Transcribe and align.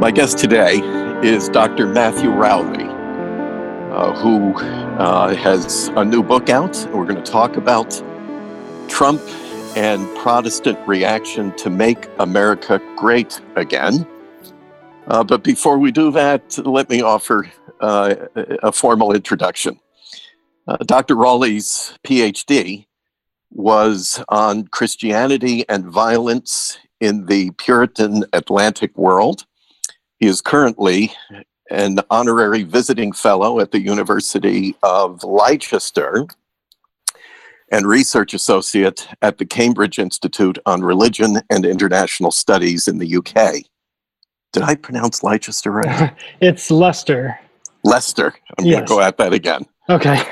My 0.00 0.10
guest 0.10 0.38
today 0.38 0.80
is 1.22 1.50
Dr. 1.50 1.86
Matthew 1.86 2.30
Rowley, 2.30 2.86
uh, 3.92 4.14
who 4.14 4.54
uh, 4.54 5.34
has 5.34 5.88
a 5.88 6.02
new 6.06 6.22
book 6.22 6.48
out. 6.48 6.74
We're 6.90 7.04
going 7.04 7.22
to 7.22 7.30
talk 7.30 7.58
about 7.58 8.02
Trump 8.88 9.20
and 9.76 10.08
Protestant 10.16 10.78
reaction 10.88 11.54
to 11.58 11.68
make 11.68 12.08
America 12.18 12.80
great 12.96 13.42
again. 13.56 14.06
Uh, 15.06 15.22
but 15.22 15.44
before 15.44 15.76
we 15.76 15.92
do 15.92 16.10
that, 16.12 16.56
let 16.64 16.88
me 16.88 17.02
offer 17.02 17.52
uh, 17.80 18.14
a 18.62 18.72
formal 18.72 19.12
introduction. 19.12 19.78
Uh, 20.66 20.78
Dr. 20.78 21.14
Rowley's 21.14 21.98
PhD 22.06 22.86
was 23.50 24.24
on 24.30 24.66
Christianity 24.68 25.68
and 25.68 25.84
violence 25.84 26.78
in 27.00 27.26
the 27.26 27.50
Puritan 27.58 28.24
Atlantic 28.32 28.96
world. 28.96 29.44
He 30.20 30.26
is 30.26 30.42
currently 30.42 31.12
an 31.70 31.98
honorary 32.10 32.62
visiting 32.62 33.12
fellow 33.12 33.58
at 33.58 33.72
the 33.72 33.80
University 33.80 34.76
of 34.82 35.24
Leicester 35.24 36.26
and 37.72 37.86
research 37.86 38.34
associate 38.34 39.08
at 39.22 39.38
the 39.38 39.46
Cambridge 39.46 39.98
Institute 39.98 40.58
on 40.66 40.82
Religion 40.82 41.38
and 41.48 41.64
International 41.64 42.30
Studies 42.30 42.86
in 42.86 42.98
the 42.98 43.16
UK. 43.16 43.64
Did 44.52 44.62
I 44.62 44.74
pronounce 44.74 45.22
Leicester 45.22 45.70
right? 45.70 46.12
it's 46.40 46.70
Leicester. 46.70 47.38
Leicester. 47.82 48.34
I'm 48.58 48.66
yes. 48.66 48.74
going 48.74 48.86
to 48.86 48.88
go 48.88 49.00
at 49.00 49.16
that 49.16 49.32
again. 49.32 49.64
Okay. 49.88 50.22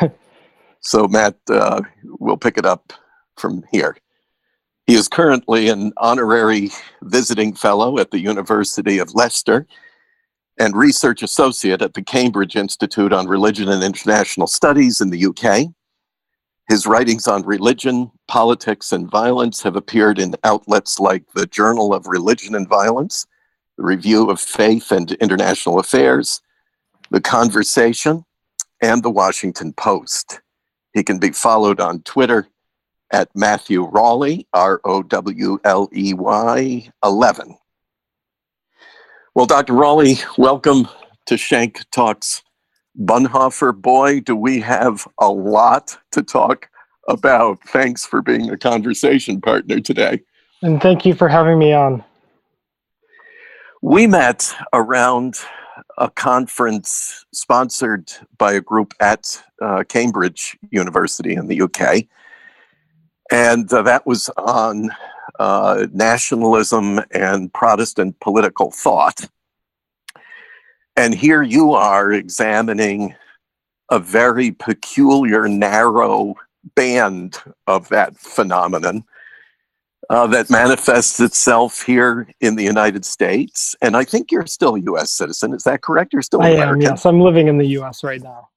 so, 0.81 1.09
Matt, 1.09 1.37
uh, 1.49 1.81
we'll 2.21 2.37
pick 2.37 2.59
it 2.59 2.67
up 2.67 2.93
from 3.37 3.65
here. 3.73 3.97
He 4.89 4.95
is 4.95 5.07
currently 5.07 5.69
an 5.69 5.93
honorary 5.99 6.71
visiting 7.03 7.53
fellow 7.53 7.99
at 7.99 8.11
the 8.11 8.21
University 8.21 8.99
of 8.99 9.15
Leicester 9.15 9.67
and 10.59 10.75
research 10.75 11.23
associate 11.23 11.83
at 11.83 11.93
the 11.93 12.03
Cambridge 12.03 12.57
Institute 12.57 13.13
on 13.13 13.29
Religion 13.29 13.69
and 13.69 13.85
International 13.85 14.47
Studies 14.47 15.03
in 15.03 15.11
the 15.11 15.27
UK. 15.27 15.75
His 16.71 16.87
writings 16.87 17.29
on 17.29 17.43
religion, 17.43 18.11
politics, 18.29 18.91
and 18.91 19.11
violence 19.11 19.63
have 19.63 19.77
appeared 19.77 20.19
in 20.19 20.35
outlets 20.43 20.99
like 20.99 21.25
the 21.35 21.45
Journal 21.45 21.93
of 21.93 22.07
Religion 22.07 22.55
and 22.55 22.67
Violence, 22.67 23.27
the 23.77 23.85
Review 23.85 24.31
of 24.31 24.41
Faith 24.41 24.91
and 24.91 25.13
International 25.13 25.79
Affairs, 25.79 26.41
The 27.11 27.21
Conversation, 27.21 28.25
and 28.81 29.03
the 29.03 29.11
Washington 29.11 29.75
Post. 29.75 30.41
He 30.95 31.03
can 31.03 31.19
be 31.19 31.33
followed 31.33 31.79
on 31.79 32.01
Twitter 32.05 32.49
at 33.13 33.29
Matthew 33.35 33.85
Rowley, 33.85 34.47
R 34.53 34.81
O 34.85 35.03
W 35.03 35.59
L 35.65 35.89
E 35.95 36.15
Y 36.15 36.91
11. 37.05 37.57
Well, 39.35 39.47
Dr. 39.47 39.75
Rowley, 39.75 40.17
welcome 40.37 40.89
to 41.27 41.37
Schenck 41.37 41.89
Talks 41.91 42.43
Bonhoeffer. 42.99 43.75
Boy, 43.81 44.21
do 44.21 44.35
we 44.35 44.61
have 44.61 45.07
a 45.21 45.29
lot 45.29 45.97
to 46.13 46.23
talk 46.23 46.69
about. 47.09 47.59
Thanks 47.69 48.05
for 48.05 48.21
being 48.21 48.51
a 48.51 48.57
conversation 48.57 49.41
partner 49.41 49.81
today. 49.81 50.21
And 50.63 50.83
thank 50.83 51.07
you 51.07 51.15
for 51.15 51.29
having 51.29 51.59
me 51.59 51.73
on. 51.73 52.05
We 53.81 54.07
met 54.07 54.53
around 54.73 55.37
a 55.99 56.11
conference 56.11 57.25
sponsored 57.33 58.13
by 58.39 58.53
a 58.53 58.61
group 58.61 58.93
at 59.01 59.43
uh, 59.63 59.85
Cambridge 59.89 60.59
University 60.71 61.35
in 61.35 61.47
the 61.47 61.63
UK 61.63 62.07
and 63.31 63.73
uh, 63.73 63.83
that 63.83 64.07
was 64.07 64.29
on 64.37 64.91
uh, 65.39 65.87
nationalism 65.93 67.01
and 67.11 67.53
Protestant 67.53 68.19
political 68.21 68.71
thought. 68.71 69.29
And 70.97 71.15
here 71.15 71.43
you 71.43 71.75
are 71.75 72.13
examining 72.13 73.15
a 73.91 73.99
very 73.99 74.51
peculiar, 74.51 75.49
narrow 75.49 76.35
band 76.75 77.39
of 77.67 77.89
that 77.89 78.17
phenomenon 78.17 79.05
uh, 80.11 80.27
that 80.27 80.51
manifests 80.51 81.21
itself 81.21 81.83
here 81.83 82.29
in 82.41 82.57
the 82.57 82.65
United 82.65 83.05
States. 83.05 83.77
And 83.81 83.97
I 83.97 84.05
think 84.05 84.33
you're 84.33 84.47
still 84.47 84.75
a 84.75 84.81
U.S. 84.81 85.11
citizen. 85.11 85.55
Is 85.55 85.65
that 85.65 85.83
correct? 85.83 86.13
You're 86.13 86.23
still 86.23 86.43
I 86.43 86.51
American? 86.51 86.87
am, 86.87 86.93
yes. 86.93 87.07
I'm 87.07 87.21
living 87.21 87.49
in 87.49 87.59
the 87.59 87.67
U.S. 87.69 88.03
right 88.03 88.23
now. 88.23 88.49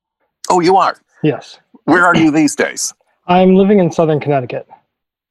Oh, 0.50 0.60
you 0.60 0.78
are? 0.78 0.98
Yes. 1.24 1.60
Where 1.84 2.06
are 2.06 2.16
you 2.16 2.32
these 2.32 2.56
days? 2.56 2.94
I'm 3.32 3.56
living 3.56 3.80
in 3.80 3.90
Southern 3.92 4.20
Connecticut. 4.20 4.68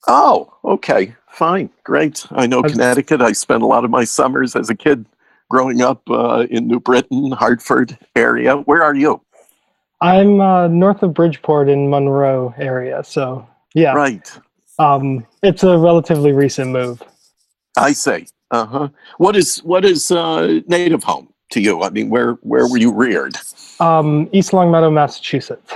Oh, 0.09 0.55
okay. 0.65 1.15
Fine. 1.31 1.69
Great. 1.85 2.27
I 2.31 2.47
know 2.47 2.63
I've, 2.65 2.73
Connecticut. 2.73 3.21
I 3.21 3.33
spent 3.33 3.63
a 3.63 3.67
lot 3.67 3.85
of 3.85 3.91
my 3.91 4.05
summers 4.05 4.57
as 4.57 4.71
a 4.71 4.75
kid 4.75 5.05
growing 5.51 5.83
up 5.83 6.01
uh, 6.09 6.47
in 6.49 6.67
New 6.67 6.81
Britain, 6.81 7.31
Hartford 7.33 7.99
area. 8.17 8.57
Where 8.57 8.83
are 8.83 8.95
you? 8.95 9.21
I'm 10.01 10.41
uh, 10.41 10.69
north 10.69 11.03
of 11.03 11.13
Bridgeport 11.13 11.69
in 11.69 11.91
Monroe 11.91 12.55
area. 12.57 13.05
So, 13.05 13.47
yeah. 13.75 13.93
Right. 13.93 14.33
Um, 14.79 15.27
it's 15.43 15.63
a 15.63 15.77
relatively 15.77 16.33
recent 16.33 16.71
move. 16.71 17.03
I 17.77 17.93
see. 17.93 18.29
Uh 18.51 18.65
huh. 18.65 18.89
What 19.19 19.37
is 19.37 19.59
what 19.59 19.85
is 19.85 20.11
uh, 20.11 20.61
native 20.67 21.05
home 21.05 21.29
to 21.51 21.61
you? 21.61 21.83
I 21.83 21.91
mean, 21.91 22.09
where 22.09 22.33
where 22.41 22.67
were 22.67 22.79
you 22.79 22.93
reared? 22.93 23.35
Um, 23.79 24.31
East 24.33 24.55
Longmeadow, 24.55 24.91
Massachusetts. 24.91 25.71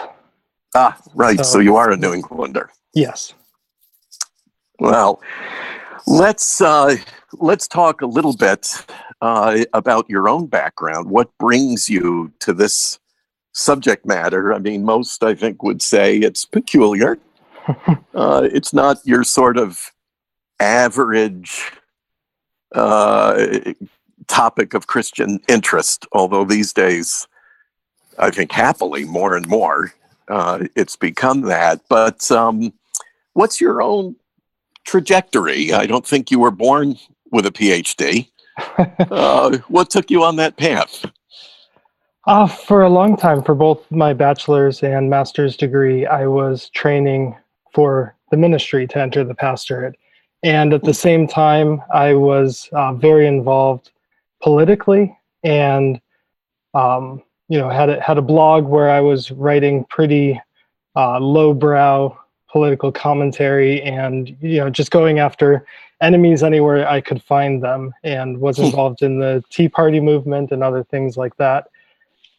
Ah, 0.74 1.00
right. 1.14 1.38
So, 1.38 1.44
so 1.44 1.58
you 1.60 1.76
are 1.76 1.90
a 1.90 1.96
New 1.96 2.12
Englander. 2.12 2.70
Yes. 2.94 3.34
Well, 4.80 5.20
let's 6.06 6.60
uh, 6.60 6.96
let's 7.34 7.68
talk 7.68 8.02
a 8.02 8.06
little 8.06 8.36
bit 8.36 8.84
uh, 9.20 9.64
about 9.72 10.10
your 10.10 10.28
own 10.28 10.46
background. 10.46 11.10
What 11.10 11.30
brings 11.38 11.88
you 11.88 12.32
to 12.40 12.52
this 12.52 12.98
subject 13.52 14.04
matter? 14.04 14.52
I 14.52 14.58
mean, 14.58 14.84
most 14.84 15.22
I 15.22 15.34
think 15.34 15.62
would 15.62 15.80
say 15.80 16.18
it's 16.18 16.44
peculiar. 16.44 17.18
uh, 18.14 18.48
it's 18.52 18.72
not 18.72 18.98
your 19.04 19.22
sort 19.22 19.56
of 19.56 19.92
average 20.58 21.70
uh, 22.74 23.46
topic 24.26 24.74
of 24.74 24.88
Christian 24.88 25.38
interest, 25.48 26.06
although 26.12 26.44
these 26.44 26.72
days, 26.72 27.28
I 28.18 28.30
think 28.30 28.52
happily 28.52 29.04
more 29.04 29.36
and 29.36 29.46
more, 29.46 29.92
uh, 30.28 30.64
it's 30.74 30.96
become 30.96 31.42
that. 31.42 31.80
But 31.88 32.30
um, 32.30 32.72
what's 33.32 33.60
your 33.60 33.82
own 33.82 34.16
trajectory. 34.84 35.72
I 35.72 35.86
don't 35.86 36.06
think 36.06 36.30
you 36.30 36.38
were 36.38 36.50
born 36.50 36.96
with 37.30 37.46
a 37.46 37.50
PhD. 37.50 38.28
uh, 38.78 39.58
what 39.68 39.90
took 39.90 40.10
you 40.10 40.22
on 40.22 40.36
that 40.36 40.56
path? 40.56 41.04
Uh, 42.26 42.46
for 42.46 42.82
a 42.82 42.88
long 42.88 43.16
time, 43.16 43.42
for 43.42 43.54
both 43.54 43.90
my 43.90 44.12
bachelor's 44.12 44.82
and 44.82 45.10
master's 45.10 45.56
degree, 45.56 46.06
I 46.06 46.26
was 46.26 46.70
training 46.70 47.36
for 47.74 48.14
the 48.30 48.36
ministry 48.36 48.86
to 48.86 48.98
enter 48.98 49.24
the 49.24 49.34
pastorate. 49.34 49.96
And 50.42 50.72
at 50.72 50.84
the 50.84 50.94
same 50.94 51.26
time, 51.26 51.82
I 51.92 52.14
was 52.14 52.68
uh, 52.72 52.94
very 52.94 53.26
involved 53.26 53.90
politically 54.42 55.16
and, 55.42 56.00
um, 56.74 57.22
you 57.48 57.58
know, 57.58 57.68
had 57.68 57.90
a, 57.90 58.00
had 58.00 58.18
a 58.18 58.22
blog 58.22 58.64
where 58.64 58.90
I 58.90 59.00
was 59.00 59.30
writing 59.30 59.84
pretty 59.84 60.40
uh, 60.96 61.18
lowbrow 61.18 62.18
political 62.48 62.92
commentary 62.92 63.82
and 63.82 64.36
you 64.40 64.58
know 64.58 64.70
just 64.70 64.92
going 64.92 65.18
after 65.18 65.66
enemies 66.00 66.44
anywhere 66.44 66.88
I 66.88 67.00
could 67.00 67.20
find 67.20 67.60
them 67.60 67.92
and 68.04 68.38
was 68.38 68.58
hmm. 68.58 68.64
involved 68.64 69.02
in 69.02 69.18
the 69.18 69.42
Tea 69.50 69.68
Party 69.68 69.98
movement 69.98 70.52
and 70.52 70.62
other 70.62 70.84
things 70.84 71.16
like 71.16 71.36
that. 71.38 71.66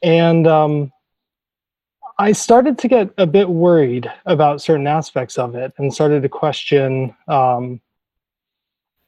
And 0.01 0.47
um, 0.47 0.93
I 2.17 2.31
started 2.31 2.77
to 2.79 2.87
get 2.87 3.09
a 3.17 3.27
bit 3.27 3.49
worried 3.49 4.09
about 4.25 4.61
certain 4.61 4.87
aspects 4.87 5.37
of 5.37 5.55
it 5.55 5.73
and 5.77 5.93
started 5.93 6.21
to 6.21 6.29
question 6.29 7.13
um, 7.27 7.81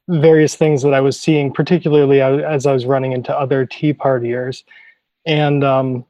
various 0.10 0.56
things 0.56 0.82
that 0.82 0.94
I 0.94 1.02
was 1.02 1.20
seeing, 1.20 1.54
particularly 1.54 2.22
as 2.22 2.66
I 2.66 2.74
was 2.74 2.86
running 2.86 3.14
into 3.14 3.38
other 3.38 3.66
Tea 3.66 3.94
Partiers. 3.94 4.64
And 5.28 5.64
um, 5.64 6.06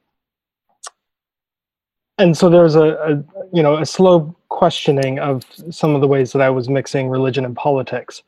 and 2.18 2.38
so 2.38 2.50
there 2.50 2.64
was 2.64 2.76
a, 2.76 2.94
a, 2.94 3.10
you 3.54 3.62
know 3.62 3.78
a 3.78 3.86
slow 3.86 4.36
questioning 4.50 5.20
of 5.20 5.44
some 5.70 5.94
of 5.96 6.02
the 6.02 6.08
ways 6.08 6.32
that 6.32 6.42
I 6.42 6.50
was 6.50 6.70
mixing 6.70 7.10
religion 7.10 7.44
and 7.44 7.56
politics. 7.56 8.24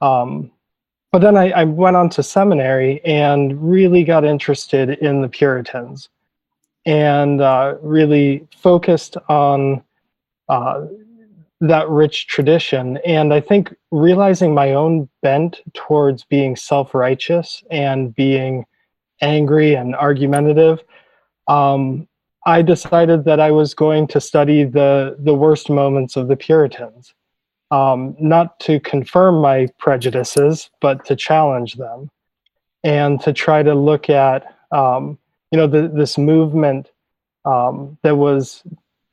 Um, 0.00 0.50
but 1.12 1.20
then 1.20 1.36
I, 1.36 1.50
I, 1.50 1.64
went 1.64 1.96
on 1.96 2.08
to 2.10 2.22
seminary 2.22 3.04
and 3.04 3.60
really 3.60 4.02
got 4.04 4.24
interested 4.24 4.90
in 4.90 5.20
the 5.20 5.28
Puritans 5.28 6.08
and 6.86 7.40
uh, 7.42 7.74
really 7.82 8.46
focused 8.56 9.16
on 9.28 9.82
uh, 10.48 10.86
that 11.60 11.88
rich 11.88 12.26
tradition. 12.28 12.98
And 13.04 13.34
I 13.34 13.40
think 13.40 13.74
realizing 13.90 14.54
my 14.54 14.72
own 14.72 15.08
bent 15.20 15.60
towards 15.74 16.24
being 16.24 16.56
self 16.56 16.94
righteous 16.94 17.62
and 17.70 18.14
being 18.14 18.64
angry 19.20 19.74
and 19.74 19.94
argumentative. 19.96 20.82
Um, 21.48 22.08
I 22.46 22.62
decided 22.62 23.24
that 23.24 23.40
I 23.40 23.50
was 23.50 23.74
going 23.74 24.06
to 24.08 24.20
study 24.20 24.64
the 24.64 25.16
the 25.18 25.34
worst 25.34 25.70
moments 25.70 26.16
of 26.16 26.28
the 26.28 26.36
Puritans, 26.36 27.14
um, 27.70 28.16
not 28.18 28.58
to 28.60 28.80
confirm 28.80 29.40
my 29.40 29.68
prejudices, 29.78 30.70
but 30.80 31.04
to 31.06 31.16
challenge 31.16 31.74
them. 31.74 32.10
and 32.82 33.20
to 33.20 33.32
try 33.32 33.62
to 33.62 33.74
look 33.74 34.08
at 34.08 34.56
um, 34.72 35.18
you 35.50 35.58
know 35.58 35.66
the, 35.66 35.88
this 35.88 36.16
movement 36.18 36.90
um, 37.44 37.98
that 38.02 38.16
was 38.16 38.62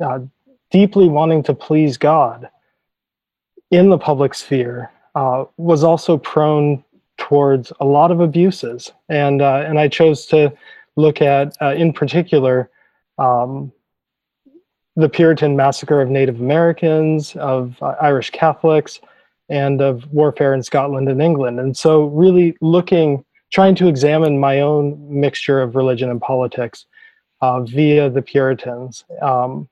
uh, 0.04 0.20
deeply 0.72 1.10
wanting 1.10 1.44
to 1.44 1.54
please 1.54 1.98
God 1.98 2.50
in 3.72 3.90
the 3.90 3.98
public 3.98 4.34
sphere 4.34 4.92
uh, 5.16 5.46
was 5.58 5.84
also 5.84 6.18
prone 6.18 6.84
towards 7.18 7.72
a 7.80 7.86
lot 7.86 8.12
of 8.12 8.20
abuses, 8.20 8.92
and 9.10 9.42
uh, 9.42 9.64
and 9.66 9.80
I 9.80 9.88
chose 9.88 10.26
to 10.28 10.54
look 10.96 11.22
at 11.22 11.56
uh, 11.62 11.74
in 11.74 11.94
particular 11.94 12.70
um, 13.18 13.72
the 14.96 15.10
Puritan 15.10 15.56
massacre 15.56 16.02
of 16.02 16.10
Native 16.10 16.40
Americans, 16.40 17.36
of 17.36 17.76
uh, 17.82 17.96
Irish 18.02 18.32
Catholics, 18.32 19.00
and 19.50 19.82
of 19.82 20.12
warfare 20.12 20.54
in 20.54 20.64
Scotland 20.64 21.08
and 21.08 21.22
England. 21.22 21.60
And 21.60 21.78
so, 21.78 22.06
really 22.06 22.58
looking, 22.62 23.24
trying 23.52 23.76
to 23.76 23.88
examine 23.88 24.40
my 24.40 24.60
own 24.60 24.98
mixture 25.08 25.62
of 25.62 25.76
religion 25.76 26.10
and 26.10 26.20
politics 26.20 26.86
uh, 27.42 27.62
via 27.62 28.10
the 28.10 28.22
Puritans. 28.22 29.06
Um, 29.22 29.70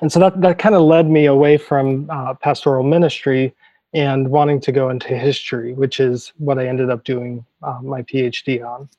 and 0.00 0.12
so 0.12 0.20
that, 0.20 0.40
that 0.40 0.58
kind 0.58 0.74
of 0.74 0.82
led 0.82 1.08
me 1.08 1.26
away 1.26 1.56
from 1.56 2.08
uh, 2.10 2.34
pastoral 2.34 2.82
ministry 2.82 3.54
and 3.96 4.28
wanting 4.28 4.60
to 4.60 4.72
go 4.72 4.90
into 4.90 5.16
history, 5.16 5.72
which 5.72 6.00
is 6.00 6.34
what 6.36 6.58
I 6.58 6.68
ended 6.68 6.90
up 6.90 7.02
doing 7.02 7.46
uh, 7.62 7.80
my 7.82 8.02
PhD 8.02 8.62
on. 8.62 8.90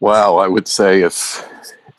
Wow, 0.00 0.36
I 0.36 0.48
would 0.48 0.66
say 0.66 1.02
if 1.02 1.48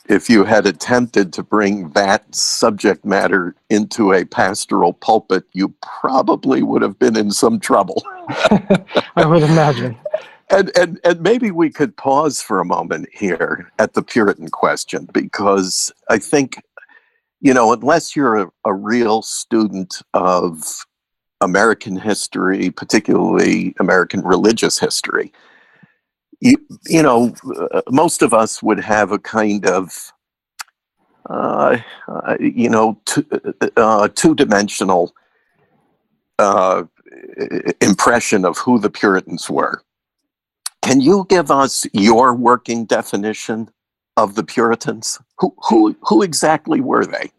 if 0.09 0.29
you 0.29 0.43
had 0.43 0.65
attempted 0.65 1.31
to 1.33 1.43
bring 1.43 1.91
that 1.91 2.35
subject 2.35 3.05
matter 3.05 3.55
into 3.69 4.11
a 4.11 4.25
pastoral 4.25 4.91
pulpit, 4.91 5.45
you 5.53 5.73
probably 5.81 6.61
would 6.61 6.81
have 6.81 6.99
been 6.99 7.15
in 7.15 7.31
some 7.31 7.59
trouble. 7.59 8.03
I 9.15 9.25
would 9.25 9.43
imagine. 9.43 9.97
And, 10.49 10.75
and 10.77 10.99
and 11.05 11.21
maybe 11.21 11.51
we 11.51 11.69
could 11.69 11.95
pause 11.95 12.41
for 12.41 12.59
a 12.59 12.65
moment 12.65 13.07
here 13.13 13.71
at 13.79 13.93
the 13.93 14.01
Puritan 14.01 14.49
question 14.49 15.07
because 15.13 15.89
I 16.09 16.17
think, 16.17 16.61
you 17.39 17.53
know, 17.53 17.71
unless 17.71 18.13
you're 18.13 18.35
a, 18.35 18.51
a 18.65 18.73
real 18.73 19.21
student 19.21 20.01
of 20.13 20.85
American 21.41 21.95
history, 21.97 22.69
particularly 22.69 23.73
American 23.79 24.21
religious 24.21 24.77
history, 24.77 25.31
you, 26.41 26.55
you 26.85 27.03
know, 27.03 27.33
uh, 27.71 27.81
most 27.89 28.21
of 28.21 28.33
us 28.33 28.63
would 28.63 28.79
have 28.79 29.11
a 29.11 29.19
kind 29.19 29.65
of, 29.65 30.13
uh, 31.29 31.77
uh, 32.07 32.37
you 32.39 32.69
know, 32.69 32.99
two, 33.05 33.25
uh, 33.77 34.07
two-dimensional 34.15 35.13
uh, 36.39 36.83
impression 37.81 38.45
of 38.45 38.57
who 38.57 38.79
the 38.79 38.89
Puritans 38.89 39.49
were. 39.49 39.83
Can 40.81 41.01
you 41.01 41.25
give 41.29 41.51
us 41.51 41.85
your 41.93 42.33
working 42.33 42.85
definition 42.85 43.69
of 44.15 44.35
the 44.35 44.43
Puritans? 44.43 45.19
Who, 45.39 45.53
who, 45.67 45.95
who 46.01 46.21
exactly 46.21 46.79
were 46.79 47.05
they? 47.05 47.31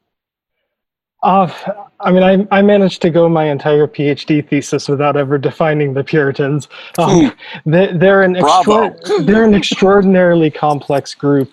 Uh, 1.23 1.53
I 2.01 2.13
mean, 2.13 2.23
I, 2.23 2.59
I 2.59 2.63
managed 2.63 3.03
to 3.03 3.11
go 3.11 3.29
my 3.29 3.45
entire 3.45 3.87
PhD 3.87 4.47
thesis 4.47 4.89
without 4.89 5.17
ever 5.17 5.37
defining 5.37 5.93
the 5.93 6.03
Puritans. 6.03 6.69
Um, 6.99 7.33
they, 7.67 7.93
they're 7.93 8.23
an 8.23 8.37
extra, 8.37 8.97
they're 9.23 9.45
an 9.45 9.55
extraordinarily 9.55 10.51
complex 10.51 11.15
group. 11.15 11.53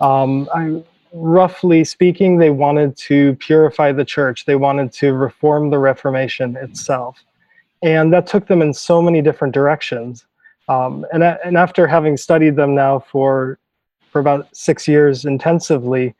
Um, 0.00 0.48
I, 0.54 0.84
roughly 1.12 1.82
speaking, 1.84 2.38
they 2.38 2.50
wanted 2.50 2.96
to 2.96 3.34
purify 3.36 3.90
the 3.90 4.04
church. 4.04 4.44
They 4.44 4.54
wanted 4.54 4.92
to 4.94 5.12
reform 5.14 5.70
the 5.70 5.78
Reformation 5.78 6.56
itself, 6.56 7.18
and 7.82 8.12
that 8.12 8.28
took 8.28 8.46
them 8.46 8.62
in 8.62 8.72
so 8.72 9.02
many 9.02 9.20
different 9.20 9.52
directions. 9.52 10.26
Um, 10.68 11.04
and 11.12 11.24
and 11.24 11.56
after 11.56 11.88
having 11.88 12.16
studied 12.16 12.54
them 12.54 12.74
now 12.74 13.00
for 13.00 13.58
for 14.12 14.20
about 14.20 14.54
six 14.54 14.86
years 14.86 15.24
intensively, 15.24 16.14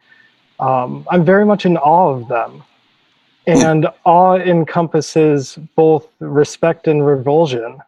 um, 0.58 1.06
I'm 1.10 1.24
very 1.24 1.46
much 1.46 1.64
in 1.64 1.76
awe 1.76 2.14
of 2.14 2.26
them. 2.26 2.64
And 3.48 3.88
awe 4.04 4.36
encompasses 4.36 5.58
both 5.74 6.06
respect 6.20 6.86
and 6.86 7.06
revulsion. 7.06 7.78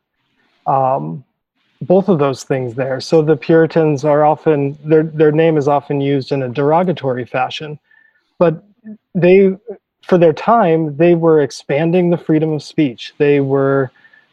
Um, 0.66 1.24
both 1.82 2.08
of 2.08 2.18
those 2.18 2.44
things 2.44 2.74
there. 2.74 3.00
So 3.00 3.22
the 3.22 3.36
Puritans 3.36 4.04
are 4.04 4.24
often 4.24 4.78
their 4.84 5.02
their 5.02 5.32
name 5.32 5.56
is 5.56 5.68
often 5.68 6.00
used 6.00 6.32
in 6.32 6.42
a 6.42 6.48
derogatory 6.48 7.24
fashion, 7.24 7.78
but 8.38 8.62
they 9.14 9.56
for 10.02 10.18
their 10.18 10.32
time 10.32 10.96
they 10.96 11.14
were 11.14 11.40
expanding 11.40 12.10
the 12.10 12.18
freedom 12.18 12.52
of 12.52 12.62
speech. 12.62 13.14
They 13.18 13.40
were 13.40 13.90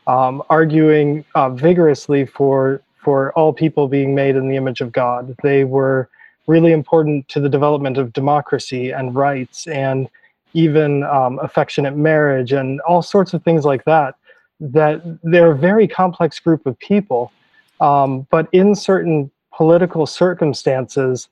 um, 0.07 0.43
arguing 0.49 1.23
uh, 1.35 1.49
vigorously 1.51 2.25
for 2.25 2.81
for 2.97 3.31
all 3.33 3.53
people 3.53 3.87
being 3.87 4.13
made 4.13 4.35
in 4.35 4.49
the 4.49 4.57
image 4.57 4.81
of 4.81 4.91
God. 4.91 5.35
They 5.41 5.63
were 5.63 6.09
really 6.47 6.73
important 6.73 7.27
to 7.29 7.39
the 7.39 7.49
development 7.49 7.97
of 7.97 8.11
democracy 8.13 8.91
and 8.91 9.15
rights 9.15 9.67
and 9.67 10.09
even 10.53 11.03
um, 11.03 11.39
affectionate 11.39 11.95
marriage 11.95 12.51
and 12.51 12.79
all 12.81 13.01
sorts 13.01 13.33
of 13.33 13.43
things 13.43 13.65
like 13.65 13.83
that 13.85 14.15
that 14.59 15.01
they're 15.23 15.51
a 15.51 15.57
very 15.57 15.87
complex 15.87 16.39
group 16.39 16.65
of 16.65 16.77
people. 16.79 17.31
Um, 17.79 18.25
but 18.31 18.47
in 18.51 18.73
certain 18.73 19.29
political 19.53 20.05
circumstances 20.05 21.29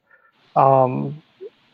um, 0.56 1.22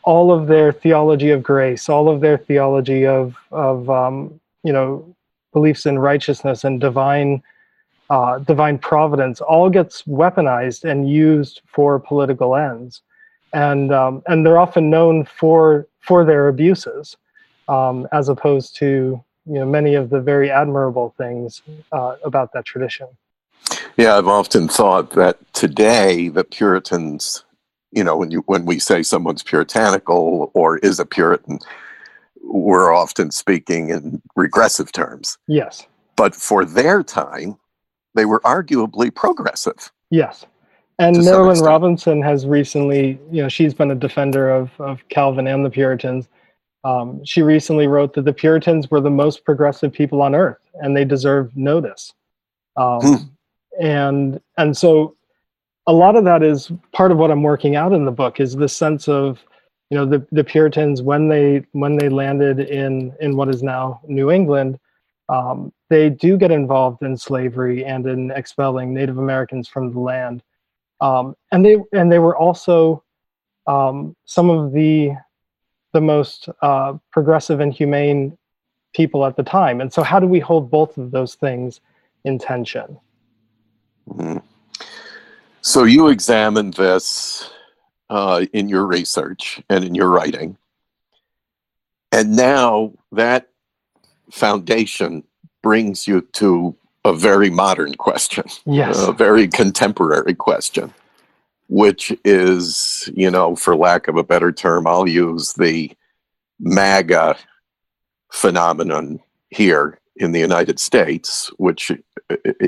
all 0.02 0.32
of 0.32 0.48
their 0.48 0.72
theology 0.72 1.30
of 1.30 1.42
grace 1.42 1.88
all 1.88 2.08
of 2.08 2.20
their 2.20 2.36
theology 2.36 3.06
of 3.06 3.36
of 3.52 3.88
um, 3.88 4.40
you 4.62 4.72
know 4.72 5.14
beliefs 5.52 5.86
in 5.86 5.98
righteousness 5.98 6.64
and 6.64 6.80
divine 6.80 7.42
uh, 8.12 8.38
divine 8.40 8.78
providence 8.78 9.40
all 9.40 9.70
gets 9.70 10.02
weaponized 10.02 10.84
and 10.84 11.10
used 11.10 11.62
for 11.66 11.98
political 11.98 12.54
ends. 12.54 13.00
And 13.54 13.92
um, 13.92 14.22
and 14.26 14.44
they're 14.44 14.58
often 14.58 14.90
known 14.90 15.24
for 15.24 15.86
for 16.00 16.24
their 16.24 16.48
abuses 16.48 17.16
um, 17.72 18.06
as 18.12 18.28
opposed 18.28 18.76
to 18.76 19.22
you 19.46 19.54
know 19.54 19.66
many 19.66 19.94
of 19.94 20.10
the 20.10 20.20
very 20.20 20.50
admirable 20.50 21.14
things 21.16 21.62
uh, 21.92 22.16
about 22.24 22.52
that 22.52 22.64
tradition. 22.64 23.08
Yeah, 23.96 24.16
I've 24.16 24.28
often 24.28 24.68
thought 24.68 25.10
that 25.12 25.38
today 25.52 26.28
the 26.28 26.44
Puritans, 26.44 27.44
you 27.90 28.04
know, 28.04 28.16
when 28.16 28.30
you 28.30 28.42
when 28.46 28.66
we 28.66 28.78
say 28.78 29.02
someone's 29.02 29.42
puritanical 29.42 30.50
or 30.54 30.78
is 30.78 31.00
a 31.00 31.06
Puritan, 31.06 31.58
we're 32.42 32.92
often 32.92 33.30
speaking 33.30 33.90
in 33.90 34.20
regressive 34.36 34.92
terms. 34.92 35.38
Yes. 35.46 35.86
But 36.16 36.34
for 36.34 36.64
their 36.64 37.02
time, 37.02 37.56
they 38.14 38.26
were 38.26 38.40
arguably 38.40 39.14
progressive. 39.14 39.90
Yes. 40.10 40.44
And 40.98 41.16
Marilynne 41.16 41.64
Robinson 41.64 42.20
has 42.22 42.46
recently, 42.46 43.18
you 43.30 43.42
know, 43.42 43.48
she's 43.48 43.72
been 43.72 43.90
a 43.90 43.94
defender 43.94 44.50
of, 44.50 44.70
of 44.78 45.08
Calvin 45.08 45.46
and 45.46 45.64
the 45.64 45.70
Puritans. 45.70 46.28
Um, 46.84 47.24
she 47.24 47.42
recently 47.42 47.86
wrote 47.86 48.14
that 48.14 48.24
the 48.24 48.32
Puritans 48.32 48.90
were 48.90 49.00
the 49.00 49.10
most 49.10 49.44
progressive 49.44 49.92
people 49.92 50.20
on 50.20 50.34
earth 50.34 50.58
and 50.74 50.96
they 50.96 51.04
deserve 51.04 51.56
notice. 51.56 52.12
Um, 52.76 53.00
hmm. 53.00 53.14
and 53.80 54.40
and 54.56 54.76
so 54.76 55.16
a 55.86 55.92
lot 55.92 56.16
of 56.16 56.24
that 56.24 56.42
is 56.42 56.70
part 56.92 57.12
of 57.12 57.18
what 57.18 57.30
I'm 57.30 57.42
working 57.42 57.76
out 57.76 57.92
in 57.92 58.04
the 58.04 58.12
book 58.12 58.40
is 58.40 58.54
the 58.54 58.68
sense 58.68 59.08
of 59.08 59.44
you 59.90 59.98
know 59.98 60.06
the, 60.06 60.26
the 60.32 60.44
Puritans 60.44 61.02
when 61.02 61.28
they 61.28 61.66
when 61.72 61.96
they 61.96 62.08
landed 62.08 62.60
in 62.60 63.14
in 63.20 63.36
what 63.36 63.48
is 63.48 63.62
now 63.62 64.00
New 64.06 64.30
England, 64.30 64.78
um, 65.28 65.72
they 65.90 66.08
do 66.08 66.38
get 66.38 66.50
involved 66.50 67.02
in 67.02 67.16
slavery 67.16 67.84
and 67.84 68.06
in 68.06 68.30
expelling 68.30 68.94
Native 68.94 69.18
Americans 69.18 69.68
from 69.68 69.92
the 69.92 70.00
land, 70.00 70.42
um, 71.00 71.36
and 71.50 71.64
they 71.64 71.76
and 71.92 72.10
they 72.10 72.18
were 72.18 72.36
also 72.36 73.04
um, 73.66 74.16
some 74.24 74.48
of 74.48 74.72
the 74.72 75.12
the 75.92 76.00
most 76.00 76.48
uh, 76.62 76.94
progressive 77.10 77.60
and 77.60 77.72
humane 77.72 78.36
people 78.94 79.24
at 79.24 79.36
the 79.36 79.42
time. 79.42 79.80
And 79.80 79.92
so, 79.92 80.02
how 80.02 80.18
do 80.18 80.26
we 80.26 80.40
hold 80.40 80.70
both 80.70 80.96
of 80.98 81.10
those 81.10 81.34
things 81.34 81.80
in 82.24 82.38
tension? 82.38 82.98
Mm-hmm. 84.08 84.38
So, 85.60 85.84
you 85.84 86.08
examine 86.08 86.72
this 86.72 87.50
uh, 88.10 88.46
in 88.52 88.68
your 88.68 88.86
research 88.86 89.62
and 89.68 89.84
in 89.84 89.94
your 89.94 90.10
writing. 90.10 90.56
And 92.10 92.36
now 92.36 92.92
that 93.12 93.48
foundation 94.30 95.24
brings 95.62 96.06
you 96.06 96.22
to 96.32 96.76
a 97.04 97.14
very 97.14 97.48
modern 97.48 97.94
question, 97.94 98.44
yes. 98.66 99.06
a 99.06 99.12
very 99.12 99.48
contemporary 99.48 100.34
question 100.34 100.92
which 101.72 102.12
is, 102.22 103.08
you 103.14 103.30
know, 103.30 103.56
for 103.56 103.74
lack 103.74 104.06
of 104.06 104.18
a 104.18 104.22
better 104.22 104.52
term, 104.52 104.86
I'll 104.86 105.08
use 105.08 105.54
the 105.54 105.90
MAGA 106.60 107.38
phenomenon 108.30 109.20
here 109.48 109.98
in 110.16 110.32
the 110.32 110.38
United 110.38 110.78
States, 110.78 111.50
which 111.56 111.90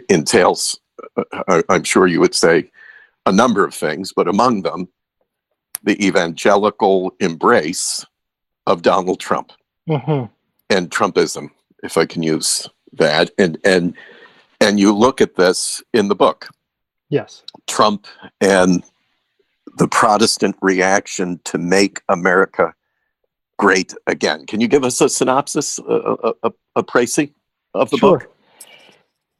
entails, 0.08 0.80
uh, 1.18 1.62
I'm 1.68 1.84
sure 1.84 2.06
you 2.06 2.18
would 2.18 2.34
say, 2.34 2.70
a 3.26 3.32
number 3.32 3.62
of 3.62 3.74
things, 3.74 4.10
but 4.10 4.26
among 4.26 4.62
them, 4.62 4.88
the 5.82 6.02
evangelical 6.02 7.14
embrace 7.20 8.06
of 8.66 8.80
Donald 8.80 9.20
Trump 9.20 9.52
mm-hmm. 9.86 10.32
and 10.70 10.90
Trumpism, 10.90 11.50
if 11.82 11.98
I 11.98 12.06
can 12.06 12.22
use 12.22 12.66
that. 12.94 13.30
And 13.36 13.58
and 13.64 13.94
and 14.62 14.80
you 14.80 14.96
look 14.96 15.20
at 15.20 15.34
this 15.34 15.82
in 15.92 16.08
the 16.08 16.14
book. 16.14 16.48
Yes. 17.10 17.42
Trump 17.66 18.06
and 18.40 18.82
the 19.76 19.88
Protestant 19.88 20.56
reaction 20.62 21.40
to 21.44 21.58
make 21.58 22.00
America 22.08 22.74
great 23.58 23.94
again. 24.06 24.46
Can 24.46 24.60
you 24.60 24.68
give 24.68 24.84
us 24.84 25.00
a 25.00 25.08
synopsis, 25.08 25.78
a, 25.78 26.16
a, 26.22 26.32
a, 26.42 26.52
a 26.76 26.82
précis 26.82 27.32
of 27.74 27.90
the 27.90 27.98
sure. 27.98 28.18
book? 28.18 28.30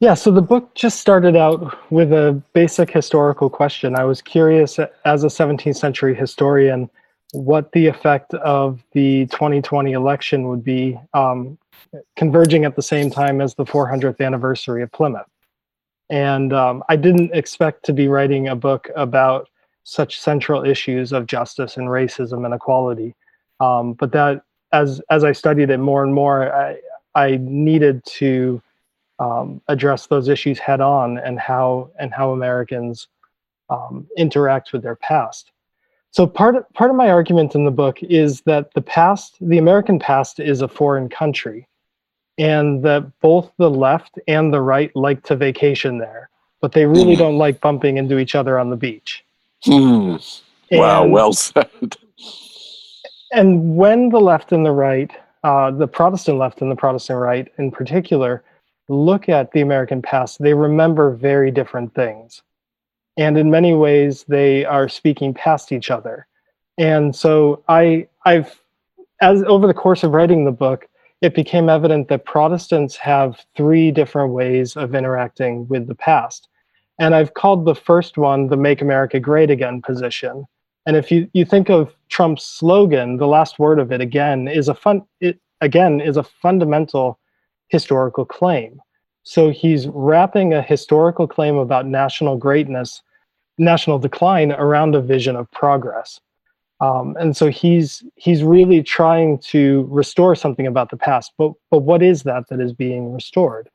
Yeah, 0.01 0.13
so 0.13 0.29
the 0.29 0.41
book 0.41 0.75
just 0.75 0.99
started 0.99 1.35
out 1.35 1.91
with 1.91 2.11
a 2.11 2.41
basic 2.53 2.91
historical 2.91 3.49
question. 3.49 3.95
I 3.95 4.03
was 4.03 4.21
curious 4.21 4.77
uh, 4.77 4.87
as 5.05 5.23
a 5.23 5.27
17th 5.27 5.77
century 5.77 6.13
historian 6.13 6.89
what 7.31 7.71
the 7.71 7.87
effect 7.87 8.33
of 8.35 8.83
the 8.91 9.25
2020 9.27 9.93
election 9.93 10.47
would 10.47 10.63
be 10.63 10.97
um, 11.13 11.57
converging 12.15 12.65
at 12.65 12.75
the 12.75 12.81
same 12.81 13.09
time 13.09 13.41
as 13.41 13.55
the 13.55 13.65
400th 13.65 14.19
anniversary 14.23 14.83
of 14.83 14.91
Plymouth. 14.91 15.27
And 16.09 16.53
um, 16.53 16.83
I 16.87 16.95
didn't 16.95 17.33
expect 17.33 17.83
to 17.85 17.93
be 17.93 18.07
writing 18.07 18.47
a 18.47 18.55
book 18.55 18.89
about 18.95 19.49
such 19.85 20.19
central 20.19 20.65
issues 20.65 21.13
of 21.13 21.27
justice 21.27 21.77
and 21.77 21.87
racism 21.87 22.43
and 22.43 22.53
equality. 22.53 23.15
Um, 23.59 23.93
but 23.93 24.11
that, 24.11 24.41
as 24.73 25.01
as 25.09 25.23
I 25.23 25.31
studied 25.31 25.69
it 25.69 25.77
more 25.77 26.03
and 26.03 26.13
more, 26.13 26.53
I 26.53 26.77
I 27.13 27.37
needed 27.41 28.03
to 28.05 28.61
um, 29.19 29.61
address 29.69 30.07
those 30.07 30.27
issues 30.27 30.59
head 30.59 30.81
on 30.81 31.17
and 31.19 31.39
how 31.39 31.91
and 31.97 32.13
how 32.13 32.31
Americans 32.31 33.07
um, 33.69 34.07
interact 34.17 34.73
with 34.73 34.83
their 34.83 34.95
past. 34.95 35.51
So 36.11 36.25
part 36.25 36.55
of, 36.55 36.69
part 36.73 36.89
of 36.89 36.95
my 36.95 37.09
argument 37.09 37.55
in 37.55 37.65
the 37.65 37.71
book 37.71 38.01
is 38.01 38.41
that 38.41 38.73
the 38.73 38.81
past, 38.81 39.35
the 39.41 39.57
American 39.57 39.99
past, 39.99 40.39
is 40.39 40.61
a 40.61 40.67
foreign 40.67 41.09
country, 41.09 41.67
and 42.37 42.83
that 42.83 43.19
both 43.19 43.51
the 43.57 43.69
left 43.69 44.17
and 44.27 44.53
the 44.53 44.61
right 44.61 44.95
like 44.95 45.23
to 45.23 45.35
vacation 45.35 45.97
there, 45.97 46.29
but 46.61 46.71
they 46.71 46.85
really 46.85 47.15
mm. 47.15 47.19
don't 47.19 47.37
like 47.37 47.59
bumping 47.59 47.97
into 47.97 48.17
each 48.17 48.33
other 48.33 48.57
on 48.57 48.69
the 48.69 48.77
beach. 48.77 49.24
Mm. 49.65 50.41
wow, 50.71 51.05
well 51.05 51.33
said. 51.33 51.97
And 53.31 53.75
when 53.75 54.09
the 54.09 54.19
left 54.19 54.51
and 54.51 54.65
the 54.65 54.71
right, 54.71 55.11
uh, 55.43 55.71
the 55.71 55.87
Protestant 55.87 56.37
left 56.37 56.61
and 56.61 56.71
the 56.71 56.75
Protestant 56.75 57.19
right 57.19 57.47
in 57.57 57.71
particular, 57.71 58.43
look 58.87 59.29
at 59.29 59.51
the 59.51 59.61
American 59.61 60.01
past, 60.01 60.41
they 60.41 60.53
remember 60.53 61.11
very 61.15 61.51
different 61.51 61.93
things. 61.95 62.41
And 63.17 63.37
in 63.37 63.49
many 63.49 63.73
ways, 63.73 64.25
they 64.27 64.65
are 64.65 64.89
speaking 64.89 65.33
past 65.33 65.71
each 65.71 65.89
other. 65.89 66.27
And 66.77 67.15
so 67.15 67.63
I, 67.67 68.07
I've, 68.25 68.59
as 69.21 69.43
over 69.43 69.67
the 69.67 69.73
course 69.73 70.03
of 70.03 70.11
writing 70.11 70.45
the 70.45 70.51
book, 70.51 70.87
it 71.21 71.33
became 71.33 71.69
evident 71.69 72.09
that 72.09 72.25
Protestants 72.25 72.95
have 72.97 73.45
three 73.55 73.91
different 73.91 74.33
ways 74.33 74.75
of 74.75 74.93
interacting 74.93 75.67
with 75.67 75.87
the 75.87 75.95
past. 75.95 76.49
And 76.99 77.13
I've 77.13 77.33
called 77.33 77.65
the 77.65 77.75
first 77.75 78.17
one 78.17 78.47
the 78.47 78.57
Make 78.57 78.81
America 78.81 79.19
Great 79.19 79.49
Again 79.49 79.81
position. 79.81 80.45
And 80.85 80.95
if 80.95 81.11
you, 81.11 81.29
you 81.33 81.45
think 81.45 81.69
of 81.69 81.95
Trump's 82.09 82.45
slogan, 82.45 83.17
the 83.17 83.27
last 83.27 83.59
word 83.59 83.79
of 83.79 83.91
it 83.91 84.01
again 84.01 84.47
is 84.47 84.69
a 84.69 84.75
fun 84.75 85.03
it 85.19 85.39
again 85.61 85.99
is 85.99 86.17
a 86.17 86.23
fundamental 86.23 87.19
historical 87.69 88.25
claim. 88.25 88.79
So 89.23 89.49
he's 89.49 89.87
wrapping 89.87 90.53
a 90.53 90.61
historical 90.61 91.27
claim 91.27 91.55
about 91.55 91.87
national 91.87 92.37
greatness, 92.37 93.01
national 93.57 93.97
decline 93.97 94.51
around 94.51 94.93
a 94.93 95.01
vision 95.01 95.35
of 95.35 95.49
progress. 95.51 96.19
Um, 96.81 97.15
and 97.19 97.35
so 97.35 97.49
he's 97.49 98.03
he's 98.15 98.43
really 98.43 98.83
trying 98.83 99.39
to 99.39 99.87
restore 99.89 100.35
something 100.35 100.67
about 100.67 100.91
the 100.91 100.97
past. 100.97 101.31
But 101.37 101.53
but 101.71 101.79
what 101.79 102.03
is 102.03 102.23
that 102.23 102.47
that 102.49 102.59
is 102.59 102.73
being 102.73 103.13
restored? 103.13 103.69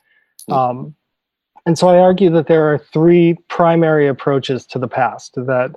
Hmm. 0.46 0.52
Um, 0.52 0.94
and 1.66 1.78
so 1.78 1.88
I 1.88 1.98
argue 1.98 2.30
that 2.30 2.46
there 2.46 2.72
are 2.72 2.78
three 2.78 3.34
primary 3.48 4.08
approaches 4.08 4.66
to 4.66 4.78
the 4.78 4.88
past 4.88 5.34
that 5.36 5.74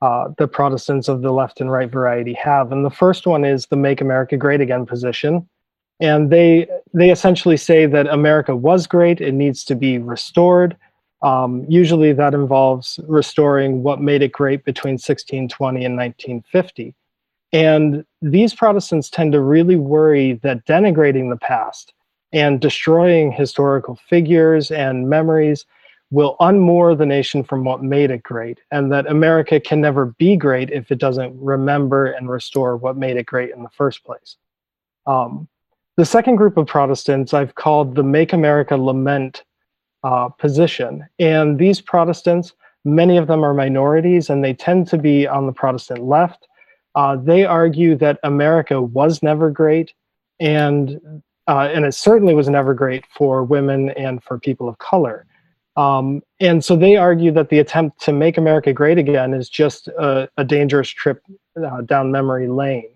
uh, 0.00 0.28
the 0.38 0.48
Protestants 0.48 1.08
of 1.08 1.22
the 1.22 1.32
left 1.32 1.60
and 1.60 1.70
right 1.70 1.90
variety 1.90 2.34
have. 2.34 2.72
And 2.72 2.84
the 2.84 2.90
first 2.90 3.26
one 3.26 3.44
is 3.44 3.66
the 3.66 3.76
Make 3.76 4.00
America 4.00 4.36
Great 4.36 4.60
Again 4.60 4.86
position, 4.86 5.48
and 6.00 6.30
they 6.30 6.68
they 6.94 7.10
essentially 7.10 7.56
say 7.56 7.86
that 7.86 8.06
America 8.06 8.54
was 8.54 8.86
great; 8.86 9.20
it 9.20 9.32
needs 9.32 9.64
to 9.64 9.74
be 9.74 9.98
restored. 9.98 10.76
Um, 11.20 11.66
usually, 11.68 12.12
that 12.12 12.32
involves 12.32 13.00
restoring 13.08 13.82
what 13.82 14.00
made 14.00 14.22
it 14.22 14.32
great 14.32 14.64
between 14.64 14.92
1620 14.92 15.84
and 15.84 15.96
1950. 15.96 16.94
And 17.52 18.04
these 18.22 18.54
Protestants 18.54 19.10
tend 19.10 19.32
to 19.32 19.40
really 19.40 19.76
worry 19.76 20.34
that 20.42 20.64
denigrating 20.66 21.30
the 21.30 21.38
past 21.38 21.92
and 22.32 22.60
destroying 22.60 23.32
historical 23.32 23.96
figures 24.08 24.70
and 24.70 25.08
memories 25.08 25.64
will 26.10 26.36
unmoor 26.40 26.96
the 26.96 27.06
nation 27.06 27.44
from 27.44 27.64
what 27.64 27.82
made 27.82 28.10
it 28.10 28.22
great, 28.22 28.60
and 28.70 28.90
that 28.90 29.06
America 29.06 29.60
can 29.60 29.80
never 29.80 30.06
be 30.18 30.36
great 30.36 30.70
if 30.70 30.90
it 30.90 30.98
doesn't 30.98 31.38
remember 31.38 32.06
and 32.06 32.30
restore 32.30 32.76
what 32.76 32.96
made 32.96 33.16
it 33.16 33.26
great 33.26 33.50
in 33.50 33.62
the 33.62 33.68
first 33.70 34.04
place. 34.04 34.36
Um, 35.06 35.48
the 35.96 36.06
second 36.06 36.36
group 36.36 36.56
of 36.56 36.66
Protestants 36.66 37.34
I've 37.34 37.56
called 37.56 37.94
the 37.94 38.02
Make 38.02 38.32
America 38.32 38.76
Lament 38.76 39.42
uh, 40.04 40.28
position. 40.28 41.04
And 41.18 41.58
these 41.58 41.80
Protestants, 41.80 42.52
many 42.84 43.16
of 43.16 43.26
them 43.26 43.44
are 43.44 43.54
minorities 43.54 44.30
and 44.30 44.44
they 44.44 44.54
tend 44.54 44.86
to 44.88 44.98
be 44.98 45.26
on 45.26 45.46
the 45.46 45.52
Protestant 45.52 46.04
left. 46.04 46.46
Uh, 46.94 47.16
they 47.16 47.44
argue 47.44 47.96
that 47.96 48.20
America 48.22 48.80
was 48.80 49.22
never 49.22 49.50
great 49.50 49.92
and, 50.40 51.00
uh, 51.48 51.70
and 51.72 51.84
it 51.84 51.94
certainly 51.94 52.34
was 52.34 52.48
never 52.48 52.74
great 52.74 53.04
for 53.06 53.42
women 53.42 53.90
and 53.90 54.22
for 54.22 54.38
people 54.38 54.68
of 54.68 54.78
color. 54.78 55.26
Um, 55.76 56.22
and 56.40 56.62
so 56.62 56.76
they 56.76 56.96
argue 56.96 57.32
that 57.32 57.48
the 57.48 57.60
attempt 57.60 58.00
to 58.02 58.12
make 58.12 58.36
America 58.36 58.72
great 58.72 58.98
again 58.98 59.32
is 59.32 59.48
just 59.48 59.88
a, 59.88 60.28
a 60.36 60.44
dangerous 60.44 60.88
trip 60.88 61.22
uh, 61.56 61.80
down 61.82 62.12
memory 62.12 62.48
lane 62.48 62.90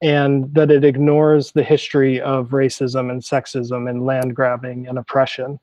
and 0.00 0.52
that 0.54 0.70
it 0.70 0.84
ignores 0.84 1.52
the 1.52 1.62
history 1.62 2.20
of 2.20 2.50
racism 2.50 3.10
and 3.10 3.20
sexism 3.20 3.90
and 3.90 4.06
land 4.06 4.36
grabbing 4.36 4.86
and 4.86 4.98
oppression. 4.98 5.58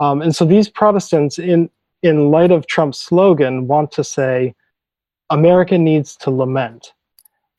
Um, 0.00 0.22
and 0.22 0.34
so 0.34 0.44
these 0.44 0.68
Protestants, 0.68 1.38
in, 1.38 1.68
in 2.02 2.30
light 2.30 2.50
of 2.50 2.66
Trump's 2.66 2.98
slogan, 2.98 3.66
want 3.66 3.92
to 3.92 4.04
say, 4.04 4.54
America 5.30 5.76
needs 5.76 6.16
to 6.18 6.30
lament. 6.30 6.92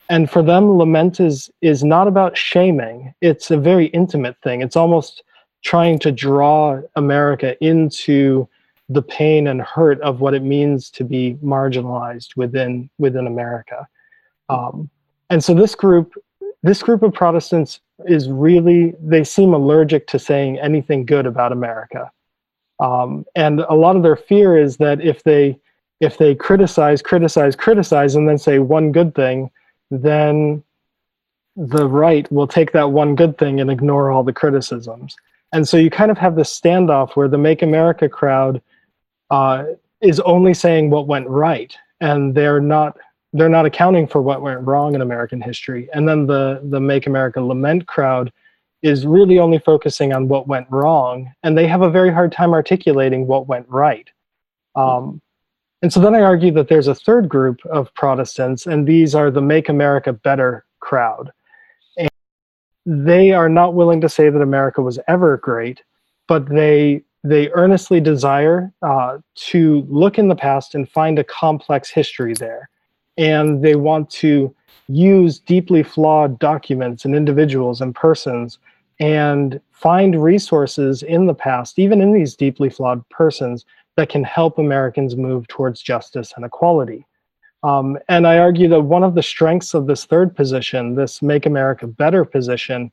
And 0.08 0.30
for 0.30 0.42
them, 0.42 0.78
lament 0.78 1.20
is, 1.20 1.50
is 1.62 1.82
not 1.82 2.06
about 2.06 2.36
shaming. 2.36 3.12
It's 3.20 3.50
a 3.50 3.56
very 3.56 3.86
intimate 3.86 4.36
thing. 4.42 4.62
It's 4.62 4.76
almost 4.76 5.22
trying 5.64 5.98
to 6.00 6.12
draw 6.12 6.80
America 6.94 7.56
into 7.64 8.48
the 8.88 9.02
pain 9.02 9.48
and 9.48 9.60
hurt 9.60 10.00
of 10.02 10.20
what 10.20 10.34
it 10.34 10.42
means 10.42 10.90
to 10.90 11.02
be 11.02 11.36
marginalized 11.42 12.36
within, 12.36 12.88
within 12.98 13.26
America. 13.26 13.88
Um, 14.48 14.88
and 15.30 15.42
so 15.42 15.54
this 15.54 15.74
group 15.74 16.14
this 16.62 16.82
group 16.82 17.02
of 17.02 17.12
protestants 17.12 17.80
is 18.06 18.28
really 18.28 18.94
they 19.00 19.24
seem 19.24 19.54
allergic 19.54 20.06
to 20.08 20.18
saying 20.18 20.58
anything 20.58 21.04
good 21.04 21.26
about 21.26 21.52
america 21.52 22.10
um, 22.80 23.24
and 23.34 23.60
a 23.60 23.74
lot 23.74 23.96
of 23.96 24.02
their 24.02 24.16
fear 24.16 24.56
is 24.56 24.76
that 24.76 25.00
if 25.00 25.22
they 25.22 25.58
if 26.00 26.18
they 26.18 26.34
criticize 26.34 27.02
criticize 27.02 27.56
criticize 27.56 28.14
and 28.14 28.28
then 28.28 28.38
say 28.38 28.58
one 28.58 28.92
good 28.92 29.14
thing 29.14 29.50
then 29.90 30.62
the 31.56 31.88
right 31.88 32.30
will 32.30 32.46
take 32.46 32.72
that 32.72 32.90
one 32.90 33.14
good 33.14 33.38
thing 33.38 33.60
and 33.60 33.70
ignore 33.70 34.10
all 34.10 34.22
the 34.22 34.32
criticisms 34.32 35.16
and 35.52 35.66
so 35.66 35.76
you 35.76 35.90
kind 35.90 36.10
of 36.10 36.18
have 36.18 36.36
this 36.36 36.58
standoff 36.58 37.12
where 37.12 37.28
the 37.28 37.38
make 37.38 37.62
america 37.62 38.08
crowd 38.08 38.60
uh, 39.30 39.64
is 40.00 40.20
only 40.20 40.54
saying 40.54 40.90
what 40.90 41.06
went 41.06 41.26
right 41.28 41.76
and 42.00 42.34
they're 42.34 42.60
not 42.60 42.96
they're 43.32 43.48
not 43.48 43.66
accounting 43.66 44.06
for 44.06 44.22
what 44.22 44.42
went 44.42 44.60
wrong 44.62 44.94
in 44.94 45.02
American 45.02 45.40
history. 45.40 45.88
And 45.92 46.08
then 46.08 46.26
the 46.26 46.60
the 46.64 46.80
Make 46.80 47.06
America 47.06 47.40
Lament 47.40 47.86
crowd 47.86 48.32
is 48.82 49.06
really 49.06 49.38
only 49.38 49.58
focusing 49.58 50.12
on 50.12 50.28
what 50.28 50.48
went 50.48 50.66
wrong, 50.70 51.32
and 51.42 51.56
they 51.56 51.66
have 51.66 51.82
a 51.82 51.90
very 51.90 52.12
hard 52.12 52.32
time 52.32 52.52
articulating 52.52 53.26
what 53.26 53.46
went 53.46 53.68
right. 53.68 54.08
Um, 54.74 55.20
and 55.82 55.92
so 55.92 56.00
then 56.00 56.14
I 56.14 56.20
argue 56.20 56.52
that 56.52 56.68
there's 56.68 56.88
a 56.88 56.94
third 56.94 57.28
group 57.28 57.64
of 57.66 57.92
Protestants, 57.94 58.66
and 58.66 58.86
these 58.86 59.14
are 59.14 59.30
the 59.30 59.42
Make 59.42 59.68
America 59.68 60.12
Better 60.12 60.64
crowd. 60.80 61.30
And 61.96 62.08
they 62.84 63.32
are 63.32 63.48
not 63.48 63.74
willing 63.74 64.00
to 64.00 64.08
say 64.08 64.30
that 64.30 64.40
America 64.40 64.82
was 64.82 64.98
ever 65.08 65.36
great, 65.36 65.82
but 66.28 66.48
they 66.48 67.02
they 67.24 67.50
earnestly 67.50 68.00
desire 68.00 68.72
uh, 68.82 69.18
to 69.34 69.84
look 69.88 70.16
in 70.16 70.28
the 70.28 70.36
past 70.36 70.76
and 70.76 70.88
find 70.88 71.18
a 71.18 71.24
complex 71.24 71.90
history 71.90 72.34
there 72.34 72.70
and 73.16 73.62
they 73.62 73.76
want 73.76 74.10
to 74.10 74.54
use 74.88 75.38
deeply 75.38 75.82
flawed 75.82 76.38
documents 76.38 77.04
and 77.04 77.14
individuals 77.14 77.80
and 77.80 77.94
persons 77.94 78.58
and 79.00 79.60
find 79.72 80.22
resources 80.22 81.02
in 81.02 81.26
the 81.26 81.34
past, 81.34 81.78
even 81.78 82.00
in 82.00 82.12
these 82.12 82.34
deeply 82.34 82.70
flawed 82.70 83.06
persons, 83.08 83.64
that 83.96 84.08
can 84.08 84.24
help 84.24 84.58
Americans 84.58 85.16
move 85.16 85.48
towards 85.48 85.82
justice 85.82 86.32
and 86.36 86.44
equality. 86.44 87.06
Um, 87.62 87.98
and 88.08 88.26
I 88.26 88.38
argue 88.38 88.68
that 88.68 88.82
one 88.82 89.02
of 89.02 89.14
the 89.14 89.22
strengths 89.22 89.74
of 89.74 89.86
this 89.86 90.04
third 90.04 90.36
position, 90.36 90.94
this 90.94 91.22
Make 91.22 91.46
America 91.46 91.86
Better 91.86 92.24
position, 92.24 92.92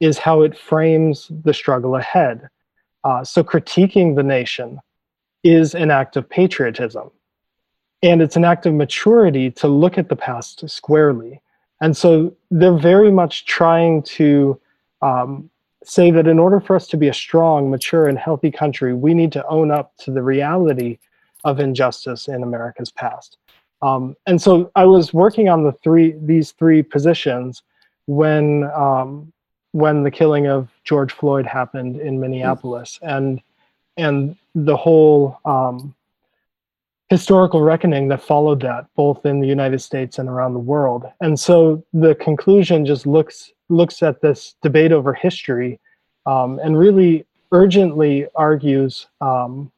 is 0.00 0.18
how 0.18 0.42
it 0.42 0.56
frames 0.56 1.30
the 1.44 1.52
struggle 1.52 1.96
ahead. 1.96 2.48
Uh, 3.04 3.24
so 3.24 3.42
critiquing 3.42 4.16
the 4.16 4.22
nation, 4.22 4.80
is 5.42 5.74
an 5.74 5.90
act 5.90 6.16
of 6.16 6.28
patriotism. 6.28 7.10
And 8.02 8.20
it's 8.20 8.36
an 8.36 8.44
act 8.44 8.66
of 8.66 8.74
maturity 8.74 9.50
to 9.52 9.68
look 9.68 9.96
at 9.96 10.08
the 10.08 10.16
past 10.16 10.68
squarely. 10.68 11.40
And 11.80 11.96
so 11.96 12.36
they're 12.50 12.76
very 12.76 13.10
much 13.10 13.46
trying 13.46 14.02
to 14.02 14.60
um, 15.02 15.50
say 15.86 16.10
that 16.10 16.26
in 16.26 16.38
order 16.38 16.60
for 16.60 16.74
us 16.74 16.88
to 16.88 16.96
be 16.96 17.08
a 17.08 17.14
strong, 17.14 17.70
mature, 17.70 18.08
and 18.08 18.18
healthy 18.18 18.50
country, 18.50 18.92
we 18.92 19.14
need 19.14 19.32
to 19.32 19.46
own 19.46 19.70
up 19.70 19.96
to 19.98 20.10
the 20.10 20.22
reality 20.22 20.98
of 21.44 21.60
injustice 21.60 22.26
in 22.26 22.42
America's 22.42 22.90
past. 22.90 23.38
Um, 23.82 24.16
and 24.26 24.42
so 24.42 24.70
I 24.74 24.84
was 24.84 25.14
working 25.14 25.48
on 25.48 25.62
the 25.62 25.72
three 25.72 26.14
these 26.20 26.52
three 26.52 26.82
positions 26.82 27.62
when 28.06 28.64
um, 28.74 29.32
when 29.72 30.02
the 30.02 30.10
killing 30.10 30.48
of 30.48 30.68
George 30.84 31.12
Floyd 31.12 31.46
happened 31.46 32.00
in 32.00 32.18
Minneapolis, 32.18 32.98
and 33.02 33.40
and 33.96 34.36
the 34.54 34.76
whole 34.76 35.38
um, 35.44 35.94
historical 37.10 37.60
reckoning 37.60 38.08
that 38.08 38.22
followed 38.22 38.60
that, 38.62 38.86
both 38.96 39.24
in 39.24 39.40
the 39.40 39.46
United 39.46 39.80
States 39.80 40.18
and 40.18 40.28
around 40.28 40.54
the 40.54 40.58
world. 40.58 41.04
And 41.20 41.38
so 41.38 41.84
the 41.92 42.14
conclusion 42.16 42.84
just 42.84 43.06
looks 43.06 43.52
looks 43.68 44.02
at 44.02 44.20
this 44.20 44.54
debate 44.62 44.92
over 44.92 45.12
history 45.12 45.80
um, 46.26 46.58
and 46.62 46.78
really 46.78 47.24
urgently 47.52 48.26
argues 48.34 49.06
um, 49.20 49.70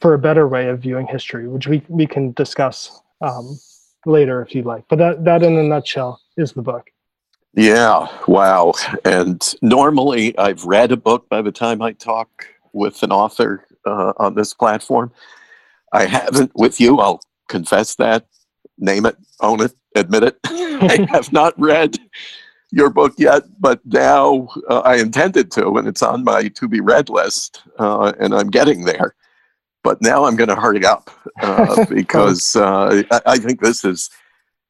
for 0.00 0.14
a 0.14 0.18
better 0.18 0.46
way 0.46 0.68
of 0.68 0.80
viewing 0.80 1.06
history, 1.06 1.48
which 1.48 1.66
we, 1.66 1.82
we 1.88 2.06
can 2.06 2.32
discuss 2.32 3.00
um, 3.20 3.58
later 4.04 4.42
if 4.42 4.54
you'd 4.54 4.66
like. 4.66 4.84
But 4.88 4.98
that, 4.98 5.24
that, 5.24 5.42
in 5.42 5.56
a 5.56 5.62
nutshell, 5.62 6.20
is 6.36 6.52
the 6.52 6.62
book. 6.62 6.90
Yeah, 7.54 8.08
wow. 8.28 8.74
And 9.04 9.42
normally 9.62 10.36
I've 10.36 10.64
read 10.64 10.92
a 10.92 10.96
book 10.96 11.28
by 11.30 11.40
the 11.40 11.52
time 11.52 11.80
I 11.80 11.92
talk 11.92 12.46
with 12.74 13.02
an 13.02 13.10
author 13.10 13.66
uh, 13.86 14.12
on 14.18 14.34
this 14.34 14.52
platform. 14.52 15.10
I 15.92 16.04
haven't 16.04 16.52
with 16.54 16.80
you. 16.80 16.98
I'll 16.98 17.20
confess 17.48 17.94
that. 17.94 18.26
Name 18.78 19.06
it, 19.06 19.16
own 19.40 19.62
it, 19.62 19.72
admit 19.94 20.24
it. 20.24 20.38
I 20.44 21.06
have 21.10 21.32
not 21.32 21.58
read 21.58 21.96
your 22.70 22.90
book 22.90 23.14
yet, 23.16 23.44
but 23.58 23.80
now 23.84 24.48
uh, 24.68 24.80
I 24.80 24.96
intended 24.96 25.50
to, 25.52 25.76
and 25.76 25.86
it's 25.86 26.02
on 26.02 26.24
my 26.24 26.48
to 26.48 26.68
be 26.68 26.80
read 26.80 27.08
list, 27.08 27.62
uh, 27.78 28.12
and 28.18 28.34
I'm 28.34 28.50
getting 28.50 28.84
there. 28.84 29.14
But 29.82 30.02
now 30.02 30.24
I'm 30.24 30.36
going 30.36 30.48
to 30.48 30.56
hurry 30.56 30.84
up 30.84 31.10
uh, 31.40 31.84
because 31.88 32.56
uh, 32.56 33.02
I, 33.10 33.20
I, 33.26 33.38
think 33.38 33.60
this 33.60 33.84
is, 33.84 34.10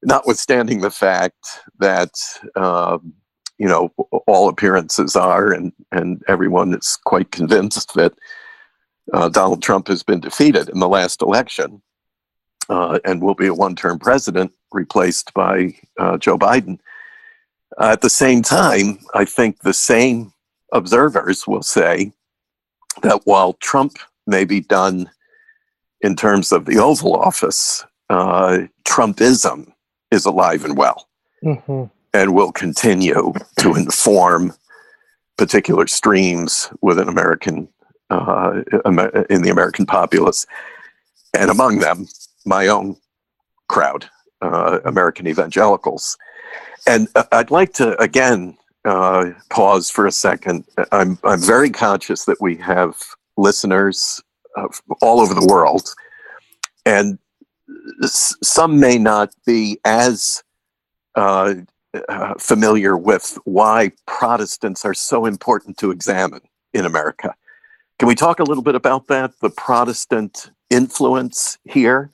notwithstanding 0.02 0.82
the 0.82 0.90
fact 0.90 1.46
that 1.78 2.10
um, 2.54 3.14
you 3.58 3.66
know 3.66 3.88
all 4.26 4.48
appearances 4.48 5.16
are, 5.16 5.50
and 5.52 5.72
and 5.90 6.22
everyone 6.28 6.74
is 6.74 6.98
quite 7.04 7.30
convinced 7.30 7.94
that 7.94 8.12
uh, 9.14 9.30
Donald 9.30 9.62
Trump 9.62 9.88
has 9.88 10.02
been 10.02 10.20
defeated 10.20 10.68
in 10.68 10.80
the 10.80 10.88
last 10.88 11.22
election 11.22 11.80
uh, 12.68 12.98
and 13.06 13.22
will 13.22 13.34
be 13.34 13.46
a 13.46 13.54
one-term 13.54 13.98
president 13.98 14.52
replaced 14.72 15.32
by 15.32 15.74
Joe 16.18 16.36
Biden 16.36 16.78
uh, 17.78 17.90
at 17.92 18.00
the 18.00 18.10
same 18.10 18.42
time, 18.42 18.98
I 19.14 19.24
think 19.24 19.60
the 19.60 19.74
same 19.74 20.32
observers 20.72 21.46
will 21.46 21.62
say 21.62 22.12
that 23.02 23.22
while 23.24 23.54
Trump 23.54 23.98
may 24.26 24.44
be 24.44 24.60
done 24.60 25.10
in 26.00 26.16
terms 26.16 26.52
of 26.52 26.64
the 26.66 26.78
Oval 26.78 27.16
Office, 27.16 27.84
uh, 28.10 28.58
Trumpism 28.84 29.72
is 30.10 30.24
alive 30.24 30.64
and 30.64 30.76
well 30.76 31.08
mm-hmm. 31.42 31.84
and 32.14 32.34
will 32.34 32.52
continue 32.52 33.32
to 33.58 33.74
inform 33.74 34.52
particular 35.36 35.86
streams 35.86 36.70
within 36.80 37.08
American 37.08 37.68
uh, 38.10 38.62
in 39.28 39.42
the 39.42 39.50
American 39.50 39.84
populace, 39.84 40.46
and 41.34 41.50
among 41.50 41.80
them, 41.80 42.06
my 42.44 42.68
own 42.68 42.96
crowd, 43.68 44.08
uh, 44.42 44.78
American 44.84 45.26
evangelicals. 45.26 46.16
And 46.86 47.08
uh, 47.14 47.24
I'd 47.32 47.50
like 47.50 47.72
to 47.74 48.00
again 48.00 48.56
uh, 48.84 49.32
pause 49.50 49.90
for 49.90 50.06
a 50.06 50.12
second. 50.12 50.64
I'm 50.92 51.18
I'm 51.24 51.40
very 51.40 51.70
conscious 51.70 52.24
that 52.24 52.40
we 52.40 52.56
have 52.56 52.96
listeners 53.36 54.22
uh, 54.56 54.68
all 55.02 55.20
over 55.20 55.34
the 55.34 55.46
world, 55.46 55.94
and 56.84 57.18
some 58.06 58.78
may 58.78 58.98
not 58.98 59.34
be 59.44 59.78
as 59.84 60.42
uh, 61.14 61.54
uh, 62.08 62.34
familiar 62.38 62.96
with 62.96 63.38
why 63.44 63.90
Protestants 64.06 64.84
are 64.84 64.94
so 64.94 65.26
important 65.26 65.78
to 65.78 65.90
examine 65.90 66.42
in 66.72 66.84
America. 66.84 67.34
Can 67.98 68.08
we 68.08 68.14
talk 68.14 68.40
a 68.40 68.44
little 68.44 68.62
bit 68.62 68.74
about 68.74 69.06
that? 69.08 69.32
The 69.40 69.50
Protestant 69.50 70.50
influence 70.68 71.58
here, 71.64 72.10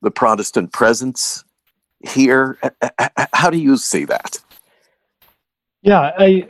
the 0.00 0.10
Protestant 0.10 0.72
presence 0.72 1.44
here. 2.04 2.58
How 3.32 3.50
do 3.50 3.58
you 3.58 3.76
see 3.76 4.04
that? 4.04 4.38
Yeah, 5.82 6.12
I 6.18 6.46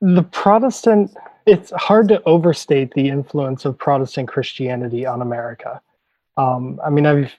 the 0.00 0.22
Protestant. 0.22 1.14
It's 1.46 1.70
hard 1.72 2.08
to 2.08 2.20
overstate 2.24 2.92
the 2.94 3.08
influence 3.08 3.64
of 3.64 3.78
Protestant 3.78 4.28
Christianity 4.28 5.06
on 5.06 5.22
America. 5.22 5.80
Um, 6.36 6.80
I 6.84 6.90
mean, 6.90 7.06
I've 7.06 7.32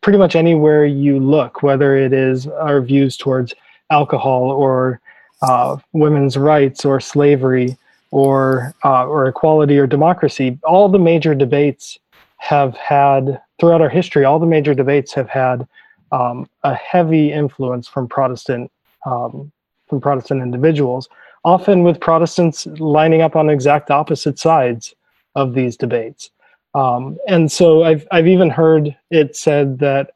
pretty 0.00 0.18
much 0.18 0.36
anywhere 0.36 0.84
you 0.84 1.18
look, 1.18 1.62
whether 1.62 1.96
it 1.96 2.12
is 2.12 2.46
our 2.46 2.80
views 2.80 3.16
towards 3.16 3.54
alcohol 3.90 4.50
or 4.50 5.00
uh, 5.42 5.76
women's 5.92 6.36
rights 6.36 6.84
or 6.84 7.00
slavery 7.00 7.76
or 8.10 8.74
uh, 8.84 9.06
or 9.06 9.26
equality 9.26 9.78
or 9.78 9.86
democracy, 9.86 10.58
all 10.64 10.88
the 10.88 10.98
major 10.98 11.34
debates 11.34 11.98
have 12.36 12.76
had 12.76 13.40
throughout 13.58 13.80
our 13.80 13.88
history. 13.88 14.24
All 14.24 14.38
the 14.38 14.46
major 14.46 14.74
debates 14.74 15.12
have 15.14 15.28
had 15.28 15.66
um, 16.12 16.48
a 16.62 16.74
heavy 16.74 17.32
influence 17.32 17.88
from 17.88 18.06
Protestant 18.06 18.70
um, 19.04 19.50
from 19.88 20.00
Protestant 20.00 20.42
individuals, 20.42 21.08
often 21.44 21.82
with 21.82 22.00
Protestants 22.00 22.66
lining 22.66 23.20
up 23.20 23.34
on 23.34 23.50
exact 23.50 23.90
opposite 23.90 24.38
sides 24.38 24.94
of 25.34 25.54
these 25.54 25.76
debates. 25.76 26.30
Um, 26.74 27.18
and 27.26 27.50
so 27.50 27.82
I've 27.82 28.06
I've 28.10 28.28
even 28.28 28.50
heard 28.50 28.96
it 29.10 29.36
said 29.36 29.78
that 29.80 30.12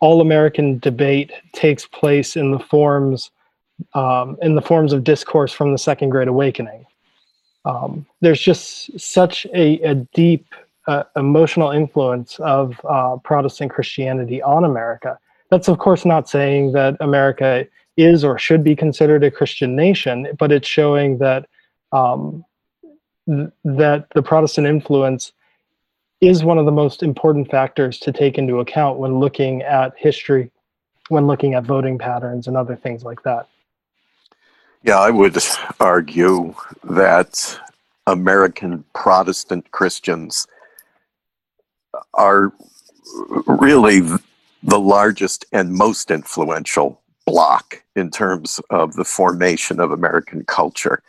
all 0.00 0.20
American 0.20 0.78
debate 0.78 1.32
takes 1.52 1.86
place 1.86 2.36
in 2.36 2.50
the 2.50 2.58
forms 2.58 3.30
um, 3.94 4.36
in 4.42 4.54
the 4.54 4.62
forms 4.62 4.92
of 4.92 5.04
discourse 5.04 5.52
from 5.52 5.72
the 5.72 5.78
Second 5.78 6.10
Great 6.10 6.28
Awakening. 6.28 6.86
Um, 7.64 8.06
there's 8.20 8.40
just 8.40 8.98
such 8.98 9.44
a, 9.52 9.80
a 9.80 9.94
deep 10.14 10.46
uh, 10.86 11.02
emotional 11.16 11.72
influence 11.72 12.38
of 12.38 12.80
uh, 12.88 13.16
Protestant 13.24 13.72
Christianity 13.72 14.40
on 14.40 14.64
America 14.64 15.18
that's 15.50 15.68
of 15.68 15.78
course 15.78 16.04
not 16.04 16.28
saying 16.28 16.72
that 16.72 16.96
America 17.00 17.66
is 17.96 18.24
or 18.24 18.38
should 18.38 18.62
be 18.62 18.76
considered 18.76 19.24
a 19.24 19.30
Christian 19.30 19.74
nation, 19.74 20.28
but 20.38 20.52
it's 20.52 20.68
showing 20.68 21.18
that 21.18 21.48
um, 21.92 22.44
th- 23.28 23.48
that 23.64 24.06
the 24.14 24.22
Protestant 24.22 24.66
influence 24.66 25.32
is 26.20 26.44
one 26.44 26.58
of 26.58 26.66
the 26.66 26.72
most 26.72 27.02
important 27.02 27.50
factors 27.50 27.98
to 28.00 28.12
take 28.12 28.38
into 28.38 28.60
account 28.60 28.98
when 28.98 29.18
looking 29.18 29.62
at 29.62 29.92
history, 29.96 30.50
when 31.08 31.26
looking 31.26 31.54
at 31.54 31.64
voting 31.64 31.98
patterns 31.98 32.46
and 32.46 32.56
other 32.56 32.76
things 32.76 33.04
like 33.04 33.22
that. 33.22 33.48
Yeah, 34.82 34.98
I 34.98 35.10
would 35.10 35.36
argue 35.80 36.54
that 36.84 37.58
American 38.06 38.84
Protestant 38.94 39.70
Christians 39.72 40.46
are 42.14 42.52
really 43.46 44.02
the 44.66 44.80
largest 44.80 45.44
and 45.52 45.72
most 45.72 46.10
influential 46.10 47.00
block 47.24 47.82
in 47.94 48.10
terms 48.10 48.60
of 48.70 48.94
the 48.94 49.04
formation 49.04 49.80
of 49.80 49.90
American 49.90 50.44
culture. 50.44 51.02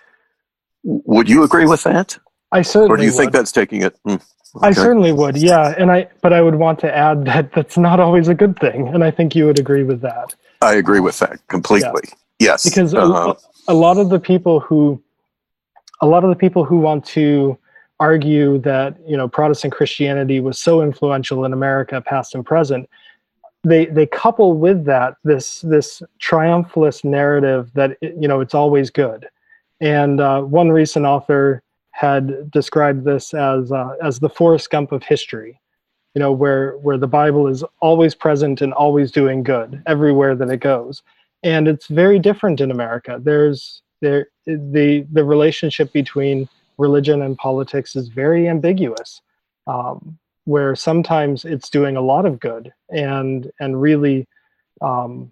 Would 0.84 1.30
you 1.30 1.43
agree 1.43 1.65
with 1.65 1.84
that? 1.84 2.17
I 2.52 2.62
certainly. 2.62 2.93
Or 2.93 2.98
do 2.98 3.04
you 3.04 3.12
would. 3.12 3.17
think 3.17 3.32
that's 3.32 3.52
taking 3.52 3.82
it? 3.82 3.98
Mm, 4.08 4.15
okay. 4.56 4.67
I 4.67 4.72
certainly 4.72 5.12
would. 5.12 5.38
Yeah, 5.38 5.76
and 5.78 5.91
I 5.91 6.08
but 6.22 6.34
I 6.34 6.41
would 6.41 6.56
want 6.56 6.80
to 6.80 6.96
add 6.96 7.26
that 7.26 7.52
that's 7.52 7.78
not 7.78 8.00
always 8.00 8.28
a 8.28 8.34
good 8.34 8.58
thing, 8.60 8.88
and 8.88 9.04
I 9.04 9.12
think 9.12 9.36
you 9.36 9.46
would 9.46 9.60
agree 9.60 9.84
with 9.84 10.02
that. 10.02 10.36
I 10.62 10.76
agree 10.76 11.00
with 11.00 11.20
that 11.20 11.46
completely. 11.48 12.02
Yeah. 12.06 12.15
Yes, 12.39 12.70
because 12.70 12.93
uh-huh. 12.93 13.34
a, 13.67 13.72
a 13.72 13.74
lot 13.74 13.98
of 13.98 14.10
the 14.10 14.20
people 14.20 14.60
who, 14.60 15.02
a 16.02 16.06
lot 16.08 16.24
of 16.24 16.30
the 16.30 16.36
people 16.36 16.63
who 16.63 16.78
want 16.78 17.04
to 17.06 17.58
argue 18.00 18.60
that 18.60 18.96
you 19.08 19.17
know 19.17 19.28
Protestant 19.28 19.74
Christianity 19.74 20.39
was 20.39 20.60
so 20.60 20.82
influential 20.82 21.43
in 21.46 21.54
America, 21.54 22.00
past 22.00 22.36
and 22.36 22.46
present, 22.46 22.88
they 23.63 23.86
they 23.88 24.06
couple 24.06 24.54
with 24.54 24.86
that 24.86 25.15
this 25.24 25.62
this 25.62 26.02
triumphalist 26.20 27.04
narrative 27.04 27.72
that 27.74 27.98
you 28.02 28.28
know 28.28 28.39
it's 28.39 28.56
always 28.56 28.89
good. 28.89 29.28
And 29.80 30.20
uh, 30.20 30.41
one 30.41 30.72
recent 30.72 31.06
author 31.06 31.62
had 31.91 32.50
described 32.52 33.06
this 33.06 33.34
as 33.34 33.72
uh, 33.72 33.96
as 34.04 34.20
the 34.20 34.30
Forrest 34.30 34.70
Gump 34.70 34.91
of 34.91 35.04
history 35.04 35.60
you 36.17 36.20
know 36.20 36.32
where 36.32 36.78
where 36.78 36.98
the 36.98 37.08
bible 37.08 37.48
is 37.48 37.63
always 37.80 38.15
present 38.15 38.60
and 38.60 38.74
always 38.74 39.12
doing 39.12 39.43
good 39.43 39.84
everywhere 39.86 40.36
that 40.36 40.50
it 40.50 40.62
goes. 40.62 41.04
And 41.43 41.67
it's 41.67 41.86
very 41.86 42.17
different 42.17 42.60
in 42.60 42.72
america. 42.72 43.20
There's 43.22 43.84
there 44.02 44.30
the 44.48 45.06
the 45.12 45.24
relationship 45.24 45.93
between 45.93 46.50
religion 46.80 47.22
and 47.22 47.38
politics 47.38 47.96
is 47.96 48.08
very 48.08 48.50
ambiguous. 48.50 49.22
Um, 49.67 50.17
where 50.48 50.78
sometimes 50.78 51.44
it's 51.44 51.70
doing 51.70 51.98
a 51.98 52.02
lot 52.02 52.26
of 52.26 52.40
good 52.40 52.74
and 52.90 53.52
and 53.60 53.82
really 53.82 54.26
um, 54.82 55.30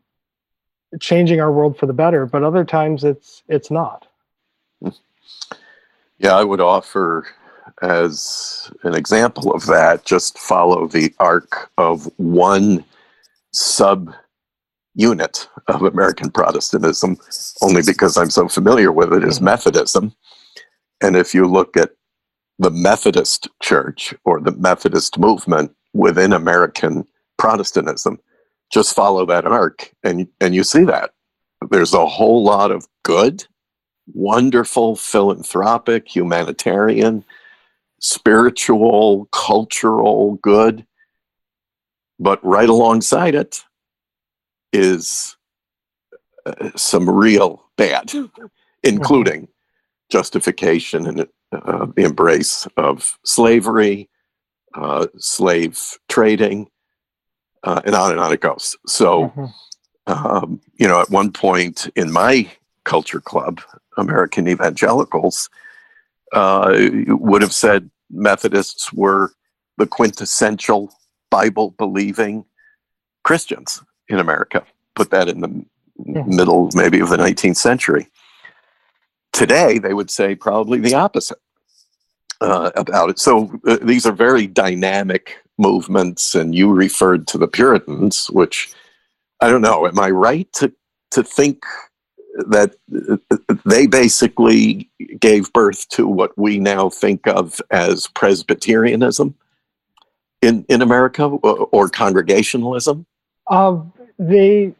changing 0.99 1.39
our 1.39 1.54
world 1.54 1.78
for 1.78 1.86
the 1.86 1.93
better, 1.93 2.25
but 2.25 2.43
other 2.43 2.65
times 2.65 3.06
it's 3.06 3.41
it's 3.47 3.71
not. 3.71 4.08
Yeah, 6.17 6.36
I 6.36 6.43
would 6.43 6.60
offer 6.60 7.28
as 7.82 8.69
an 8.84 8.93
example 8.93 9.54
of 9.54 9.65
that, 9.67 10.06
just 10.06 10.38
follow 10.38 10.86
the 10.86 11.13
arc 11.19 11.71
of 11.78 12.12
one 12.17 12.84
sub 13.54 14.13
unit 14.95 15.47
of 15.67 15.82
American 15.82 16.30
Protestantism, 16.30 17.17
only 17.62 17.82
because 17.86 18.17
I'm 18.17 18.30
so 18.30 18.49
familiar 18.49 18.91
with 18.91 19.13
it, 19.13 19.23
is 19.23 19.39
Mhm. 19.39 19.43
Methodism. 19.43 20.13
And 21.01 21.15
if 21.15 21.34
you 21.34 21.47
look 21.47 21.78
at 21.78 21.91
the 22.59 22.71
Methodist 22.71 23.47
Church 23.61 24.13
or 24.23 24.39
the 24.39 24.53
Methodist 24.53 25.17
movement 25.17 25.75
within 25.93 26.33
American 26.33 27.05
Protestantism, 27.37 28.19
just 28.71 28.95
follow 28.95 29.25
that 29.25 29.45
arc 29.45 29.91
and, 30.03 30.27
and 30.39 30.55
you 30.55 30.63
see 30.63 30.83
that. 30.85 31.11
There's 31.69 31.93
a 31.93 32.05
whole 32.05 32.43
lot 32.43 32.71
of 32.71 32.87
good, 33.03 33.45
wonderful, 34.13 34.95
philanthropic, 34.95 36.13
humanitarian, 36.13 37.23
spiritual, 37.99 39.27
cultural 39.31 40.35
good. 40.35 40.85
But 42.19 42.43
right 42.45 42.69
alongside 42.69 43.35
it 43.35 43.63
is 44.71 45.35
uh, 46.45 46.71
some 46.75 47.09
real 47.09 47.63
bad, 47.77 48.11
including 48.83 49.47
justification 50.09 51.07
and 51.07 51.27
uh, 51.51 51.88
the 51.95 52.03
embrace 52.03 52.67
of 52.77 53.17
slavery, 53.23 54.10
uh, 54.75 55.08
slave 55.17 55.79
trading, 56.10 56.69
uh, 57.63 57.81
and 57.86 57.95
on 57.95 58.12
and 58.12 58.19
on 58.19 58.31
it 58.34 58.41
goes. 58.41 58.75
So, 58.86 59.29
Mhm. 59.29 59.53
um, 60.08 60.62
you 60.75 60.88
know, 60.88 61.01
at 61.01 61.10
one 61.10 61.31
point 61.31 61.88
in 61.95 62.12
my 62.12 62.49
culture 62.84 63.21
club, 63.21 63.62
American 63.97 64.47
evangelicals 64.47 65.49
uh, 66.34 66.75
would 67.08 67.41
have 67.41 67.53
said 67.53 67.89
Methodists 68.10 68.91
were 68.91 69.31
the 69.77 69.88
quintessential 69.88 70.91
Bible 71.29 71.71
believing 71.77 72.45
Christians 73.23 73.81
in 74.10 74.19
America. 74.19 74.63
Put 74.95 75.12
that 75.12 75.29
in 75.29 75.39
the 75.41 75.65
middle, 76.25 76.69
maybe, 76.75 76.99
of 76.99 77.10
the 77.10 77.17
19th 77.17 77.58
century. 77.58 78.08
Today, 79.35 79.79
they 79.79 79.93
would 79.93 80.09
say 80.09 80.33
probably 80.33 80.79
the 80.79 80.93
opposite 80.93 81.39
uh, 82.39 82.71
about 82.75 83.09
it. 83.09 83.19
So 83.19 83.51
uh, 83.67 83.79
these 83.81 84.05
are 84.05 84.13
very 84.13 84.47
dynamic 84.47 85.35
movements, 85.57 86.35
and 86.35 86.55
you 86.55 86.71
referred 86.71 87.27
to 87.27 87.37
the 87.37 87.47
Puritans, 87.47 88.27
which 88.27 88.73
I 89.41 89.49
don't 89.49 89.61
know. 89.61 89.85
Am 89.87 89.99
I 89.99 90.09
right 90.09 90.47
to 90.53 90.71
to 91.11 91.21
think 91.21 91.63
that 92.47 92.75
uh, 93.09 93.57
they 93.65 93.87
basically 93.87 94.89
gave 95.19 95.51
birth 95.51 95.89
to 95.89 96.07
what 96.07 96.37
we 96.37 96.57
now 96.57 96.89
think 96.89 97.27
of 97.27 97.59
as 97.71 98.07
Presbyterianism 98.07 99.35
in 100.41 100.65
in 100.69 100.81
America, 100.81 101.25
or, 101.25 101.67
or 101.73 101.89
Congregationalism? 101.89 103.05
Uh, 103.47 103.81
they 104.17 104.73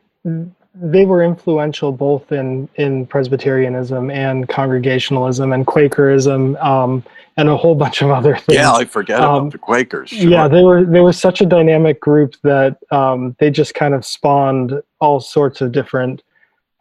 they 0.75 1.05
were 1.05 1.23
influential 1.23 1.91
both 1.91 2.31
in 2.31 2.67
in 2.75 3.05
Presbyterianism 3.07 4.11
and 4.11 4.47
Congregationalism 4.49 5.53
and 5.53 5.65
Quakerism 5.65 6.55
um, 6.57 7.03
and 7.38 7.49
a 7.49 7.57
whole 7.57 7.75
bunch 7.75 8.01
of 8.01 8.09
other 8.11 8.35
things. 8.38 8.57
Yeah, 8.57 8.73
I 8.73 8.85
forget 8.85 9.19
Um, 9.21 9.35
about 9.43 9.51
the 9.53 9.57
Quakers. 9.57 10.09
Sure. 10.09 10.29
Yeah, 10.29 10.47
they 10.47 10.63
were 10.63 10.83
they 10.83 11.01
were 11.01 11.13
such 11.13 11.41
a 11.41 11.45
dynamic 11.45 11.99
group 11.99 12.35
that 12.43 12.77
um, 12.91 13.35
they 13.39 13.49
just 13.49 13.73
kind 13.73 13.93
of 13.93 14.05
spawned 14.05 14.81
all 14.99 15.19
sorts 15.19 15.61
of 15.61 15.71
different 15.71 16.23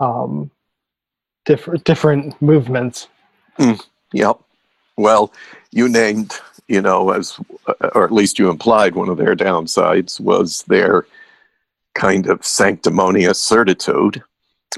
um, 0.01 0.51
different 1.45 1.85
different 1.85 2.41
movements. 2.43 3.09
Yep. 4.13 4.41
Well, 4.97 5.33
you 5.71 5.89
named, 5.89 6.35
you 6.69 6.81
know, 6.81 7.11
as 7.11 7.39
or 7.95 8.05
at 8.05 8.13
least 8.13 8.39
you 8.39 8.51
implied 8.51 8.95
one 8.95 9.09
of 9.09 9.17
their 9.19 9.37
downsides 9.37 10.21
was 10.21 10.63
their 10.69 11.07
kind 11.95 12.27
of 12.27 12.45
sanctimonious 12.45 13.41
certitude, 13.41 14.23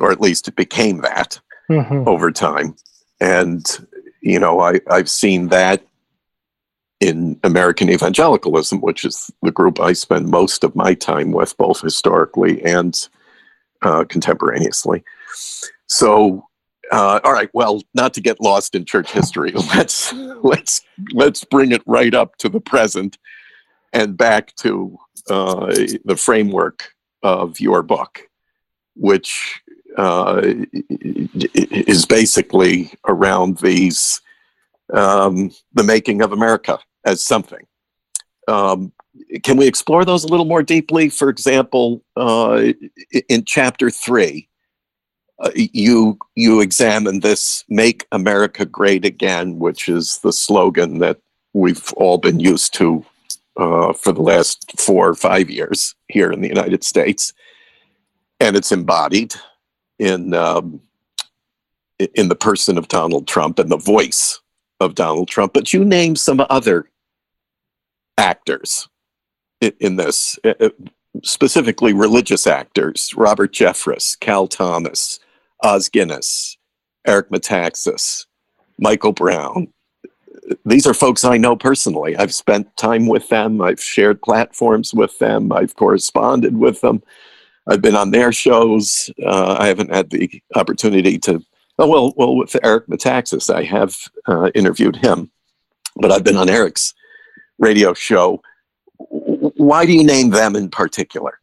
or 0.01 0.11
at 0.13 0.21
least 0.21 0.49
it 0.49 0.57
became 0.57 0.99
that 1.01 1.41
Mhm. 1.71 2.07
over 2.07 2.31
time. 2.31 2.77
And 3.21 3.65
you 4.21 4.39
know, 4.39 4.61
I 4.61 4.81
I've 4.91 5.09
seen 5.11 5.49
that 5.49 5.83
in 7.01 7.39
American 7.45 7.91
evangelicalism, 7.91 8.81
which 8.81 9.05
is 9.05 9.31
the 9.43 9.53
group 9.53 9.81
I 9.81 9.93
spend 9.93 10.29
most 10.29 10.65
of 10.65 10.75
my 10.75 10.95
time 10.95 11.31
with, 11.33 11.57
both 11.57 11.81
historically 11.83 12.65
and 12.65 13.09
uh, 13.83 14.05
contemporaneously. 14.05 15.05
So, 15.87 16.47
uh, 16.91 17.21
all 17.23 17.33
right. 17.33 17.51
Well, 17.53 17.83
not 17.95 18.15
to 18.15 18.21
get 18.21 18.41
lost 18.41 18.75
in 18.75 18.85
church 18.85 19.13
history, 19.13 19.53
let's 19.77 20.13
let's 20.43 20.83
let's 21.13 21.45
bring 21.45 21.73
it 21.73 21.83
right 21.87 22.15
up 22.15 22.37
to 22.39 22.49
the 22.49 22.61
present 22.61 23.19
and 23.93 24.17
back 24.17 24.55
to 24.57 24.99
uh, 25.29 25.67
the 26.05 26.17
framework 26.17 26.93
of 27.23 27.61
your 27.61 27.83
book, 27.83 28.29
which 28.95 29.61
uh, 29.97 30.43
is 30.91 32.05
basically 32.07 32.93
around 33.07 33.59
these 33.59 34.21
um, 34.93 35.51
the 35.75 35.83
making 35.83 36.23
of 36.23 36.33
America 36.33 36.79
as 37.05 37.25
something. 37.25 37.67
Um, 38.49 38.93
can 39.43 39.57
we 39.57 39.67
explore 39.67 40.05
those 40.05 40.25
a 40.25 40.29
little 40.29 40.45
more 40.45 40.63
deeply? 40.63 41.09
For 41.09 41.29
example, 41.29 42.03
uh, 42.17 42.73
in 43.29 43.45
chapter 43.45 43.91
three, 43.91 44.49
uh, 45.39 45.51
you 45.55 46.19
you 46.35 46.61
examine 46.61 47.21
this 47.21 47.65
"Make 47.69 48.07
America 48.13 48.65
Great 48.65 49.05
Again," 49.05 49.59
which 49.59 49.89
is 49.89 50.19
the 50.19 50.33
slogan 50.33 50.99
that 50.99 51.19
we've 51.53 51.93
all 51.95 52.19
been 52.19 52.39
used 52.39 52.75
to 52.75 53.05
uh, 53.57 53.93
for 53.93 54.13
the 54.13 54.23
last 54.23 54.79
four 54.79 55.09
or 55.09 55.15
five 55.15 55.51
years 55.51 55.95
here 56.09 56.31
in 56.33 56.41
the 56.41 56.49
United 56.49 56.85
States, 56.85 57.33
and 58.41 58.57
it's 58.57 58.73
embodied 58.73 59.35
in 59.99 60.35
um, 60.35 60.81
in 62.15 62.29
the 62.29 62.37
person 62.37 62.77
of 62.79 62.89
Donald 62.89 63.27
Trump 63.27 63.59
and 63.59 63.71
the 63.71 63.77
voice 63.79 64.41
of 64.81 64.95
Donald 64.95 65.29
Trump. 65.29 65.53
But 65.55 65.73
you 65.73 65.85
name 65.85 66.17
some 66.17 66.45
other 66.51 66.91
actors 68.19 68.89
i- 69.63 69.73
in 69.81 69.97
this, 69.97 70.39
specifically 71.23 71.93
religious 71.95 72.47
actors: 72.47 73.15
Robert 73.17 73.53
Jeffress, 73.53 74.19
Cal 74.21 74.47
Thomas, 74.47 75.19
Os 75.63 75.89
Guinness, 75.89 76.59
Eric 77.07 77.31
Metaxas, 77.31 78.27
Michael 78.79 79.13
Brown. 79.13 79.73
These 80.65 80.87
are 80.87 80.95
folks 80.95 81.25
I 81.25 81.37
know 81.37 81.57
personally. 81.57 82.17
I've 82.17 82.35
spent 82.35 82.77
time 82.77 83.07
with 83.07 83.29
them. 83.29 83.61
I've 83.61 83.83
shared 83.83 84.23
platforms 84.23 84.95
with 84.95 85.19
them. 85.19 85.53
I've 85.53 85.75
corresponded 85.75 86.57
with 86.57 86.81
them. 86.81 87.03
I've 87.67 87.83
been 87.83 87.97
on 87.97 88.13
their 88.13 88.33
shows. 88.33 89.11
Uh, 89.25 89.57
I 89.59 89.67
haven't 89.67 89.93
had 89.93 90.11
the 90.11 90.43
opportunity 90.55 91.19
to. 91.21 91.43
Oh 91.79 91.89
well, 91.89 92.15
well 92.17 92.37
with 92.37 92.57
Eric 92.63 92.87
Metaxas, 92.87 93.53
I 93.53 93.65
have 93.65 93.97
uh, 94.27 94.51
interviewed 94.55 94.97
him, 94.97 95.31
but 95.97 96.11
I've 96.11 96.25
been 96.25 96.37
on 96.37 96.49
Eric's 96.49 96.95
radio 97.59 97.93
show. 97.93 98.41
Why 98.99 99.85
do 99.85 99.93
you 99.93 100.05
name 100.05 100.31
them 100.31 100.57
in 100.57 100.71
particular? 100.71 101.39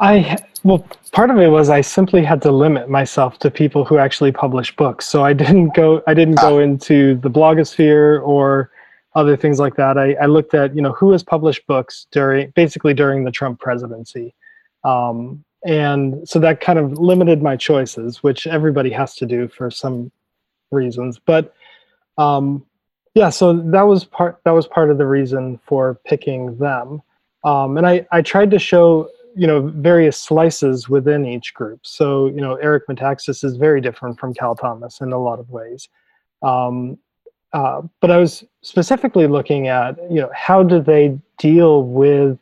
I 0.00 0.38
well, 0.64 0.86
part 1.12 1.30
of 1.30 1.38
it 1.38 1.48
was 1.48 1.70
I 1.70 1.82
simply 1.82 2.22
had 2.22 2.42
to 2.42 2.50
limit 2.50 2.88
myself 2.88 3.38
to 3.40 3.50
people 3.50 3.84
who 3.84 3.98
actually 3.98 4.32
publish 4.32 4.74
books. 4.76 5.06
So 5.06 5.24
I 5.24 5.32
didn't 5.32 5.74
go 5.74 6.02
I 6.06 6.14
didn't 6.14 6.36
go 6.36 6.58
into 6.58 7.16
the 7.16 7.30
blogosphere 7.30 8.26
or 8.26 8.70
other 9.14 9.36
things 9.36 9.58
like 9.58 9.76
that. 9.76 9.98
I, 9.98 10.14
I 10.14 10.26
looked 10.26 10.54
at 10.54 10.74
you 10.74 10.82
know 10.82 10.92
who 10.92 11.12
has 11.12 11.22
published 11.22 11.66
books 11.66 12.06
during 12.10 12.50
basically 12.50 12.94
during 12.94 13.24
the 13.24 13.30
Trump 13.30 13.60
presidency, 13.60 14.34
um, 14.84 15.44
and 15.64 16.26
so 16.28 16.38
that 16.38 16.60
kind 16.60 16.78
of 16.78 16.92
limited 16.92 17.42
my 17.42 17.56
choices, 17.56 18.22
which 18.22 18.46
everybody 18.46 18.90
has 18.90 19.14
to 19.16 19.26
do 19.26 19.48
for 19.48 19.70
some 19.70 20.10
reasons. 20.70 21.18
But 21.18 21.54
um, 22.16 22.64
yeah, 23.14 23.30
so 23.30 23.52
that 23.52 23.82
was 23.82 24.04
part 24.04 24.40
that 24.44 24.52
was 24.52 24.66
part 24.66 24.90
of 24.90 24.98
the 24.98 25.06
reason 25.06 25.60
for 25.66 26.00
picking 26.06 26.56
them, 26.56 27.02
um, 27.44 27.76
and 27.76 27.86
I 27.86 28.06
I 28.12 28.22
tried 28.22 28.50
to 28.52 28.58
show 28.58 29.10
you 29.40 29.46
know 29.46 29.60
various 29.76 30.18
slices 30.18 30.88
within 30.88 31.24
each 31.24 31.54
group. 31.54 31.80
So 31.82 32.26
you 32.26 32.42
know 32.44 32.54
eric 32.56 32.84
metaxas 32.88 33.42
is 33.44 33.56
very 33.56 33.80
different 33.80 34.18
from 34.20 34.34
cal 34.34 34.54
thomas 34.54 35.00
in 35.00 35.12
a 35.12 35.18
lot 35.18 35.38
of 35.38 35.50
ways. 35.50 35.88
Um, 36.42 36.98
uh, 37.52 37.82
but 38.00 38.10
i 38.12 38.16
was 38.16 38.44
specifically 38.62 39.26
looking 39.26 39.66
at 39.66 39.96
you 40.08 40.20
know 40.20 40.30
how 40.32 40.62
do 40.62 40.80
they 40.80 41.18
deal 41.38 41.82
with 41.82 42.38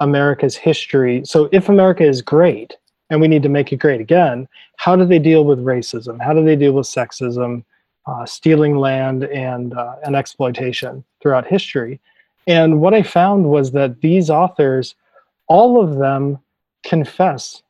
america's 0.00 0.56
history? 0.56 1.22
So 1.24 1.48
if 1.52 1.68
america 1.68 2.04
is 2.04 2.22
great 2.22 2.76
and 3.10 3.20
we 3.20 3.28
need 3.28 3.44
to 3.44 3.48
make 3.48 3.72
it 3.72 3.76
great 3.76 4.00
again 4.00 4.48
how 4.78 4.94
do 4.94 5.04
they 5.04 5.18
deal 5.18 5.44
with 5.44 5.58
racism? 5.58 6.22
How 6.22 6.32
do 6.32 6.44
they 6.44 6.56
deal 6.56 6.72
with 6.72 6.86
sexism 6.86 7.64
uh, 8.06 8.24
stealing 8.24 8.76
land 8.76 9.24
and 9.24 9.76
uh, 9.76 9.96
and 10.04 10.16
exploitation 10.16 11.04
throughout 11.20 11.46
history? 11.46 12.00
And 12.46 12.80
what 12.80 12.94
I 12.94 13.02
found 13.02 13.44
was 13.44 13.72
that 13.72 14.00
these 14.00 14.30
authors, 14.30 14.94
all 15.48 15.82
of 15.82 15.96
them 15.98 16.38
confess 16.84 17.62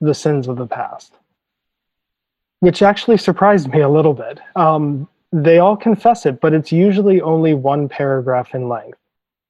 the 0.00 0.14
sins 0.14 0.48
of 0.48 0.56
the 0.56 0.66
past, 0.66 1.14
which 2.60 2.82
actually 2.82 3.16
surprised 3.16 3.68
me 3.68 3.80
a 3.80 3.88
little 3.88 4.14
bit. 4.14 4.40
Um, 4.56 5.08
they 5.32 5.58
all 5.58 5.76
confess 5.76 6.24
it, 6.26 6.40
but 6.40 6.54
it's 6.54 6.72
usually 6.72 7.20
only 7.20 7.54
one 7.54 7.88
paragraph 7.88 8.54
in 8.54 8.68
length. 8.68 8.98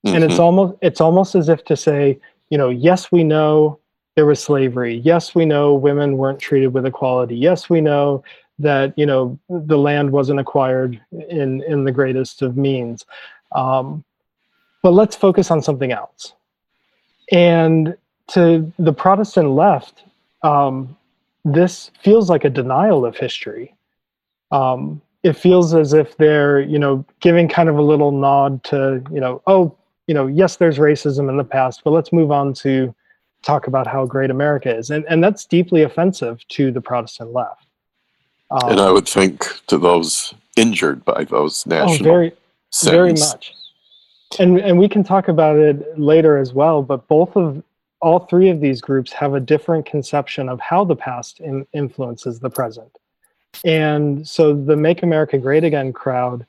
Mm-hmm. 0.07 0.17
And 0.17 0.25
it's 0.25 0.35
mm-hmm. 0.35 0.43
almost 0.43 0.79
it's 0.83 1.01
almost 1.01 1.35
as 1.35 1.49
if 1.49 1.65
to 1.65 1.77
say, 1.77 2.19
you 2.51 2.59
know, 2.59 2.69
yes, 2.69 3.11
we 3.13 3.25
know 3.25 3.79
there 4.15 4.27
was 4.27 4.43
slavery. 4.43 4.97
Yes, 4.97 5.35
we 5.35 5.45
know 5.45 5.75
women 5.75 6.17
weren't 6.17 6.41
treated 6.41 6.69
with 6.69 6.87
equality. 6.87 7.37
Yes, 7.37 7.71
we 7.71 7.81
know 7.81 8.25
that 8.59 8.93
you 8.97 9.07
know 9.07 9.39
the 9.49 9.79
land 9.79 10.11
wasn't 10.11 10.41
acquired 10.41 11.01
in 11.31 11.63
in 11.63 11.85
the 11.85 11.93
greatest 11.93 12.43
of 12.43 12.57
means. 12.57 13.05
Um, 13.53 14.05
but 14.83 14.93
let's 14.93 15.17
focus 15.17 15.51
on 15.51 15.63
something 15.63 15.93
else. 15.93 16.35
And 17.33 17.97
to 18.29 18.73
the 18.79 18.93
Protestant 18.93 19.51
left, 19.51 20.05
um, 20.43 20.97
this 21.45 21.91
feels 22.03 22.31
like 22.31 22.45
a 22.45 22.51
denial 22.51 23.05
of 23.05 23.17
history. 23.17 23.75
Um, 24.51 25.01
it 25.23 25.35
feels 25.35 25.75
as 25.75 25.93
if 25.93 26.17
they're, 26.17 26.61
you 26.61 26.79
know, 26.79 27.05
giving 27.21 27.49
kind 27.49 27.69
of 27.69 27.77
a 27.77 27.83
little 27.83 28.13
nod 28.13 28.65
to, 28.65 29.03
you 29.13 29.21
know, 29.21 29.43
oh, 29.47 29.77
you 30.07 30.15
know, 30.15 30.27
yes, 30.27 30.57
there's 30.57 30.79
racism 30.79 31.29
in 31.29 31.37
the 31.37 31.45
past, 31.45 31.83
but 31.85 31.91
let's 31.91 32.13
move 32.13 32.31
on 32.31 32.55
to 32.55 32.95
talk 33.43 33.67
about 33.67 33.87
how 33.87 34.07
great 34.07 34.31
America 34.31 34.75
is, 34.75 34.91
and 34.91 35.05
and 35.09 35.23
that's 35.23 35.45
deeply 35.45 35.83
offensive 35.83 36.47
to 36.49 36.73
the 36.73 36.81
Protestant 36.81 37.33
left. 37.33 37.67
Um, 38.51 38.71
and 38.71 38.81
I 38.81 38.91
would 38.91 39.09
think 39.09 39.45
to 39.67 39.79
those 39.79 40.35
injured 40.57 41.05
by 41.05 41.25
those 41.25 41.65
oh, 41.67 41.71
national, 41.71 42.09
oh, 42.09 42.13
very, 42.13 42.33
sins. 42.71 42.91
very 42.91 43.13
much. 43.13 43.55
And 44.39 44.59
and 44.61 44.79
we 44.79 44.89
can 44.89 45.05
talk 45.05 45.29
about 45.29 45.57
it 45.57 45.99
later 45.99 46.37
as 46.37 46.53
well. 46.53 46.83
But 46.83 47.09
both 47.09 47.37
of 47.37 47.63
all 48.01 48.21
three 48.21 48.49
of 48.49 48.61
these 48.61 48.81
groups 48.81 49.13
have 49.13 49.35
a 49.35 49.41
different 49.41 49.87
conception 49.87 50.49
of 50.49 50.61
how 50.61 50.85
the 50.85 50.97
past 50.97 51.41
in, 51.41 51.67
influences 51.73 52.39
the 52.41 52.51
present. 52.51 52.99
And 53.65 54.29
so 54.29 54.55
the 54.55 54.77
Make 54.77 55.03
America 55.03 55.39
Great 55.39 55.65
Again 55.65 55.93
crowd 55.93 56.47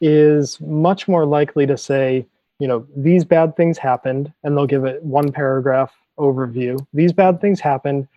is 0.00 0.60
much 0.60 1.08
more 1.08 1.24
likely 1.24 1.66
to 1.66 1.76
say, 1.76 2.26
you 2.58 2.66
know, 2.66 2.86
these 2.96 3.24
bad 3.24 3.56
things 3.56 3.78
happened, 3.78 4.32
and 4.42 4.56
they'll 4.56 4.66
give 4.66 4.84
it 4.84 5.02
one 5.02 5.32
paragraph 5.32 5.92
overview. 6.18 6.78
These 6.92 7.12
bad 7.12 7.40
things 7.40 7.60
happened, 7.60 8.08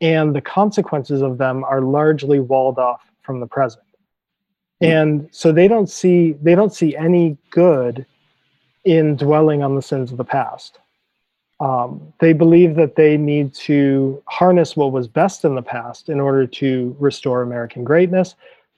and 0.00 0.34
the 0.34 0.40
consequences 0.40 1.22
of 1.22 1.38
them 1.38 1.62
are 1.64 1.80
largely 1.80 2.40
walled 2.40 2.78
off 2.78 3.02
from 3.22 3.38
the 3.38 3.46
present. 3.46 3.84
Mm-hmm. 4.82 4.92
And 4.92 5.28
so 5.30 5.52
they 5.52 5.68
don't 5.68 5.88
see 5.88 6.32
they 6.42 6.54
don't 6.54 6.74
see 6.74 6.96
any 6.96 7.36
good 7.50 8.04
in 8.84 9.16
dwelling 9.16 9.62
on 9.62 9.74
the 9.76 9.82
sins 9.82 10.10
of 10.10 10.18
the 10.18 10.24
past. 10.24 10.78
Um, 11.60 12.12
they 12.18 12.32
believe 12.32 12.74
that 12.74 12.96
they 12.96 13.16
need 13.16 13.54
to 13.54 14.20
harness 14.26 14.76
what 14.76 14.90
was 14.90 15.06
best 15.06 15.44
in 15.44 15.54
the 15.54 15.62
past 15.62 16.08
in 16.08 16.18
order 16.18 16.46
to 16.46 16.96
restore 16.98 17.42
American 17.42 17.84
greatness. 17.84 18.34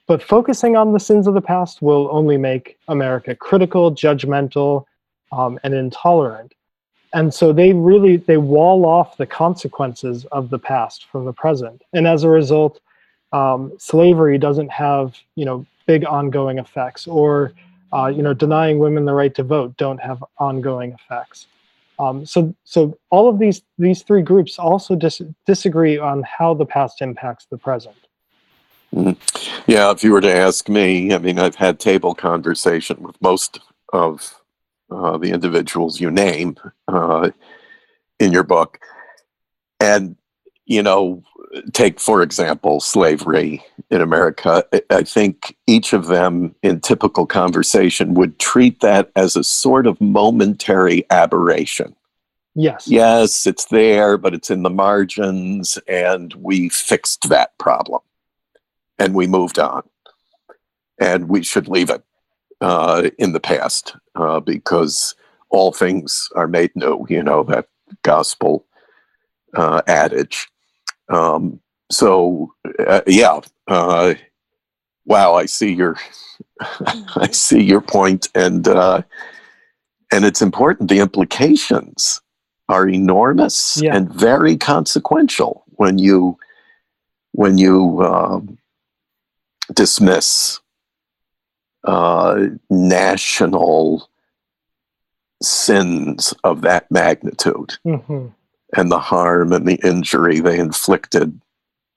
But 0.07 0.21
focusing 0.21 0.75
on 0.75 0.93
the 0.93 0.99
sins 0.99 1.25
of 1.25 1.33
the 1.33 1.41
past 1.41 1.81
will 1.81 2.07
only 2.11 2.37
make 2.37 2.77
America 2.87 3.35
critical, 3.35 3.91
judgmental, 3.91 4.85
um, 5.31 5.59
and 5.63 5.73
intolerant. 5.73 6.53
And 7.13 7.33
so 7.33 7.51
they 7.53 7.73
really 7.73 8.17
they 8.17 8.37
wall 8.37 8.85
off 8.85 9.17
the 9.17 9.25
consequences 9.25 10.25
of 10.25 10.49
the 10.49 10.59
past 10.59 11.05
from 11.05 11.25
the 11.25 11.33
present. 11.33 11.81
And 11.93 12.05
as 12.05 12.23
a 12.23 12.29
result, 12.29 12.81
um, 13.31 13.71
slavery 13.79 14.37
doesn't 14.37 14.69
have 14.69 15.17
you 15.35 15.45
know 15.45 15.65
big 15.87 16.05
ongoing 16.05 16.59
effects, 16.59 17.07
or 17.07 17.53
uh, 17.95 18.07
you 18.07 18.21
know 18.21 18.33
denying 18.33 18.79
women 18.79 19.05
the 19.05 19.13
right 19.13 19.33
to 19.35 19.43
vote 19.43 19.75
don't 19.77 19.99
have 19.99 20.23
ongoing 20.37 20.91
effects. 20.91 21.47
Um, 21.97 22.25
so, 22.25 22.53
so 22.65 22.97
all 23.09 23.29
of 23.29 23.39
these 23.39 23.61
these 23.77 24.01
three 24.03 24.21
groups 24.21 24.59
also 24.59 24.95
dis- 24.95 25.21
disagree 25.45 25.97
on 25.97 26.23
how 26.23 26.53
the 26.53 26.65
past 26.65 27.01
impacts 27.01 27.45
the 27.49 27.57
present. 27.57 27.95
Mm-hmm. 28.93 29.71
Yeah, 29.71 29.91
if 29.91 30.03
you 30.03 30.11
were 30.11 30.21
to 30.21 30.33
ask 30.33 30.69
me, 30.69 31.13
I 31.13 31.17
mean, 31.17 31.39
I've 31.39 31.55
had 31.55 31.79
table 31.79 32.13
conversation 32.13 33.01
with 33.01 33.19
most 33.21 33.59
of 33.93 34.41
uh, 34.91 35.17
the 35.17 35.31
individuals 35.31 35.99
you 35.99 36.11
name 36.11 36.57
uh, 36.87 37.31
in 38.19 38.31
your 38.31 38.43
book, 38.43 38.79
and 39.79 40.17
you 40.65 40.81
know, 40.81 41.23
take 41.73 41.99
for 41.99 42.21
example 42.21 42.79
slavery 42.79 43.63
in 43.89 44.01
America. 44.01 44.65
I 44.89 45.03
think 45.03 45.55
each 45.67 45.93
of 45.93 46.07
them, 46.07 46.55
in 46.63 46.79
typical 46.79 47.25
conversation, 47.25 48.13
would 48.15 48.39
treat 48.39 48.81
that 48.81 49.11
as 49.15 49.35
a 49.35 49.43
sort 49.43 49.87
of 49.87 49.99
momentary 50.01 51.05
aberration. 51.11 51.95
Yes. 52.55 52.87
Yes, 52.87 53.45
it's 53.45 53.65
there, 53.65 54.17
but 54.17 54.33
it's 54.33 54.49
in 54.49 54.63
the 54.63 54.69
margins, 54.69 55.77
and 55.87 56.33
we 56.35 56.69
fixed 56.69 57.27
that 57.29 57.57
problem, 57.57 58.01
and 58.97 59.13
we 59.13 59.27
moved 59.27 59.59
on, 59.59 59.83
and 60.97 61.27
we 61.27 61.43
should 61.43 61.67
leave 61.67 61.89
it 61.89 62.01
uh, 62.61 63.09
in 63.17 63.33
the 63.33 63.41
past 63.41 63.95
uh, 64.15 64.39
because 64.39 65.15
all 65.49 65.73
things 65.73 66.29
are 66.35 66.47
made 66.47 66.71
new. 66.75 67.05
You 67.09 67.23
know 67.23 67.43
that 67.43 67.67
gospel 68.03 68.65
uh, 69.53 69.81
adage. 69.87 70.47
Um, 71.09 71.59
so 71.91 72.53
uh, 72.79 73.01
yeah, 73.07 73.39
uh, 73.67 74.15
wow, 75.05 75.35
I 75.35 75.45
see 75.45 75.73
your, 75.73 75.97
I 77.15 77.29
see 77.31 77.61
your 77.61 77.81
point, 77.81 78.29
and 78.35 78.67
uh, 78.67 79.01
and 80.11 80.25
it's 80.25 80.41
important. 80.41 80.89
The 80.89 80.99
implications 80.99 82.21
are 82.69 82.87
enormous 82.87 83.79
yeah. 83.81 83.95
and 83.95 84.11
very 84.11 84.57
consequential 84.57 85.63
when 85.75 85.97
you 85.97 86.37
when 87.33 87.57
you 87.57 88.01
um, 88.01 88.57
dismiss 89.73 90.59
uh, 91.83 92.47
national 92.69 94.09
sins 95.43 96.33
of 96.43 96.61
that 96.61 96.89
magnitude. 96.89 97.77
Mm-hmm 97.85 98.27
and 98.75 98.91
the 98.91 98.99
harm 98.99 99.53
and 99.53 99.67
the 99.67 99.79
injury 99.87 100.39
they 100.39 100.59
inflicted, 100.59 101.39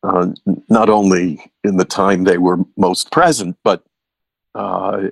uh, 0.03 0.29
not 0.69 0.89
only 0.89 1.53
in 1.65 1.77
the 1.77 1.85
time 1.85 2.25
they 2.25 2.39
were 2.39 2.59
most 2.77 3.11
present, 3.11 3.57
but 3.65 3.85
uh, 4.55 5.09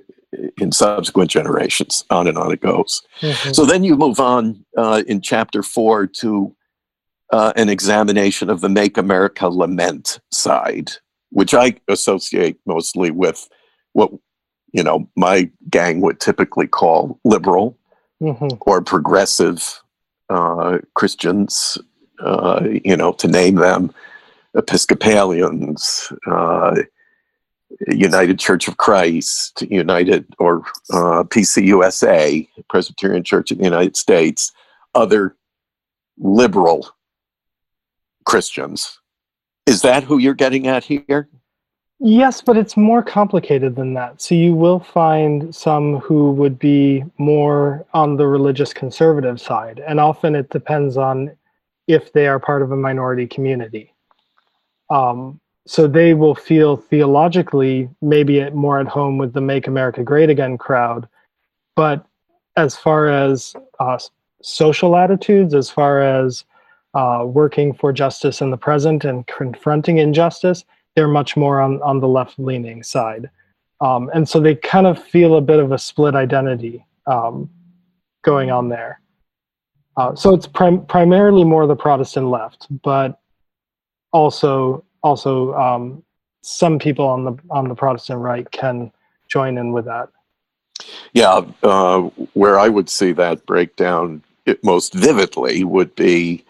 in 0.59 0.71
subsequent 0.71 1.29
generations. 1.29 2.03
On 2.09 2.27
and 2.27 2.37
on 2.37 2.51
it 2.51 2.61
goes. 2.61 3.01
Mm-hmm. 3.21 3.51
So 3.51 3.65
then 3.65 3.83
you 3.83 3.95
move 3.95 4.19
on 4.19 4.65
uh, 4.77 5.03
in 5.07 5.21
chapter 5.21 5.63
four 5.63 6.07
to 6.07 6.55
uh, 7.31 7.53
an 7.55 7.69
examination 7.69 8.49
of 8.49 8.61
the 8.61 8.69
Make 8.69 8.97
America 8.97 9.47
Lament 9.47 10.19
side, 10.31 10.91
which 11.29 11.53
I 11.53 11.75
associate 11.87 12.59
mostly 12.65 13.11
with 13.11 13.47
what 13.93 14.11
you 14.71 14.83
know 14.83 15.09
my 15.15 15.49
gang 15.69 16.01
would 16.01 16.19
typically 16.19 16.67
call 16.67 17.19
liberal 17.23 17.77
mm-hmm. 18.21 18.57
or 18.61 18.81
progressive 18.81 19.81
uh, 20.29 20.79
Christians, 20.93 21.77
uh, 22.19 22.67
you 22.83 22.97
know, 22.97 23.13
to 23.13 23.27
name 23.27 23.55
them, 23.55 23.93
Episcopalians, 24.55 26.11
uh, 26.25 26.75
United 27.87 28.39
Church 28.39 28.67
of 28.67 28.77
Christ, 28.77 29.61
United 29.63 30.25
or 30.39 30.63
uh, 30.91 31.23
PCUSA, 31.23 32.47
Presbyterian 32.69 33.23
Church 33.23 33.51
of 33.51 33.57
the 33.57 33.63
United 33.63 33.95
States, 33.95 34.51
other 34.95 35.35
liberal 36.17 36.89
Christians. 38.25 38.99
Is 39.65 39.81
that 39.81 40.03
who 40.03 40.17
you're 40.17 40.33
getting 40.33 40.67
at 40.67 40.83
here? 40.83 41.29
Yes, 41.99 42.41
but 42.41 42.57
it's 42.57 42.77
more 42.77 43.01
complicated 43.01 43.75
than 43.75 43.95
that. 43.95 44.21
So 44.21 44.35
you 44.35 44.53
will 44.53 44.79
find 44.79 45.53
some 45.53 45.97
who 45.97 46.31
would 46.33 46.59
be 46.59 47.03
more 47.17 47.85
on 47.93 48.17
the 48.17 48.27
religious 48.27 48.71
conservative 48.71 49.41
side, 49.41 49.81
and 49.85 49.99
often 49.99 50.35
it 50.35 50.49
depends 50.51 50.95
on 50.95 51.35
if 51.87 52.13
they 52.13 52.27
are 52.27 52.39
part 52.39 52.61
of 52.61 52.71
a 52.71 52.75
minority 52.75 53.25
community. 53.25 53.93
Um, 54.91 55.39
so 55.65 55.87
they 55.87 56.13
will 56.13 56.35
feel 56.35 56.77
theologically 56.77 57.89
maybe 58.01 58.47
more 58.51 58.79
at 58.79 58.87
home 58.87 59.17
with 59.17 59.33
the 59.33 59.41
Make 59.41 59.67
America 59.67 60.03
Great 60.03 60.29
Again 60.29 60.57
crowd, 60.57 61.07
but 61.75 62.05
as 62.55 62.75
far 62.75 63.07
as 63.07 63.55
uh, 63.79 63.97
social 64.41 64.95
attitudes, 64.95 65.55
as 65.55 65.69
far 65.69 66.01
as 66.01 66.45
uh, 66.93 67.23
working 67.25 67.73
for 67.73 67.91
justice 67.91 68.39
in 68.39 68.51
the 68.51 68.57
present 68.57 69.03
and 69.03 69.25
confronting 69.27 69.97
injustice, 69.97 70.63
they're 70.97 71.07
much 71.07 71.37
more 71.37 71.61
on, 71.61 71.79
on 71.83 71.99
the 71.99 72.07
left 72.07 72.39
leaning 72.39 72.81
side. 72.81 73.29
Um, 73.81 74.09
and 74.15 74.27
so 74.27 74.39
they 74.39 74.55
kind 74.55 74.87
of 74.87 75.01
feel 75.01 75.35
a 75.35 75.41
bit 75.41 75.59
of 75.59 75.71
a 75.71 75.77
split 75.77 76.15
identity 76.15 76.83
um, 77.05 77.51
going 78.23 78.49
on 78.49 78.67
there. 78.67 78.99
Uh, 79.95 80.15
so 80.15 80.33
it's 80.33 80.47
prim- 80.47 80.87
primarily 80.87 81.43
more 81.43 81.67
the 81.67 81.75
Protestant 81.75 82.29
left, 82.29 82.65
but 82.81 83.19
also 84.11 84.83
also 85.03 85.53
um, 85.53 86.03
some 86.41 86.79
people 86.79 87.05
on 87.05 87.23
the 87.25 87.37
on 87.51 87.67
the 87.67 87.75
Protestant 87.75 88.19
right 88.19 88.49
can 88.49 88.91
join 89.27 89.59
in 89.59 89.71
with 89.73 89.85
that. 89.85 90.09
Yeah, 91.13 91.41
uh, 91.61 92.01
where 92.33 92.57
I 92.57 92.69
would 92.69 92.89
see 92.89 93.11
that 93.11 93.45
breakdown 93.45 94.23
most 94.63 94.95
vividly 94.95 95.63
would 95.63 95.93
be 95.95 96.43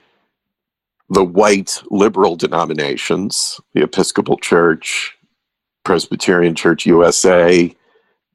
the 1.09 1.23
white 1.23 1.81
liberal 1.89 2.35
denominations, 2.35 3.59
the 3.73 3.83
Episcopal 3.83 4.37
Church, 4.37 5.17
Presbyterian 5.83 6.53
Church 6.53 6.85
USA, 6.85 7.73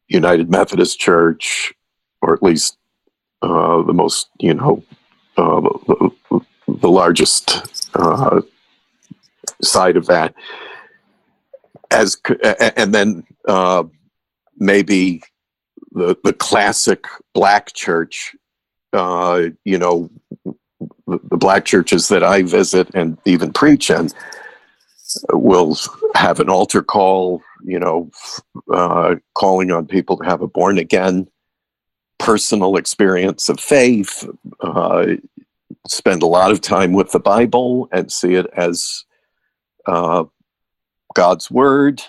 United 0.08 0.50
Methodist 0.50 0.98
Church, 0.98 1.72
or 2.22 2.32
at 2.32 2.42
least 2.42 2.78
uh, 3.42 3.82
the 3.82 3.92
most, 3.92 4.28
you 4.38 4.54
know, 4.54 4.82
uh, 5.36 5.60
the, 5.60 6.10
the, 6.68 6.88
largest 6.88 7.86
uh, 7.94 8.40
side 9.62 9.96
of 9.96 10.06
that. 10.06 10.34
As 11.90 12.16
and 12.76 12.94
then 12.94 13.24
uh, 13.46 13.84
maybe 14.56 15.22
the 15.90 16.16
the 16.24 16.32
classic 16.32 17.04
black 17.34 17.74
church, 17.74 18.34
uh, 18.92 19.42
you 19.64 19.78
know, 19.78 20.10
the, 21.06 21.36
black 21.36 21.64
churches 21.64 22.08
that 22.08 22.22
I 22.22 22.42
visit 22.42 22.88
and 22.94 23.18
even 23.24 23.52
preach 23.52 23.90
in 23.90 24.10
will 25.32 25.76
have 26.14 26.40
an 26.40 26.48
altar 26.48 26.82
call, 26.82 27.42
you 27.64 27.78
know, 27.78 28.10
uh, 28.72 29.16
calling 29.34 29.70
on 29.70 29.86
people 29.86 30.16
to 30.16 30.24
have 30.24 30.42
a 30.42 30.46
born 30.46 30.78
again 30.78 31.28
personal 32.18 32.76
experience 32.76 33.48
of 33.48 33.58
faith, 33.58 34.28
uh, 34.60 35.06
spend 35.88 36.22
a 36.22 36.26
lot 36.26 36.52
of 36.52 36.60
time 36.60 36.92
with 36.92 37.10
the 37.10 37.20
Bible 37.20 37.88
and 37.92 38.12
see 38.12 38.34
it 38.34 38.46
as 38.56 39.04
uh, 39.86 40.24
God's 41.14 41.50
word 41.50 42.00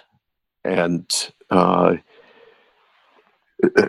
and 0.63 1.31
uh, 1.49 1.95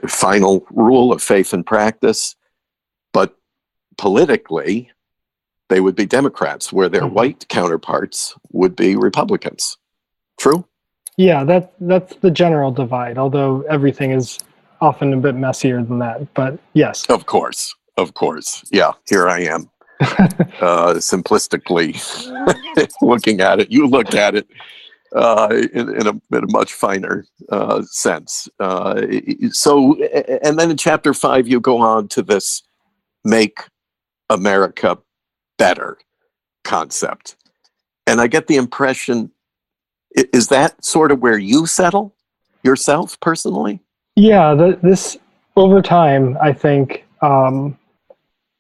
final 0.06 0.66
rule 0.70 1.12
of 1.12 1.22
faith 1.22 1.52
and 1.52 1.64
practice. 1.66 2.36
Politically, 3.96 4.90
they 5.68 5.80
would 5.80 5.96
be 5.96 6.06
Democrats, 6.06 6.72
where 6.72 6.88
their 6.88 7.02
mm-hmm. 7.02 7.14
white 7.14 7.48
counterparts 7.48 8.34
would 8.52 8.76
be 8.76 8.96
Republicans. 8.96 9.78
True? 10.38 10.66
Yeah, 11.16 11.44
that 11.44 11.74
that's 11.80 12.16
the 12.16 12.30
general 12.30 12.72
divide. 12.72 13.18
Although 13.18 13.62
everything 13.62 14.10
is 14.10 14.38
often 14.80 15.12
a 15.12 15.16
bit 15.16 15.36
messier 15.36 15.82
than 15.82 15.98
that, 16.00 16.32
but 16.34 16.58
yes. 16.72 17.06
Of 17.08 17.26
course, 17.26 17.74
of 17.96 18.14
course. 18.14 18.64
Yeah, 18.72 18.92
here 19.08 19.28
I 19.28 19.40
am, 19.40 19.70
uh, 20.00 20.94
simplistically 20.98 21.94
looking 23.00 23.40
at 23.40 23.60
it. 23.60 23.70
You 23.70 23.86
look 23.86 24.14
at 24.14 24.34
it 24.34 24.48
uh, 25.14 25.48
in, 25.72 25.88
in, 25.94 26.06
a, 26.08 26.10
in, 26.10 26.44
a, 26.44 26.52
much 26.52 26.72
finer 26.72 27.24
uh, 27.50 27.82
sense. 27.82 28.48
Uh, 28.58 29.00
so, 29.50 29.94
and 30.42 30.58
then 30.58 30.70
in 30.72 30.76
chapter 30.76 31.14
five, 31.14 31.46
you 31.46 31.60
go 31.60 31.78
on 31.78 32.08
to 32.08 32.22
this 32.22 32.62
make 33.24 33.60
America 34.30 34.98
better 35.58 35.98
concept. 36.64 37.36
And 38.06 38.20
I 38.20 38.26
get 38.26 38.46
the 38.46 38.56
impression 38.56 39.30
is 40.14 40.48
that 40.48 40.84
sort 40.84 41.10
of 41.10 41.20
where 41.20 41.38
you 41.38 41.66
settle 41.66 42.14
yourself 42.62 43.18
personally? 43.20 43.80
Yeah, 44.16 44.54
the, 44.54 44.78
this 44.82 45.16
over 45.56 45.82
time, 45.82 46.38
I 46.40 46.52
think 46.52 47.04
um, 47.20 47.76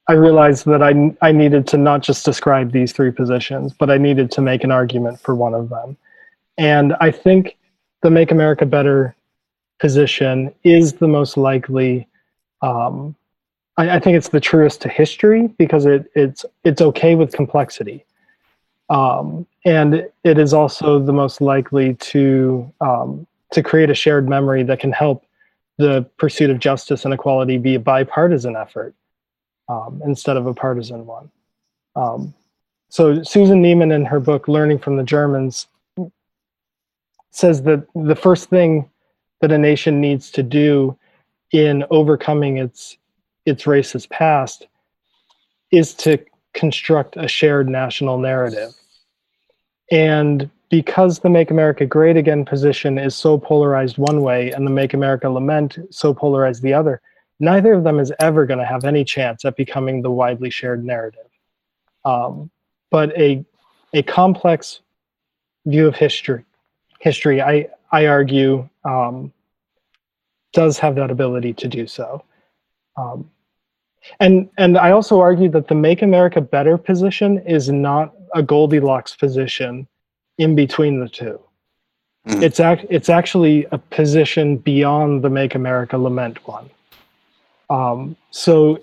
I 0.08 0.14
realized 0.14 0.66
that 0.66 0.82
I 0.82 1.14
I 1.26 1.32
needed 1.32 1.66
to 1.68 1.76
not 1.76 2.02
just 2.02 2.24
describe 2.24 2.72
these 2.72 2.92
three 2.92 3.10
positions, 3.10 3.72
but 3.72 3.90
I 3.90 3.98
needed 3.98 4.30
to 4.32 4.40
make 4.40 4.64
an 4.64 4.70
argument 4.70 5.20
for 5.20 5.34
one 5.34 5.54
of 5.54 5.68
them. 5.68 5.96
And 6.58 6.94
I 7.00 7.10
think 7.10 7.56
the 8.02 8.10
Make 8.10 8.30
America 8.30 8.66
Better 8.66 9.16
position 9.80 10.52
is 10.62 10.94
the 10.94 11.08
most 11.08 11.36
likely 11.36 12.06
um, 12.62 13.14
I, 13.76 13.96
I, 13.96 14.00
think 14.00 14.16
it's 14.16 14.28
the 14.28 14.40
truest 14.40 14.82
to 14.82 14.88
history 14.88 15.48
because 15.58 15.86
it, 15.86 16.10
it's 16.14 16.44
it's 16.64 16.80
okay 16.80 17.14
with 17.14 17.32
complexity, 17.32 18.04
um, 18.88 19.46
and 19.64 20.08
it 20.22 20.38
is 20.38 20.54
also 20.54 20.98
the 20.98 21.12
most 21.12 21.40
likely 21.40 21.94
to 21.94 22.72
um, 22.80 23.26
to 23.52 23.62
create 23.62 23.90
a 23.90 23.94
shared 23.94 24.28
memory 24.28 24.62
that 24.62 24.80
can 24.80 24.92
help 24.92 25.24
the 25.78 26.08
pursuit 26.18 26.50
of 26.50 26.58
justice 26.58 27.04
and 27.04 27.12
equality 27.12 27.58
be 27.58 27.74
a 27.74 27.80
bipartisan 27.80 28.54
effort 28.56 28.94
um, 29.68 30.00
instead 30.04 30.36
of 30.36 30.46
a 30.46 30.54
partisan 30.54 31.04
one. 31.06 31.30
Um, 31.96 32.34
so 32.90 33.22
Susan 33.22 33.62
Neiman 33.62 33.92
in 33.92 34.04
her 34.04 34.20
book 34.20 34.46
"Learning 34.46 34.78
from 34.78 34.96
the 34.96 35.02
Germans" 35.02 35.66
says 37.30 37.62
that 37.62 37.84
the 37.96 38.14
first 38.14 38.48
thing 38.48 38.88
that 39.40 39.50
a 39.50 39.58
nation 39.58 40.00
needs 40.00 40.30
to 40.30 40.42
do 40.42 40.96
in 41.50 41.84
overcoming 41.90 42.58
its 42.58 42.96
its 43.46 43.64
racist 43.64 44.10
past 44.10 44.66
is 45.70 45.94
to 45.94 46.18
construct 46.52 47.16
a 47.16 47.28
shared 47.28 47.68
national 47.68 48.18
narrative. 48.18 48.72
And 49.90 50.50
because 50.70 51.18
the 51.20 51.30
Make 51.30 51.50
America 51.50 51.84
Great 51.86 52.16
Again 52.16 52.44
position 52.44 52.98
is 52.98 53.14
so 53.14 53.38
polarized 53.38 53.98
one 53.98 54.22
way 54.22 54.50
and 54.50 54.66
the 54.66 54.70
Make 54.70 54.94
America 54.94 55.28
Lament 55.28 55.78
so 55.90 56.14
polarized 56.14 56.62
the 56.62 56.72
other, 56.72 57.00
neither 57.38 57.74
of 57.74 57.84
them 57.84 57.98
is 57.98 58.12
ever 58.20 58.46
going 58.46 58.58
to 58.58 58.64
have 58.64 58.84
any 58.84 59.04
chance 59.04 59.44
at 59.44 59.56
becoming 59.56 60.02
the 60.02 60.10
widely 60.10 60.50
shared 60.50 60.84
narrative. 60.84 61.28
Um, 62.04 62.50
but 62.90 63.16
a, 63.18 63.44
a 63.92 64.02
complex 64.02 64.80
view 65.66 65.86
of 65.86 65.96
history, 65.96 66.44
history, 67.00 67.42
I, 67.42 67.68
I 67.92 68.06
argue, 68.06 68.68
um, 68.84 69.32
does 70.52 70.78
have 70.78 70.94
that 70.94 71.10
ability 71.10 71.52
to 71.54 71.68
do 71.68 71.86
so. 71.86 72.24
Um, 72.96 73.30
and 74.20 74.48
and 74.58 74.76
I 74.76 74.90
also 74.90 75.20
argue 75.20 75.48
that 75.50 75.68
the 75.68 75.74
Make 75.74 76.02
America 76.02 76.40
Better 76.40 76.78
position 76.78 77.38
is 77.46 77.70
not 77.70 78.14
a 78.34 78.42
Goldilocks 78.42 79.14
position 79.14 79.86
in 80.38 80.54
between 80.54 81.00
the 81.00 81.08
2 81.08 81.40
mm-hmm. 82.26 82.42
It's 82.42 82.60
act 82.60 82.86
it's 82.90 83.08
actually 83.08 83.66
a 83.72 83.78
position 83.78 84.56
beyond 84.56 85.22
the 85.22 85.30
Make 85.30 85.54
America 85.54 85.96
Lament 85.98 86.46
one. 86.46 86.70
Um, 87.70 88.16
so 88.30 88.78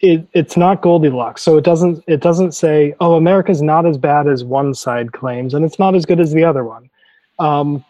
it, 0.00 0.26
it's 0.32 0.56
not 0.56 0.80
Goldilocks. 0.80 1.42
So 1.42 1.56
it 1.56 1.64
doesn't 1.64 2.04
it 2.06 2.20
doesn't 2.20 2.52
say, 2.52 2.94
oh, 3.00 3.14
America's 3.14 3.62
not 3.62 3.86
as 3.86 3.98
bad 3.98 4.28
as 4.28 4.44
one 4.44 4.74
side 4.74 5.12
claims, 5.12 5.54
and 5.54 5.64
it's 5.64 5.78
not 5.78 5.94
as 5.94 6.06
good 6.06 6.20
as 6.20 6.32
the 6.32 6.44
other 6.44 6.64
one. 6.64 6.90
Um, 7.38 7.84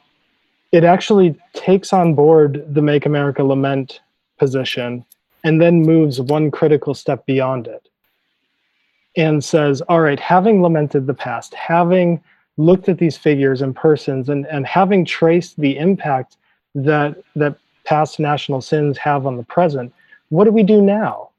it 0.72 0.84
actually 0.84 1.34
takes 1.54 1.92
on 1.92 2.14
board 2.14 2.64
the 2.68 2.82
Make 2.82 3.06
America 3.06 3.42
Lament 3.42 4.00
position 4.38 5.04
and 5.48 5.62
then 5.62 5.80
moves 5.80 6.20
one 6.20 6.50
critical 6.50 6.92
step 6.92 7.24
beyond 7.24 7.66
it 7.66 7.88
and 9.16 9.42
says, 9.42 9.80
all 9.88 10.02
right, 10.02 10.20
having 10.20 10.60
lamented 10.60 11.06
the 11.06 11.14
past, 11.14 11.54
having 11.54 12.22
looked 12.58 12.90
at 12.90 12.98
these 12.98 13.16
figures 13.16 13.62
and 13.62 13.74
persons 13.74 14.28
and, 14.28 14.46
and 14.48 14.66
having 14.66 15.06
traced 15.06 15.58
the 15.58 15.78
impact 15.78 16.36
that 16.74 17.16
that 17.34 17.56
past 17.84 18.20
national 18.20 18.60
sins 18.60 18.98
have 18.98 19.26
on 19.26 19.38
the 19.38 19.42
present, 19.42 19.90
what 20.28 20.44
do 20.44 20.50
we 20.50 20.62
do 20.62 20.82
now? 20.82 21.30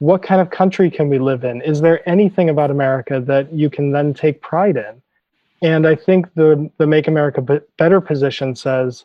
What 0.00 0.24
kind 0.24 0.40
of 0.40 0.50
country 0.50 0.90
can 0.90 1.08
we 1.08 1.20
live 1.20 1.44
in? 1.44 1.62
Is 1.62 1.80
there 1.80 2.06
anything 2.08 2.50
about 2.50 2.72
America 2.72 3.20
that 3.20 3.52
you 3.52 3.70
can 3.70 3.92
then 3.92 4.12
take 4.12 4.40
pride 4.40 4.76
in? 4.76 5.00
And 5.62 5.86
I 5.86 5.94
think 5.94 6.34
the, 6.34 6.68
the 6.78 6.86
Make 6.88 7.06
America 7.06 7.40
Better 7.78 8.00
position 8.00 8.56
says, 8.56 9.04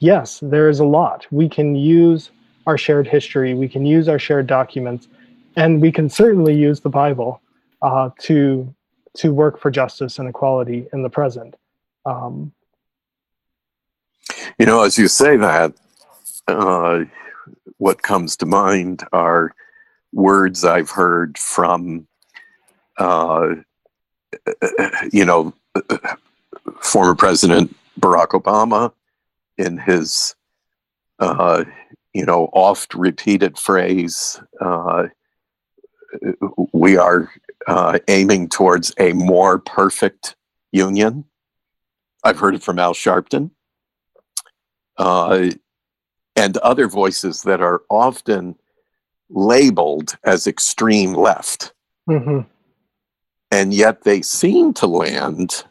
yes, 0.00 0.40
there 0.42 0.68
is 0.68 0.80
a 0.80 0.84
lot. 0.84 1.28
We 1.30 1.48
can 1.48 1.76
use 1.76 2.32
our 2.66 2.78
shared 2.78 3.06
history, 3.06 3.54
we 3.54 3.68
can 3.68 3.84
use 3.84 4.08
our 4.08 4.18
shared 4.18 4.46
documents, 4.46 5.08
and 5.56 5.80
we 5.80 5.92
can 5.92 6.08
certainly 6.08 6.54
use 6.54 6.80
the 6.80 6.88
Bible 6.88 7.40
uh, 7.82 8.10
to 8.20 8.72
to 9.14 9.34
work 9.34 9.60
for 9.60 9.70
justice 9.70 10.18
and 10.18 10.28
equality 10.28 10.86
in 10.92 11.02
the 11.02 11.10
present. 11.10 11.54
Um, 12.06 12.52
you 14.58 14.64
know, 14.64 14.82
as 14.82 14.96
you 14.96 15.06
say 15.08 15.36
that, 15.36 15.74
uh, 16.48 17.04
what 17.76 18.02
comes 18.02 18.36
to 18.36 18.46
mind 18.46 19.04
are 19.12 19.54
words 20.12 20.64
I've 20.64 20.90
heard 20.90 21.36
from, 21.36 22.06
uh, 22.96 23.56
you 25.12 25.24
know, 25.24 25.52
former 26.80 27.14
President 27.14 27.76
Barack 28.00 28.28
Obama 28.28 28.92
in 29.58 29.76
his 29.76 30.34
uh, 31.18 31.64
you 32.14 32.24
know, 32.24 32.50
oft 32.52 32.94
repeated 32.94 33.58
phrase, 33.58 34.40
uh, 34.60 35.04
we 36.72 36.96
are 36.96 37.30
uh, 37.66 37.98
aiming 38.08 38.48
towards 38.48 38.92
a 38.98 39.12
more 39.12 39.58
perfect 39.58 40.36
union. 40.72 41.24
I've 42.24 42.38
heard 42.38 42.54
it 42.54 42.62
from 42.62 42.78
Al 42.78 42.94
Sharpton. 42.94 43.50
Uh, 44.98 45.50
and 46.36 46.56
other 46.58 46.88
voices 46.88 47.42
that 47.42 47.60
are 47.60 47.82
often 47.90 48.56
labeled 49.28 50.16
as 50.24 50.46
extreme 50.46 51.14
left. 51.14 51.72
Mm-hmm. 52.08 52.40
And 53.50 53.74
yet 53.74 54.04
they 54.04 54.22
seem 54.22 54.72
to 54.74 54.86
land 54.86 55.64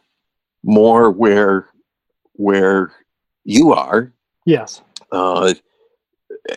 more 0.62 1.10
where 1.10 1.68
where 2.34 2.92
you 3.44 3.72
are. 3.72 4.12
Yes. 4.44 4.82
Uh, 5.10 5.54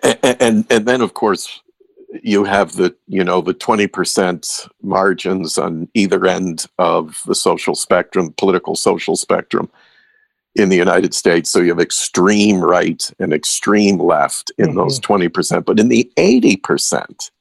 and, 0.04 0.38
and 0.42 0.66
and 0.70 0.86
then 0.86 1.02
of 1.02 1.14
course 1.14 1.62
you 2.24 2.44
have 2.46 2.74
the 2.74 2.96
you 3.08 3.24
know 3.24 3.42
the 3.42 3.54
20% 3.54 4.70
margins 4.82 5.58
on 5.58 5.88
either 5.94 6.26
end 6.26 6.66
of 6.80 7.22
the 7.26 7.36
social 7.36 7.76
spectrum 7.76 8.34
political 8.38 8.76
social 8.76 9.16
spectrum 9.16 9.70
in 10.56 10.70
the 10.70 10.78
united 10.78 11.14
states 11.14 11.50
so 11.50 11.60
you 11.60 11.70
have 11.70 11.80
extreme 11.80 12.60
right 12.62 13.12
and 13.20 13.34
extreme 13.34 13.98
left 13.98 14.52
in 14.58 14.70
Mhm. 14.70 14.76
those 14.76 15.00
20% 15.02 15.66
but 15.66 15.80
in 15.80 15.90
the 15.90 16.10
80% 16.18 17.32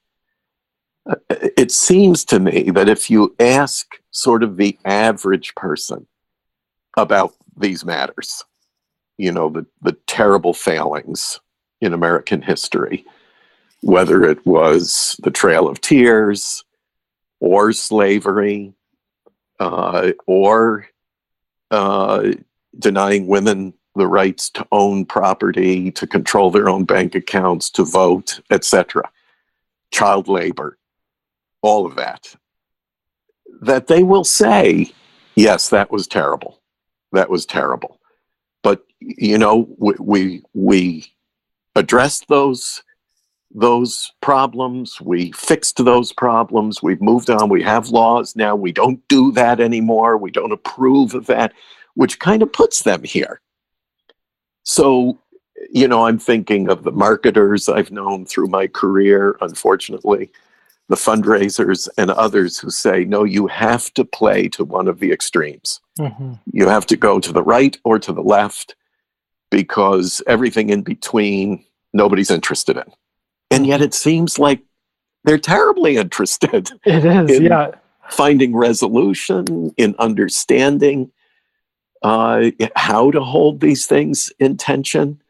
uh, 1.08 1.14
it 1.30 1.70
seems 1.70 2.24
to 2.24 2.40
me 2.40 2.70
that 2.70 2.88
if 2.88 3.10
you 3.10 3.34
ask 3.38 3.86
sort 4.10 4.42
of 4.42 4.56
the 4.56 4.76
average 4.84 5.54
person 5.54 6.06
about 6.96 7.34
these 7.56 7.84
matters 7.84 8.44
you 9.18 9.30
know 9.30 9.48
the 9.48 9.64
the 9.82 9.92
terrible 10.06 10.52
failings 10.54 11.38
in 11.84 11.92
american 11.92 12.42
history 12.42 13.04
whether 13.84 14.24
it 14.24 14.44
was 14.46 15.14
the 15.22 15.30
Trail 15.30 15.68
of 15.68 15.78
Tears 15.80 16.64
or 17.38 17.70
slavery 17.74 18.72
uh, 19.60 20.12
or 20.26 20.88
uh, 21.70 22.30
denying 22.78 23.26
women 23.26 23.74
the 23.94 24.06
rights 24.06 24.48
to 24.50 24.66
own 24.72 25.04
property, 25.04 25.90
to 25.92 26.06
control 26.06 26.50
their 26.50 26.68
own 26.68 26.84
bank 26.84 27.14
accounts, 27.14 27.70
to 27.70 27.84
vote, 27.84 28.40
etc., 28.50 29.08
child 29.92 30.28
labor, 30.28 30.78
all 31.60 31.84
of 31.84 31.94
that, 31.96 32.34
that 33.60 33.86
they 33.86 34.02
will 34.02 34.24
say, 34.24 34.90
yes, 35.36 35.68
that 35.68 35.92
was 35.92 36.06
terrible. 36.06 36.58
That 37.12 37.28
was 37.28 37.44
terrible. 37.44 38.00
But, 38.62 38.84
you 38.98 39.36
know, 39.36 39.68
we, 39.78 39.94
we, 40.00 40.42
we 40.54 41.13
addressed 41.74 42.28
those 42.28 42.82
those 43.56 44.12
problems. 44.20 45.00
We 45.00 45.30
fixed 45.30 45.84
those 45.84 46.12
problems. 46.12 46.82
We've 46.82 47.00
moved 47.00 47.30
on. 47.30 47.48
We 47.48 47.62
have 47.62 47.90
laws 47.90 48.34
now. 48.34 48.56
We 48.56 48.72
don't 48.72 49.06
do 49.06 49.30
that 49.32 49.60
anymore. 49.60 50.16
We 50.16 50.32
don't 50.32 50.50
approve 50.50 51.14
of 51.14 51.26
that, 51.26 51.52
which 51.94 52.18
kind 52.18 52.42
of 52.42 52.52
puts 52.52 52.82
them 52.82 53.04
here. 53.04 53.40
So, 54.64 55.20
you 55.70 55.86
know, 55.86 56.06
I'm 56.06 56.18
thinking 56.18 56.68
of 56.68 56.82
the 56.82 56.90
marketers 56.90 57.68
I've 57.68 57.92
known 57.92 58.26
through 58.26 58.48
my 58.48 58.66
career, 58.66 59.36
unfortunately, 59.40 60.32
the 60.88 60.96
fundraisers 60.96 61.88
and 61.96 62.10
others 62.10 62.58
who 62.58 62.70
say, 62.70 63.04
no, 63.04 63.22
you 63.22 63.46
have 63.46 63.94
to 63.94 64.04
play 64.04 64.48
to 64.48 64.64
one 64.64 64.88
of 64.88 64.98
the 64.98 65.12
extremes. 65.12 65.80
Mhm. 65.98 66.40
You 66.52 66.68
have 66.68 66.86
to 66.86 66.96
go 66.96 67.20
to 67.20 67.32
the 67.32 67.42
right 67.42 67.78
or 67.84 68.00
to 68.00 68.12
the 68.12 68.22
left 68.22 68.74
because 69.54 70.20
everything 70.26 70.68
in 70.70 70.82
between, 70.82 71.64
nobody's 71.92 72.28
interested 72.28 72.76
in. 72.76 72.82
And 73.52 73.64
yet 73.64 73.80
it 73.82 73.94
seems 73.94 74.36
like 74.36 74.60
they're 75.22 75.38
terribly 75.38 75.96
interested 75.96 76.72
It 76.84 77.04
is, 77.04 77.30
In- 77.30 77.44
yeah. 77.44 77.70
finding 78.10 78.56
resolution 78.56 79.72
in 79.76 79.94
understanding 80.00 81.12
uh, 82.02 82.50
how 82.74 83.12
to 83.12 83.20
hold 83.22 83.60
these 83.60 83.86
things 83.86 84.32
in 84.40 84.56
tension, 84.56 85.22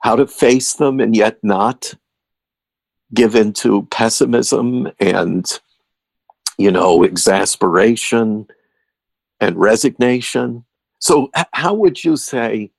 how 0.00 0.16
to 0.16 0.26
face 0.26 0.74
them 0.74 0.98
and 0.98 1.14
yet 1.14 1.38
not 1.44 1.94
give 3.14 3.36
into 3.36 3.86
pessimism 3.92 4.90
and 4.98 5.60
you 6.58 6.72
know 6.72 7.04
exasperation 7.04 8.48
and 9.40 9.56
resignation. 9.56 10.64
So, 10.98 11.30
how 11.52 11.72
would 11.74 12.02
you 12.02 12.16
say 12.16 12.72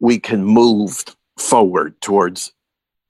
we 0.00 0.18
can 0.18 0.44
move 0.44 1.04
forward 1.38 2.00
towards 2.00 2.52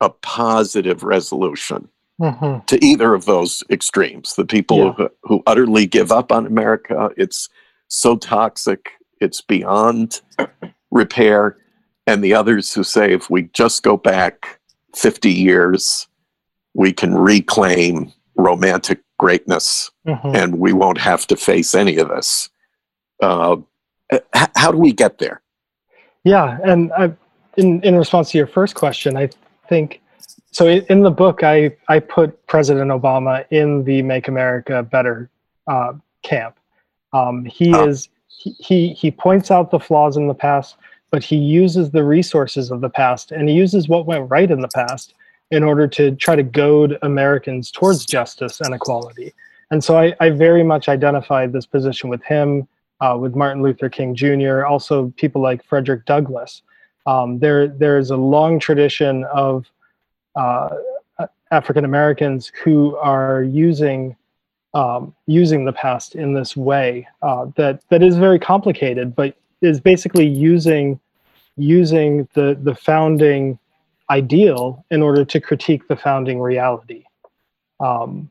a 0.00 0.10
positive 0.10 1.02
resolution? 1.02 1.88
hmm 2.20 2.58
to 2.66 2.82
either 2.84 3.12
of 3.12 3.24
those 3.24 3.64
extremes. 3.70 4.34
The 4.36 4.44
people 4.44 4.78
Yeah. 4.78 4.92
who, 4.92 5.08
who 5.24 5.42
utterly 5.48 5.84
give 5.86 6.12
up 6.12 6.30
on 6.30 6.46
america 6.46 7.10
it's 7.16 7.48
so 7.88 8.16
toxic 8.16 8.90
it's 9.20 9.40
beyond 9.40 10.20
repair. 10.92 11.56
And 12.06 12.22
the 12.22 12.34
others 12.34 12.72
who 12.72 12.84
say 12.84 13.12
if 13.12 13.30
we 13.30 13.44
just 13.54 13.82
go 13.82 13.96
back 13.96 14.60
50 14.94 15.32
years 15.32 16.06
we 16.74 16.92
can 16.92 17.14
reclaim 17.16 18.12
romantic 18.36 19.00
greatness 19.18 19.90
hmm 20.06 20.34
and 20.36 20.60
we 20.60 20.72
won't 20.72 20.98
have 20.98 21.26
to 21.26 21.36
face 21.36 21.74
any 21.74 21.96
of 21.96 22.08
this. 22.08 22.48
Uh, 23.20 23.56
how 24.54 24.70
do 24.70 24.78
we 24.78 24.92
get 24.92 25.18
there 25.18 25.42
Yeah, 26.24 26.58
and 26.64 26.92
I, 26.92 27.12
in 27.56 27.82
in 27.82 27.96
response 27.96 28.30
to 28.32 28.38
your 28.38 28.46
first 28.46 28.74
question, 28.74 29.16
I 29.16 29.28
think 29.68 30.00
so. 30.50 30.66
In, 30.66 31.02
the 31.02 31.10
book, 31.10 31.42
I 31.42 31.76
I 31.88 32.00
put 32.00 32.46
President 32.46 32.90
Obama 32.90 33.44
in 33.50 33.84
the 33.84 34.02
"Make 34.02 34.28
America 34.28 34.82
Better" 34.82 35.30
uh, 35.66 35.92
camp. 36.22 36.56
Um, 37.12 37.44
he 37.44 37.72
Oh. 37.74 37.88
is 37.88 38.08
he, 38.28 38.50
he 38.52 38.88
he 38.94 39.10
points 39.10 39.50
out 39.50 39.70
the 39.70 39.78
flaws 39.78 40.16
in 40.16 40.26
the 40.26 40.34
past, 40.34 40.76
but 41.10 41.22
he 41.22 41.36
uses 41.36 41.90
the 41.90 42.02
resources 42.02 42.70
of 42.70 42.80
the 42.80 42.90
past, 42.90 43.30
and 43.30 43.48
he 43.48 43.54
uses 43.54 43.88
what 43.88 44.06
went 44.06 44.28
right 44.30 44.50
in 44.50 44.60
the 44.60 44.68
past 44.68 45.14
in 45.50 45.62
order 45.62 45.86
to 45.86 46.12
try 46.16 46.34
to 46.34 46.42
goad 46.42 46.98
Americans 47.02 47.70
towards 47.70 48.06
justice 48.06 48.60
and 48.62 48.74
equality. 48.74 49.32
And 49.70 49.84
so 49.84 49.98
I, 49.98 50.14
I 50.20 50.30
very 50.30 50.62
much 50.64 50.88
identified 50.88 51.52
this 51.52 51.66
position 51.66 52.08
with 52.08 52.22
him, 52.24 52.66
uh, 53.00 53.16
with 53.20 53.34
Martin 53.34 53.62
Luther 53.62 53.88
King 53.88 54.14
Jr., 54.14 54.64
also 54.64 55.12
people 55.16 55.42
like 55.42 55.64
Frederick 55.64 56.04
Douglass. 56.06 56.62
Um, 57.06 57.38
there, 57.38 57.68
there's 57.68 58.10
a 58.10 58.16
long 58.16 58.58
tradition 58.58 59.24
of 59.24 59.66
uh, 60.36 60.70
African 61.50 61.84
Americans 61.84 62.50
who 62.62 62.96
are 62.96 63.42
using 63.42 64.16
um, 64.74 65.14
using 65.26 65.64
the 65.64 65.72
past 65.72 66.16
in 66.16 66.34
this 66.34 66.56
way 66.56 67.06
uh, 67.22 67.46
that 67.56 67.80
that 67.90 68.02
is 68.02 68.16
very 68.16 68.40
complicated, 68.40 69.14
but 69.14 69.36
is 69.62 69.80
basically 69.80 70.26
using 70.26 70.98
using 71.56 72.28
the 72.34 72.58
the 72.60 72.74
founding 72.74 73.58
ideal 74.10 74.84
in 74.90 75.00
order 75.00 75.24
to 75.24 75.40
critique 75.40 75.86
the 75.88 75.96
founding 75.96 76.40
reality. 76.40 77.04
Um, 77.80 78.30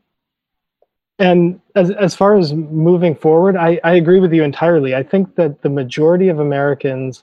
and 1.18 1.60
as, 1.74 1.90
as 1.90 2.14
far 2.14 2.36
as 2.36 2.52
moving 2.52 3.14
forward, 3.14 3.56
I, 3.56 3.80
I 3.84 3.94
agree 3.94 4.20
with 4.20 4.32
you 4.32 4.42
entirely. 4.42 4.94
I 4.94 5.02
think 5.02 5.36
that 5.36 5.62
the 5.62 5.68
majority 5.68 6.28
of 6.28 6.40
Americans 6.40 7.22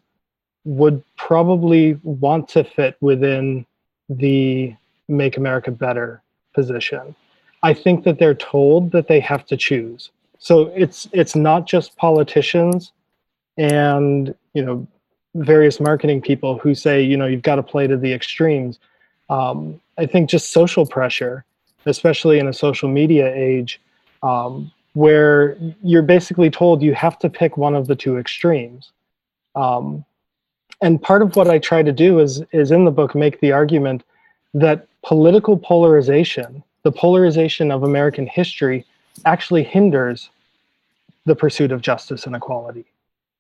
would 0.64 1.04
probably 1.18 2.00
want 2.04 2.48
to 2.50 2.64
fit 2.64 2.96
within 3.02 3.66
the 4.10 4.76
Make 5.08 5.38
America 5.38 5.72
Better 5.72 6.22
position. 6.54 7.16
I 7.64 7.74
think 7.74 8.04
that 8.06 8.18
they're 8.18 8.36
told 8.36 8.92
that 8.92 9.08
they 9.08 9.20
have 9.20 9.46
to 9.48 9.58
choose. 9.58 10.12
So 10.40 10.72
it's 10.76 11.08
it's 11.12 11.36
not 11.36 11.68
just 11.68 11.96
politicians 11.98 12.92
and 13.58 14.34
you 14.54 14.64
know 14.66 14.88
various 15.36 15.80
marketing 15.80 16.22
people 16.22 16.58
who 16.58 16.74
say 16.74 17.02
you 17.02 17.16
know 17.16 17.28
you've 17.28 17.44
got 17.44 17.56
to 17.56 17.64
play 17.64 17.88
to 17.88 17.98
the 17.98 18.14
extremes. 18.14 18.80
Um, 19.30 19.80
I 19.98 20.06
think 20.08 20.30
just 20.30 20.52
social 20.52 20.86
pressure, 20.86 21.46
especially 21.86 22.40
in 22.40 22.48
a 22.48 22.54
social 22.54 22.90
media 22.90 23.34
age, 23.34 23.82
um, 24.24 24.72
where 24.94 25.58
you're 25.84 26.02
basically 26.02 26.50
told 26.50 26.82
you 26.82 26.94
have 26.94 27.18
to 27.20 27.30
pick 27.30 27.58
one 27.58 27.76
of 27.76 27.88
the 27.88 27.96
two 27.96 28.18
extremes. 28.18 28.92
Um, 29.56 30.06
and 30.82 31.02
part 31.02 31.22
of 31.22 31.36
what 31.36 31.50
I 31.50 31.60
try 31.60 31.84
to 31.84 31.92
do 31.92 32.20
is 32.20 32.44
is 32.52 32.72
in 32.72 32.86
the 32.86 32.92
book 32.92 33.16
make 33.16 33.40
the 33.40 33.52
argument 33.52 34.04
that 34.54 34.88
political 35.04 35.58
polarization, 35.58 36.64
the 36.84 36.92
polarization 36.92 37.72
of 37.72 37.84
American 37.84 38.28
history, 38.28 38.86
actually 39.26 39.64
hinders 39.64 40.30
the 41.26 41.36
pursuit 41.36 41.72
of 41.72 41.82
justice 41.82 42.26
and 42.26 42.36
equality. 42.36 42.86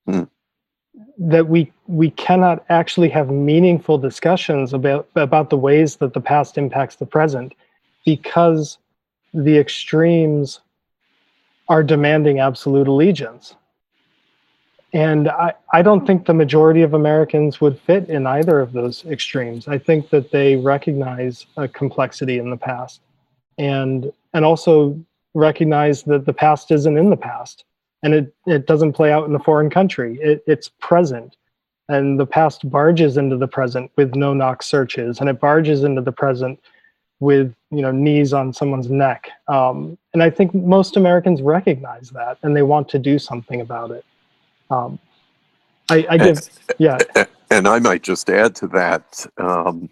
Hmm. 0.05 0.23
That 1.17 1.47
we 1.47 1.71
we 1.87 2.11
cannot 2.11 2.63
actually 2.69 3.09
have 3.09 3.29
meaningful 3.29 3.97
discussions 3.97 4.73
about 4.73 5.07
about 5.15 5.49
the 5.49 5.57
ways 5.57 5.97
that 5.97 6.13
the 6.13 6.21
past 6.21 6.57
impacts 6.57 6.95
the 6.95 7.05
present 7.05 7.53
because 8.05 8.77
the 9.33 9.57
extremes 9.57 10.61
are 11.69 11.83
demanding 11.83 12.39
absolute 12.39 12.87
allegiance. 12.87 13.55
And 14.93 15.29
I, 15.29 15.53
I 15.71 15.81
don't 15.81 16.05
think 16.05 16.25
the 16.25 16.33
majority 16.33 16.81
of 16.81 16.93
Americans 16.93 17.61
would 17.61 17.79
fit 17.79 18.09
in 18.09 18.27
either 18.27 18.59
of 18.59 18.73
those 18.73 19.05
extremes. 19.05 19.69
I 19.69 19.77
think 19.77 20.09
that 20.09 20.31
they 20.31 20.57
recognize 20.57 21.45
a 21.55 21.67
complexity 21.67 22.39
in 22.39 22.49
the 22.49 22.57
past 22.57 23.01
and 23.57 24.11
and 24.33 24.43
also 24.43 24.99
recognize 25.33 26.03
that 26.03 26.25
the 26.25 26.33
past 26.33 26.71
isn't 26.71 26.97
in 26.97 27.09
the 27.09 27.17
past 27.17 27.63
and 28.03 28.13
it, 28.13 28.33
it 28.47 28.65
doesn't 28.65 28.93
play 28.93 29.11
out 29.11 29.27
in 29.27 29.35
a 29.35 29.39
foreign 29.39 29.69
country. 29.69 30.17
It, 30.21 30.43
it's 30.47 30.69
present. 30.79 31.37
And 31.89 32.19
the 32.19 32.25
past 32.25 32.69
barges 32.69 33.17
into 33.17 33.37
the 33.37 33.47
present 33.47 33.91
with 33.95 34.15
no 34.15 34.33
knock 34.33 34.63
searches, 34.63 35.19
and 35.19 35.29
it 35.29 35.39
barges 35.39 35.83
into 35.83 36.01
the 36.01 36.11
present 36.11 36.59
with 37.21 37.55
you 37.69 37.81
know 37.81 37.91
knees 37.91 38.33
on 38.33 38.51
someone's 38.51 38.89
neck. 38.89 39.29
Um, 39.47 39.97
and 40.13 40.21
I 40.21 40.29
think 40.29 40.53
most 40.53 40.97
Americans 40.97 41.41
recognize 41.41 42.09
that 42.09 42.37
and 42.43 42.53
they 42.55 42.63
want 42.63 42.89
to 42.89 42.99
do 42.99 43.17
something 43.17 43.61
about 43.61 43.91
it. 43.91 44.03
Um, 44.69 44.99
I, 45.89 46.05
I 46.09 46.17
give, 46.17 46.49
yeah, 46.77 46.97
and 47.49 47.67
I 47.67 47.79
might 47.79 48.03
just 48.03 48.29
add 48.29 48.55
to 48.55 48.67
that. 48.67 49.25
Um, 49.37 49.89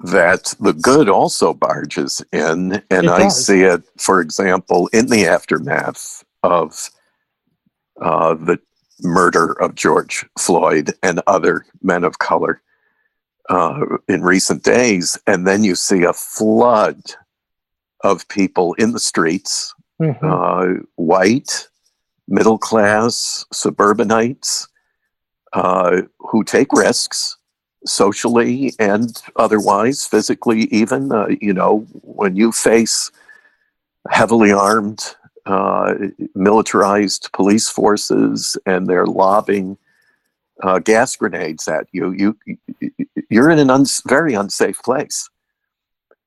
that 0.00 0.52
the 0.60 0.74
good 0.74 1.08
also 1.08 1.54
barges 1.54 2.22
in. 2.30 2.82
And 2.90 3.08
I 3.08 3.28
see 3.28 3.62
it, 3.62 3.82
for 3.96 4.20
example, 4.20 4.88
in 4.92 5.06
the 5.06 5.26
aftermath 5.26 6.22
of 6.42 6.90
uh, 8.02 8.34
the 8.34 8.58
murder 9.00 9.52
of 9.62 9.74
George 9.74 10.26
Floyd 10.38 10.92
and 11.02 11.22
other 11.26 11.64
men 11.82 12.04
of 12.04 12.18
color 12.18 12.60
uh, 13.50 13.80
in 14.08 14.22
recent 14.22 14.62
days. 14.62 15.18
And 15.26 15.46
then 15.46 15.64
you 15.64 15.74
see 15.74 16.02
a 16.04 16.12
flood 16.12 17.00
of 18.02 18.28
people 18.28 18.74
in 18.74 18.92
the 18.92 19.00
streets, 19.00 19.74
Mhm. 20.00 20.18
uh, 20.22 20.82
white, 20.96 21.68
middle 22.28 22.58
class, 22.58 23.44
suburbanites, 23.52 24.68
uh, 25.52 26.02
who 26.18 26.42
take 26.44 26.72
risks 26.72 27.36
socially 27.86 28.72
and 28.78 29.22
otherwise, 29.36 30.06
physically, 30.06 30.62
even. 30.72 31.12
Uh, 31.12 31.28
you 31.40 31.52
know, 31.52 31.86
when 32.02 32.34
you 32.34 32.50
face 32.50 33.10
heavily 34.10 34.52
armed, 34.52 35.14
uh, 35.46 35.94
militarized 36.34 37.30
police 37.32 37.68
forces 37.68 38.56
and 38.66 38.86
they're 38.86 39.06
lobbing 39.06 39.76
uh, 40.62 40.78
gas 40.78 41.16
grenades 41.16 41.66
at 41.68 41.86
you, 41.92 42.12
you 42.12 42.36
you're 43.30 43.50
in 43.50 43.58
an 43.58 43.70
uns- 43.70 44.02
very 44.06 44.34
unsafe 44.34 44.80
place. 44.82 45.28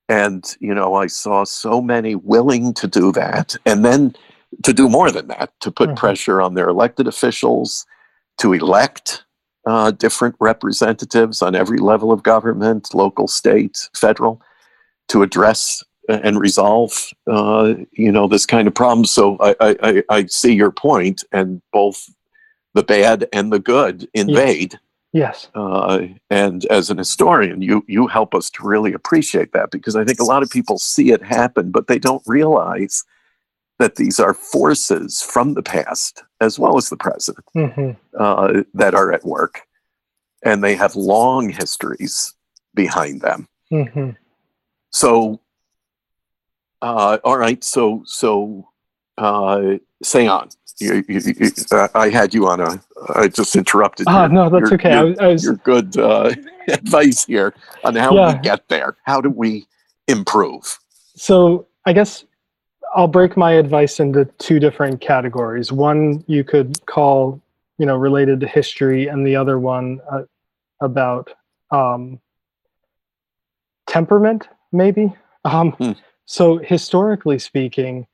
And 0.10 0.46
you 0.60 0.74
know, 0.74 0.96
I 0.96 1.08
saw 1.08 1.44
so 1.44 1.82
many 1.82 2.16
willing 2.16 2.74
to 2.76 2.88
do 2.88 3.12
that, 3.14 3.56
and 3.66 3.84
then 3.84 4.16
to 4.64 4.74
do 4.74 4.88
more 4.90 5.12
than 5.12 5.28
that, 5.28 5.52
to 5.62 5.72
put 5.72 5.90
Mhm. 5.90 5.96
pressure 5.98 6.42
on 6.42 6.54
their 6.54 6.70
elected 6.70 7.08
officials, 7.08 7.86
to 8.40 8.54
elect 8.54 9.24
uh, 9.66 9.92
different 9.92 10.34
representatives 10.40 11.42
on 11.42 11.54
every 11.54 11.78
level 11.78 12.10
of 12.14 12.24
government, 12.24 12.94
local, 12.96 13.28
state, 13.28 13.90
federal, 13.94 14.42
to 15.10 15.24
address 15.24 15.84
and 16.08 16.40
resolve, 16.40 17.10
uh, 17.30 17.74
you 17.92 18.10
know, 18.10 18.30
this 18.30 18.46
kind 18.46 18.66
of 18.66 18.74
problem. 18.74 19.04
So 19.04 19.36
I, 19.42 19.76
I- 19.84 20.04
I 20.10 20.26
see 20.28 20.54
your 20.54 20.72
point, 20.72 21.26
and 21.34 21.62
both 21.74 22.10
the 22.74 22.84
bad 22.84 23.28
and 23.34 23.52
the 23.52 23.60
good 23.60 24.08
invade. 24.14 24.80
Yes. 25.14 25.48
Uh, 25.56 26.08
and 26.30 26.66
as 26.66 26.90
an 26.90 26.98
historian, 26.98 27.62
you 27.62 27.84
you 27.88 28.08
help 28.08 28.36
us 28.36 28.50
to 28.52 28.68
really 28.68 28.94
appreciate 28.94 29.54
that 29.54 29.72
because 29.72 29.96
I 29.96 30.04
think 30.04 30.20
a 30.20 30.26
lot 30.26 30.44
of 30.44 30.50
people 30.50 30.78
see 30.78 31.12
it 31.12 31.24
happen, 31.24 31.72
but 31.72 31.88
they 31.88 31.98
don't 31.98 32.22
realize 32.28 33.04
that 33.80 33.96
these 33.96 34.20
are 34.20 34.34
forces 34.34 35.22
from 35.22 35.54
the 35.54 35.64
past 35.64 36.24
as 36.42 36.60
well 36.60 36.78
as 36.78 36.90
the 36.90 36.98
present 36.98 37.38
hmm 37.54 37.92
uh, 38.20 38.64
that 38.74 38.94
are 38.94 39.12
at 39.14 39.26
work, 39.26 39.62
and 40.44 40.64
they 40.64 40.76
have 40.76 40.96
long 40.96 41.50
histories 41.50 42.34
behind 42.74 43.22
them. 43.22 43.48
hmm 43.70 44.12
So, 44.92 45.40
uh, 46.82 47.18
all 47.24 47.38
right. 47.38 47.64
So, 47.64 48.04
so 48.06 48.70
uh, 49.18 49.74
say 50.04 50.28
on. 50.28 50.50
You, 50.80 51.04
you, 51.08 51.20
you, 51.20 51.50
uh, 51.72 51.88
I 51.96 52.10
had 52.10 52.34
you 52.36 52.48
on 52.48 52.60
a. 52.62 52.80
I 53.16 53.28
just 53.30 53.56
interrupted. 53.56 54.06
Ah, 54.08 54.26
your- 54.26 54.30
no, 54.30 54.50
that's 54.50 54.70
your- 54.70 54.74
okay. 54.80 54.92
I 54.94 55.00
your- 55.02 55.10
was, 55.10 55.20
I 55.20 55.28
was 55.28 55.44
your 55.44 55.56
good 55.56 55.98
uh, 55.98 56.32
advice 56.68 57.26
here 57.26 57.54
on 57.84 57.96
how 57.96 58.14
Yeah. 58.14 58.34
we 58.36 58.40
get 58.42 58.68
there. 58.68 58.96
How 59.06 59.20
do 59.20 59.30
we 59.30 59.66
improve? 60.08 60.78
So 61.16 61.66
I 61.86 61.94
guess 61.94 62.26
I'll 62.96 63.08
break 63.08 63.36
my 63.36 63.54
advice 63.54 64.00
into 64.00 64.26
two 64.38 64.60
different 64.60 65.02
categories. 65.02 65.72
One 65.72 66.24
you 66.28 66.44
could 66.44 66.86
call, 66.86 67.42
you 67.80 67.88
know, 67.88 67.96
related 67.96 68.40
to 68.42 68.48
history, 68.48 69.08
and 69.08 69.26
the 69.26 69.36
other 69.36 69.58
one 69.58 70.00
uh, 70.12 70.22
about 70.80 71.32
um, 71.72 72.20
temperament, 73.88 74.48
maybe. 74.72 75.12
Um, 75.44 75.72
Hmm. 75.72 75.92
So 76.26 76.58
historically 76.58 77.40
speaking, 77.40 78.06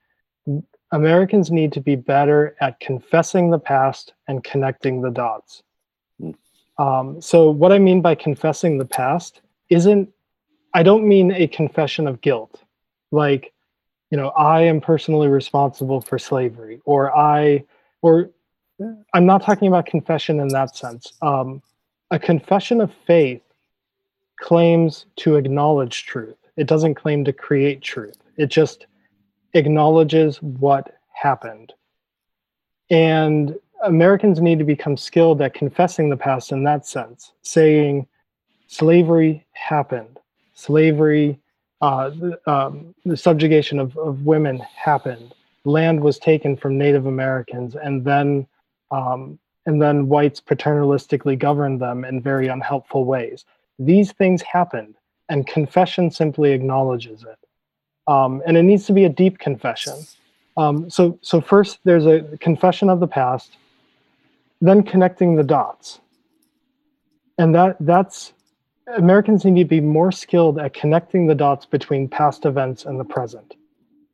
Americans 0.93 1.51
need 1.51 1.73
to 1.73 1.81
be 1.81 1.95
better 1.95 2.55
at 2.61 2.79
confessing 2.79 3.49
the 3.49 3.59
past 3.59 4.13
and 4.27 4.43
connecting 4.43 5.01
the 5.01 5.11
dots. 5.11 5.63
Hmm. 6.19 6.31
Um, 6.77 7.21
so 7.21 7.51
what 7.51 7.71
I 7.71 7.79
mean 7.79 8.01
by 8.01 8.15
confessing 8.15 8.77
the 8.77 8.85
past 8.85 9.41
isn't 9.69 10.09
I 10.73 10.81
don't 10.81 11.07
mean 11.07 11.31
a 11.31 11.47
confession 11.47 12.07
of 12.07 12.21
guilt 12.21 12.63
like 13.13 13.53
you 14.09 14.17
know 14.17 14.29
i 14.29 14.61
am 14.61 14.81
personally 14.81 15.27
responsible 15.27 16.01
for 16.01 16.19
slavery 16.19 16.81
or 16.83 17.15
i 17.15 17.63
or 18.01 18.31
i'm 19.13 19.25
not 19.25 19.41
talking 19.41 19.67
about 19.67 19.85
confession 19.85 20.39
in 20.39 20.49
that 20.49 20.75
sense 20.75 21.13
um, 21.21 21.61
a 22.11 22.19
confession 22.19 22.81
of 22.81 22.91
faith 23.07 23.41
claims 24.39 25.05
to 25.15 25.35
acknowledge 25.35 26.05
truth 26.05 26.37
it 26.57 26.67
doesn't 26.67 26.95
claim 26.95 27.23
to 27.23 27.31
create 27.31 27.81
truth 27.81 28.17
it 28.35 28.47
just 28.47 28.87
acknowledges 29.53 30.41
what 30.41 30.97
happened 31.13 31.73
and 32.89 33.55
americans 33.85 34.41
need 34.41 34.59
to 34.59 34.65
become 34.65 34.97
skilled 34.97 35.41
at 35.41 35.53
confessing 35.53 36.09
the 36.09 36.17
past 36.17 36.51
in 36.51 36.63
that 36.63 36.85
sense 36.85 37.33
saying 37.41 38.05
slavery 38.67 39.45
happened 39.53 40.19
slavery 40.53 41.39
uh, 41.83 42.11
the, 42.11 42.39
um, 42.49 42.95
the 43.03 43.17
subjugation 43.17 43.77
of, 43.77 43.97
of 43.97 44.25
women 44.25 44.57
happened. 44.73 45.35
Land 45.65 45.99
was 45.99 46.17
taken 46.17 46.55
from 46.55 46.77
Native 46.77 47.07
Americans, 47.07 47.75
and 47.75 48.05
then 48.05 48.47
um, 48.89 49.37
and 49.65 49.81
then 49.81 50.07
whites 50.07 50.39
paternalistically 50.39 51.37
governed 51.37 51.81
them 51.81 52.05
in 52.05 52.21
very 52.21 52.47
unhelpful 52.47 53.03
ways. 53.03 53.43
These 53.79 54.13
things 54.13 54.41
happened, 54.41 54.95
and 55.27 55.45
confession 55.45 56.09
simply 56.09 56.53
acknowledges 56.53 57.23
it. 57.23 57.42
Um, 58.07 58.41
and 58.45 58.57
it 58.57 58.63
needs 58.63 58.85
to 58.87 58.93
be 58.93 59.05
a 59.05 59.09
deep 59.09 59.39
confession. 59.39 59.95
Um, 60.57 60.89
so 60.89 61.17
so 61.21 61.41
first, 61.41 61.79
there's 61.83 62.05
a 62.05 62.21
confession 62.39 62.89
of 62.89 62.99
the 62.99 63.07
past, 63.07 63.57
then 64.61 64.83
connecting 64.83 65.35
the 65.35 65.43
dots, 65.43 65.99
and 67.37 67.55
that 67.55 67.77
that's 67.79 68.33
Americans 68.95 69.45
need 69.45 69.63
to 69.63 69.67
be 69.67 69.81
more 69.81 70.11
skilled 70.11 70.59
at 70.59 70.73
connecting 70.73 71.27
the 71.27 71.35
dots 71.35 71.65
between 71.65 72.07
past 72.07 72.45
events 72.45 72.85
and 72.85 72.99
the 72.99 73.05
present, 73.05 73.55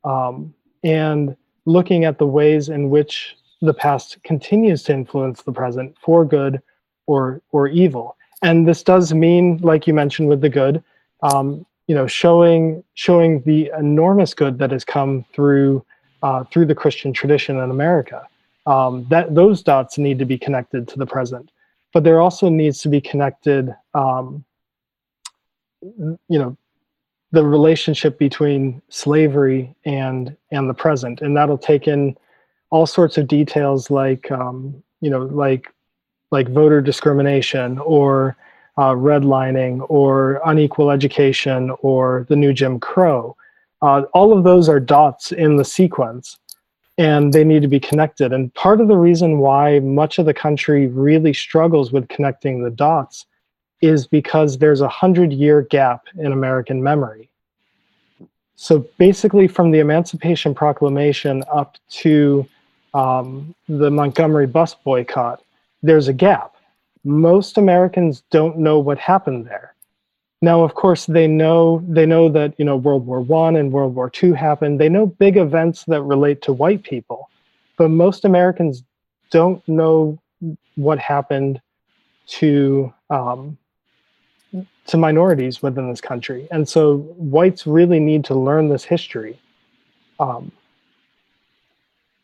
um, 0.04 0.54
and 0.82 1.36
looking 1.66 2.04
at 2.04 2.18
the 2.18 2.26
ways 2.26 2.68
in 2.68 2.88
which 2.88 3.36
the 3.60 3.74
past 3.74 4.22
continues 4.22 4.82
to 4.84 4.92
influence 4.92 5.42
the 5.42 5.52
present 5.52 5.94
for 6.00 6.24
good 6.24 6.62
or 7.06 7.42
or 7.52 7.68
evil. 7.68 8.16
And 8.42 8.66
this 8.66 8.82
does 8.82 9.12
mean, 9.12 9.58
like 9.58 9.86
you 9.86 9.92
mentioned 9.92 10.30
with 10.30 10.40
the 10.40 10.48
good, 10.48 10.82
um, 11.22 11.66
you 11.90 11.96
know, 11.96 12.06
showing 12.06 12.84
showing 12.94 13.42
the 13.42 13.68
enormous 13.76 14.32
good 14.32 14.60
that 14.60 14.70
has 14.70 14.84
come 14.84 15.24
through 15.32 15.84
uh, 16.22 16.44
through 16.44 16.66
the 16.66 16.74
Christian 16.82 17.12
tradition 17.12 17.58
in 17.58 17.68
America. 17.68 18.22
Um, 18.64 19.08
that 19.10 19.34
those 19.34 19.60
dots 19.60 19.98
need 19.98 20.16
to 20.20 20.24
be 20.24 20.38
connected 20.38 20.86
to 20.86 20.98
the 21.00 21.04
present, 21.04 21.50
but 21.92 22.04
there 22.04 22.20
also 22.20 22.48
needs 22.48 22.80
to 22.82 22.88
be 22.88 23.00
connected. 23.00 23.74
Um, 23.92 24.44
you 25.82 26.38
know 26.38 26.56
the 27.32 27.44
relationship 27.44 28.20
between 28.20 28.80
slavery 28.88 29.74
and 29.84 30.36
and 30.52 30.70
the 30.70 30.74
present 30.74 31.20
and 31.22 31.36
that'll 31.36 31.58
take 31.58 31.88
in 31.88 32.16
all 32.70 32.86
sorts 32.86 33.18
of 33.18 33.26
details 33.26 33.90
like 33.90 34.30
um, 34.30 34.80
you 35.00 35.10
know 35.10 35.22
like 35.22 35.66
like 36.30 36.48
voter 36.50 36.80
discrimination 36.80 37.80
or 37.80 38.36
uh, 38.76 38.92
redlining 38.92 39.84
or 39.88 40.40
unequal 40.44 40.90
education 40.90 41.70
or 41.82 42.26
the 42.28 42.36
new 42.36 42.52
jim 42.52 42.78
crow 42.78 43.36
uh, 43.82 44.02
all 44.12 44.36
of 44.36 44.44
those 44.44 44.68
are 44.68 44.80
dots 44.80 45.32
in 45.32 45.56
the 45.56 45.64
sequence 45.64 46.38
and 46.98 47.32
they 47.32 47.44
need 47.44 47.62
to 47.62 47.68
be 47.68 47.80
connected 47.80 48.32
and 48.32 48.52
part 48.54 48.80
of 48.80 48.88
the 48.88 48.96
reason 48.96 49.38
why 49.38 49.78
much 49.80 50.18
of 50.18 50.26
the 50.26 50.34
country 50.34 50.86
really 50.86 51.32
struggles 51.32 51.92
with 51.92 52.08
connecting 52.08 52.62
the 52.62 52.70
dots 52.70 53.26
is 53.80 54.06
because 54.06 54.58
there's 54.58 54.80
a 54.80 54.88
hundred 54.88 55.32
year 55.32 55.62
gap 55.62 56.06
in 56.18 56.32
American 56.32 56.82
memory. 56.82 57.30
So 58.56 58.86
basically, 58.98 59.48
from 59.48 59.70
the 59.70 59.78
Emancipation 59.78 60.54
Proclamation 60.54 61.42
up 61.50 61.78
to 61.90 62.46
um, 62.92 63.54
the 63.68 63.90
Montgomery 63.90 64.46
bus 64.46 64.74
boycott, 64.74 65.42
there's 65.82 66.08
a 66.08 66.12
gap. 66.12 66.56
Most 67.04 67.58
Americans 67.58 68.22
don't 68.30 68.58
know 68.58 68.78
what 68.78 68.98
happened 68.98 69.46
there. 69.46 69.74
Now, 70.42 70.62
of 70.62 70.74
course, 70.74 71.06
they 71.06 71.26
know 71.26 71.84
they 71.86 72.06
know 72.06 72.30
that 72.30 72.54
you 72.58 72.64
know 72.64 72.76
World 72.76 73.06
War 73.06 73.20
One 73.20 73.56
and 73.56 73.72
World 73.72 73.94
War 73.94 74.08
Two 74.08 74.32
happened. 74.32 74.80
They 74.80 74.88
know 74.88 75.06
big 75.06 75.36
events 75.36 75.84
that 75.84 76.02
relate 76.02 76.40
to 76.42 76.52
white 76.52 76.82
people, 76.82 77.28
but 77.76 77.90
most 77.90 78.24
Americans 78.24 78.82
don't 79.30 79.66
know 79.68 80.18
what 80.76 80.98
happened 80.98 81.60
to 82.26 82.92
um, 83.10 83.58
to 84.86 84.96
minorities 84.96 85.62
within 85.62 85.90
this 85.90 86.00
country. 86.00 86.48
And 86.50 86.68
so 86.68 86.98
whites 87.16 87.66
really 87.66 88.00
need 88.00 88.24
to 88.24 88.34
learn 88.34 88.68
this 88.68 88.84
history. 88.84 89.38
Um, 90.18 90.52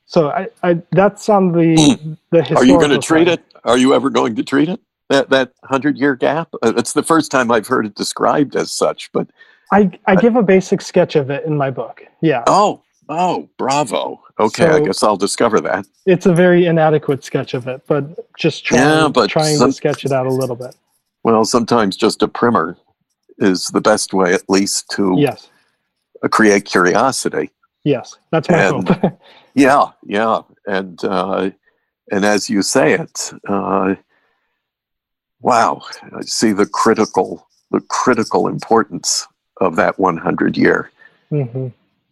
so 0.07 0.31
I, 0.31 0.49
I, 0.63 0.81
that's 0.93 1.29
on 1.29 1.53
the 1.53 2.17
the 2.31 2.57
Are 2.57 2.65
you 2.65 2.79
going 2.79 2.91
to 2.91 2.99
treat 2.99 3.29
side. 3.29 3.39
it? 3.41 3.45
Are 3.65 3.77
you 3.79 3.95
ever 3.95 4.09
going 4.11 4.35
to 4.37 4.43
treat 4.45 4.69
it? 4.69 4.81
That 5.09 5.31
that 5.31 5.53
hundred 5.65 5.99
year 5.99 6.17
gap. 6.17 6.49
Uh, 6.63 6.73
it's 6.77 6.93
the 6.93 7.03
first 7.03 7.31
time 7.31 7.51
I've 7.53 7.67
heard 7.69 7.87
it 7.87 7.95
described 7.95 8.57
as 8.57 8.73
such. 8.73 9.11
But 9.13 9.29
I 9.73 9.91
I 10.07 10.17
give 10.17 10.35
a 10.37 10.43
basic 10.43 10.81
sketch 10.81 11.15
of 11.17 11.31
it 11.31 11.45
in 11.45 11.57
my 11.57 11.71
book. 11.71 12.03
Yeah. 12.23 12.43
oh 12.49 12.83
oh 13.09 13.49
bravo. 13.57 14.21
Okay, 14.39 14.67
I 14.67 14.81
guess 14.81 15.03
I'll 15.03 15.17
discover 15.17 15.61
that. 15.63 15.87
It's 16.07 16.27
a 16.27 16.33
very 16.35 16.67
inadequate 16.67 17.25
sketch 17.25 17.55
of 17.55 17.67
it, 17.69 17.83
but 17.87 18.05
just 18.37 18.65
trying, 18.67 18.83
Yeah, 18.83 19.09
but 19.09 19.31
trying 19.31 19.57
some- 19.57 19.71
to 19.71 19.73
sketch 19.73 20.05
it 20.05 20.13
out 20.13 20.27
a 20.27 20.31
little 20.33 20.57
bit. 20.57 20.75
Well, 21.25 21.45
sometimes 21.45 21.97
just 21.97 22.23
a 22.23 22.29
primer 22.29 22.77
is 23.39 23.69
the 23.69 23.81
best 23.81 24.13
way, 24.13 24.35
at 24.35 24.43
least, 24.49 24.91
to 24.91 25.15
Yes. 25.19 25.49
uh, 26.23 26.29
create 26.29 26.67
curiosity. 26.67 27.51
Yes. 27.87 28.17
That's 28.33 28.51
my 28.51 28.57
And- 28.65 28.89
hope. 28.89 29.13
Yeah, 29.55 29.87
yeah, 30.05 30.43
and 30.67 31.03
uh, 31.03 31.49
and 32.13 32.25
as 32.27 32.51
you 32.51 32.61
say 32.61 32.93
it, 32.93 33.33
uh, 33.49 33.95
wow, 35.41 35.81
I 36.15 36.21
see 36.27 36.53
the 36.53 36.67
critical 36.67 37.49
the 37.71 37.81
critical 37.89 38.49
importance 38.49 39.27
of 39.63 39.77
that 39.77 39.99
100 39.99 40.59
year 40.59 40.91
hmm 41.31 41.69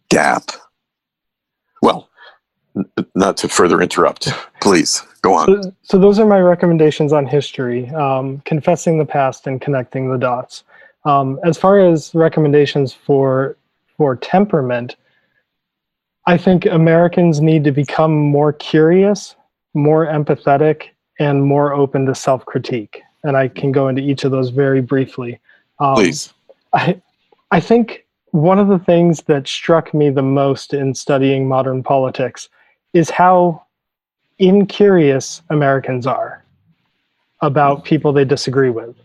gap. 0.09 0.49
Well, 1.83 2.09
n- 2.75 2.85
not 3.13 3.37
to 3.37 3.47
further 3.47 3.79
interrupt, 3.79 4.27
please 4.59 5.03
go 5.21 5.35
on. 5.35 5.45
So, 5.61 5.73
so 5.83 5.99
those 5.99 6.17
are 6.17 6.25
my 6.25 6.39
recommendations 6.39 7.13
on 7.13 7.27
history, 7.27 7.89
um, 7.89 8.41
confessing 8.45 8.97
the 8.97 9.05
past 9.05 9.45
and 9.45 9.61
connecting 9.61 10.09
the 10.09 10.17
dots. 10.17 10.63
Um, 11.03 11.39
as 11.43 11.59
far 11.59 11.77
as 11.77 12.15
recommendations 12.15 12.91
for 12.91 13.55
for 13.97 14.15
temperament, 14.15 14.95
I 16.27 16.37
think 16.37 16.65
Americans 16.65 17.39
need 17.39 17.63
to 17.65 17.71
become 17.71 18.15
more 18.15 18.53
curious, 18.53 19.35
more 19.73 20.07
empathetic, 20.07 20.89
and 21.19 21.43
more 21.43 21.73
open 21.73 22.05
to 22.07 22.15
self 22.15 22.45
critique. 22.45 23.01
And 23.23 23.37
I 23.37 23.47
can 23.47 23.71
go 23.71 23.87
into 23.87 24.01
each 24.01 24.23
of 24.23 24.31
those 24.31 24.49
very 24.49 24.81
briefly. 24.81 25.39
Um, 25.79 25.95
Please. 25.95 26.33
I, 26.73 27.01
I 27.51 27.59
think 27.59 28.05
one 28.31 28.59
of 28.59 28.67
the 28.67 28.79
things 28.79 29.21
that 29.23 29.47
struck 29.47 29.93
me 29.93 30.09
the 30.09 30.21
most 30.21 30.73
in 30.73 30.93
studying 30.93 31.47
modern 31.47 31.83
politics 31.83 32.49
is 32.93 33.09
how 33.09 33.63
incurious 34.39 35.41
Americans 35.49 36.05
are 36.05 36.43
about 37.41 37.83
people 37.83 38.11
they 38.11 38.25
disagree 38.25 38.69
with. 38.69 38.95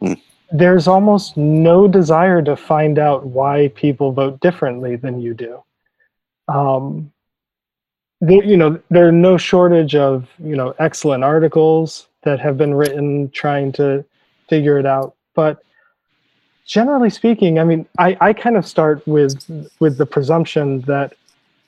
Hmm. 0.00 0.14
There's 0.52 0.88
almost 0.88 1.36
no 1.36 1.86
desire 1.88 2.40
to 2.42 2.56
find 2.56 2.98
out 2.98 3.26
why 3.26 3.68
people 3.74 4.12
vote 4.12 4.40
differently 4.40 4.96
than 4.96 5.20
you 5.20 5.34
do. 5.34 5.62
Um, 6.48 7.12
there, 8.20 8.42
you 8.42 8.56
know, 8.56 8.80
there 8.90 9.08
are 9.08 9.12
no 9.12 9.36
shortage 9.36 9.94
of 9.94 10.28
you 10.38 10.56
know 10.56 10.74
excellent 10.78 11.24
articles 11.24 12.08
that 12.22 12.40
have 12.40 12.56
been 12.56 12.74
written 12.74 13.30
trying 13.30 13.72
to 13.72 14.04
figure 14.48 14.78
it 14.78 14.86
out, 14.86 15.14
but 15.34 15.62
generally 16.66 17.10
speaking, 17.10 17.58
I 17.58 17.64
mean, 17.64 17.86
I, 17.98 18.16
I 18.20 18.32
kind 18.32 18.56
of 18.56 18.66
start 18.66 19.06
with 19.06 19.48
with 19.80 19.96
the 19.96 20.06
presumption 20.06 20.80
that 20.82 21.14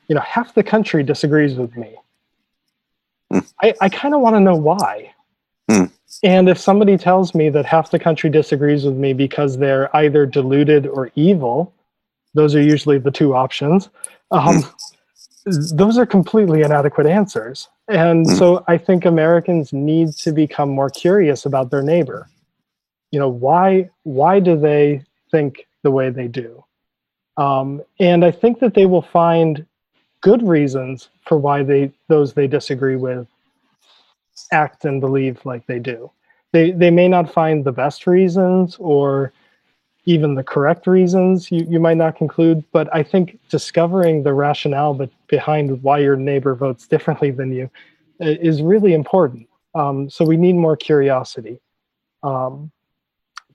you 0.08 0.14
know 0.14 0.20
half 0.20 0.54
the 0.54 0.62
country 0.62 1.02
disagrees 1.02 1.54
with 1.54 1.76
me. 1.76 1.94
Hmm. 3.30 3.40
I, 3.62 3.74
I 3.80 3.88
kind 3.88 4.14
of 4.14 4.20
want 4.20 4.36
to 4.36 4.40
know 4.40 4.56
why. 4.56 5.12
Hmm. 5.70 5.84
And 6.22 6.48
if 6.48 6.58
somebody 6.58 6.96
tells 6.96 7.34
me 7.34 7.50
that 7.50 7.66
half 7.66 7.90
the 7.90 7.98
country 7.98 8.30
disagrees 8.30 8.84
with 8.84 8.96
me 8.96 9.12
because 9.12 9.58
they're 9.58 9.94
either 9.94 10.26
deluded 10.26 10.86
or 10.86 11.10
evil, 11.14 11.72
those 12.34 12.54
are 12.54 12.62
usually 12.62 12.98
the 12.98 13.10
two 13.10 13.34
options. 13.34 13.88
Um, 14.30 14.64
those 15.46 15.98
are 15.98 16.06
completely 16.06 16.62
inadequate 16.62 17.06
answers. 17.06 17.68
And 17.88 18.26
Hmm. 18.26 18.34
so 18.34 18.64
I 18.68 18.76
think 18.76 19.04
Americans 19.06 19.72
need 19.72 20.16
to 20.18 20.32
become 20.32 20.68
more 20.68 20.90
curious 20.90 21.46
about 21.46 21.70
their 21.70 21.82
neighbor. 21.82 22.28
You 23.10 23.18
know, 23.18 23.28
why 23.28 23.90
why 24.02 24.40
do 24.40 24.56
they 24.58 25.02
think 25.30 25.66
the 25.82 25.90
way 25.90 26.10
they 26.10 26.28
do? 26.28 26.64
Um, 27.38 27.82
and 28.00 28.24
I 28.24 28.30
think 28.30 28.60
that 28.60 28.74
they 28.74 28.86
will 28.86 29.02
find 29.02 29.64
good 30.20 30.46
reasons 30.46 31.08
for 31.26 31.38
why 31.38 31.62
they 31.62 31.92
those 32.08 32.34
they 32.34 32.46
disagree 32.46 32.96
with 32.96 33.26
act 34.52 34.84
and 34.84 35.00
believe 35.00 35.44
like 35.46 35.66
they 35.66 35.78
do. 35.78 36.10
They 36.52 36.72
they 36.72 36.90
may 36.90 37.08
not 37.08 37.32
find 37.32 37.64
the 37.64 37.72
best 37.72 38.06
reasons 38.06 38.76
or 38.78 39.32
even 40.08 40.34
the 40.34 40.42
correct 40.42 40.86
reasons 40.86 41.52
you, 41.52 41.66
you 41.68 41.78
might 41.78 41.98
not 41.98 42.16
conclude, 42.16 42.64
but 42.72 42.88
I 42.94 43.02
think 43.02 43.38
discovering 43.50 44.22
the 44.22 44.32
rationale 44.32 44.98
behind 45.26 45.82
why 45.82 45.98
your 45.98 46.16
neighbor 46.16 46.54
votes 46.54 46.86
differently 46.86 47.30
than 47.30 47.52
you 47.52 47.68
is 48.18 48.62
really 48.62 48.94
important. 48.94 49.46
Um, 49.74 50.08
so 50.08 50.24
we 50.24 50.38
need 50.38 50.54
more 50.54 50.78
curiosity. 50.78 51.60
Um, 52.22 52.72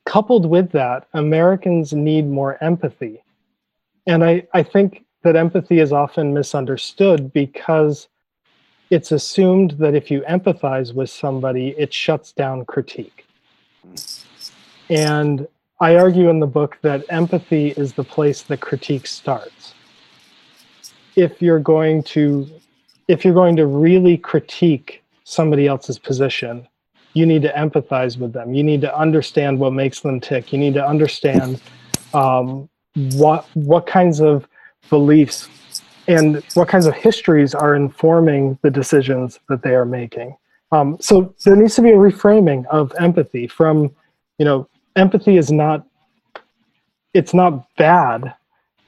coupled 0.06 0.46
with 0.46 0.72
that, 0.74 1.08
Americans 1.14 1.92
need 1.92 2.28
more 2.30 2.64
empathy. 2.64 3.24
And 4.06 4.24
I, 4.24 4.46
I 4.54 4.62
think 4.62 5.06
that 5.24 5.36
empathy 5.36 5.80
is 5.80 5.92
often 5.92 6.36
misunderstood 6.36 7.34
because 7.34 8.10
it's 8.92 9.12
assumed 9.12 9.72
that 9.80 9.96
if 9.96 10.12
you 10.12 10.22
empathize 10.30 10.94
with 10.94 11.10
somebody, 11.10 11.70
it 11.80 11.92
shuts 11.92 12.32
down 12.32 12.64
critique. 12.66 13.26
And 14.88 15.48
I 15.80 15.96
argue 15.96 16.30
in 16.30 16.40
the 16.40 16.48
book 16.48 16.78
that 16.82 17.04
empathy 17.10 17.70
is 17.72 17.94
the 17.94 18.04
place 18.04 18.44
that 18.44 18.62
critique 18.62 19.08
starts. 19.08 19.74
If 21.16 21.42
you're 21.42 21.60
going 21.60 22.04
to 22.04 22.50
if 23.08 23.26
you're 23.26 23.34
going 23.34 23.56
to 23.58 23.66
really 23.66 24.18
critique 24.18 25.04
somebody 25.26 25.68
else's 25.68 26.00
position, 26.00 26.68
you 27.14 27.26
need 27.26 27.42
to 27.42 27.52
empathize 27.54 28.18
with 28.18 28.34
them. 28.34 28.54
You 28.54 28.64
need 28.64 28.82
to 28.82 28.98
understand 28.98 29.60
what 29.60 29.74
makes 29.74 30.00
them 30.00 30.20
tick. 30.20 30.54
You 30.54 30.60
need 30.60 30.74
to 30.76 30.86
understand 30.86 31.62
um, 32.14 32.70
what 33.16 33.46
what 33.54 33.86
kinds 33.88 34.22
of 34.22 34.48
beliefs 34.90 35.50
and 36.08 36.44
what 36.54 36.68
kinds 36.68 36.86
of 36.86 36.94
histories 36.94 37.56
are 37.56 37.76
informing 37.76 38.58
the 38.62 38.70
decisions 38.70 39.40
that 39.50 39.62
they 39.62 39.76
are 39.76 39.86
making. 39.86 40.36
Um, 40.72 40.98
so 41.00 41.34
there 41.46 41.56
needs 41.56 41.76
to 41.76 41.82
be 41.82 41.92
a 41.92 41.96
reframing 41.96 42.66
of 42.68 42.92
empathy 43.00 43.48
from, 43.48 43.92
you 44.38 44.46
know, 44.46 44.68
empathy 44.96 45.38
is 45.38 45.52
not 45.52 45.86
it's 47.14 47.34
not 47.34 47.68
bad. 47.78 48.34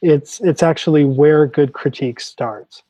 It's 0.01 0.39
it's 0.41 0.63
actually 0.63 1.05
where 1.05 1.45
good 1.47 1.73
critique 1.73 2.19
starts. 2.19 2.83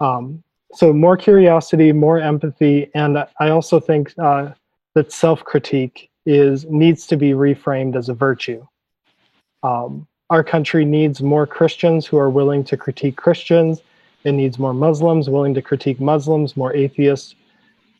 Um, 0.00 0.42
so 0.72 0.92
more 0.92 1.16
curiosity, 1.16 1.92
more 1.92 2.18
empathy, 2.18 2.90
and 2.94 3.18
I 3.40 3.48
also 3.48 3.80
think 3.80 4.14
uh, 4.18 4.50
that 4.94 5.12
self-critique 5.12 6.10
is 6.26 6.64
needs 6.66 7.06
to 7.08 7.16
be 7.16 7.30
reframed 7.30 7.96
as 7.96 8.08
a 8.08 8.14
virtue. 8.14 8.66
Um, 9.62 10.06
our 10.30 10.44
country 10.44 10.84
needs 10.84 11.22
more 11.22 11.46
Christians 11.46 12.06
who 12.06 12.16
are 12.16 12.30
willing 12.30 12.62
to 12.64 12.76
critique 12.76 13.16
Christians. 13.16 13.82
It 14.22 14.32
needs 14.32 14.58
more 14.58 14.74
Muslims 14.74 15.28
willing 15.28 15.54
to 15.54 15.62
critique 15.62 16.00
Muslims, 16.00 16.56
more 16.56 16.74
atheists 16.74 17.34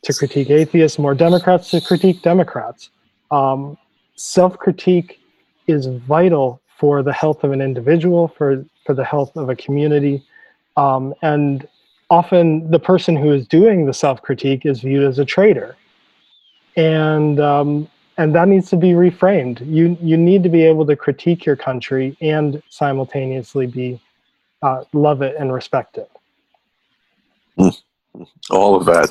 to 0.03 0.15
critique 0.15 0.51
atheists, 0.51 0.99
more 0.99 1.15
Democrats 1.15 1.71
to 1.71 1.81
critique 1.81 2.23
Democrats. 2.23 2.91
Um, 3.31 3.77
self-critique 4.21 5.19
is 5.67 5.87
vital 5.87 6.61
for 6.79 7.03
the 7.03 7.13
health 7.13 7.43
of 7.43 7.53
an 7.53 7.63
individual, 7.63 8.29
for 8.29 8.65
for 8.85 8.95
the 8.95 9.05
health 9.05 9.35
of 9.37 9.49
a 9.49 9.57
community, 9.57 10.23
um, 10.77 11.15
and 11.23 11.67
often 12.11 12.71
the 12.71 12.79
person 12.79 13.17
who 13.17 13.33
is 13.33 13.47
doing 13.47 13.87
the 13.87 13.95
self-critique 13.95 14.67
is 14.67 14.81
viewed 14.81 15.05
as 15.05 15.19
a 15.19 15.25
traitor, 15.25 15.75
and 16.77 17.41
um, 17.41 17.89
and 18.19 18.35
that 18.35 18.47
needs 18.47 18.69
to 18.69 18.77
be 18.77 18.91
reframed. 18.91 19.67
You 19.67 19.97
you 20.03 20.19
need 20.19 20.43
to 20.43 20.51
be 20.51 20.65
able 20.65 20.85
to 20.87 20.97
critique 20.97 21.47
your 21.47 21.57
country 21.57 22.15
and 22.21 22.63
simultaneously 22.69 23.67
be 23.67 23.99
uh, 24.61 24.85
love 24.93 25.23
it 25.23 25.35
and 25.39 25.51
respect 25.51 25.97
it. 25.97 26.11
All 28.51 28.77
of 28.77 28.85
that 28.85 29.09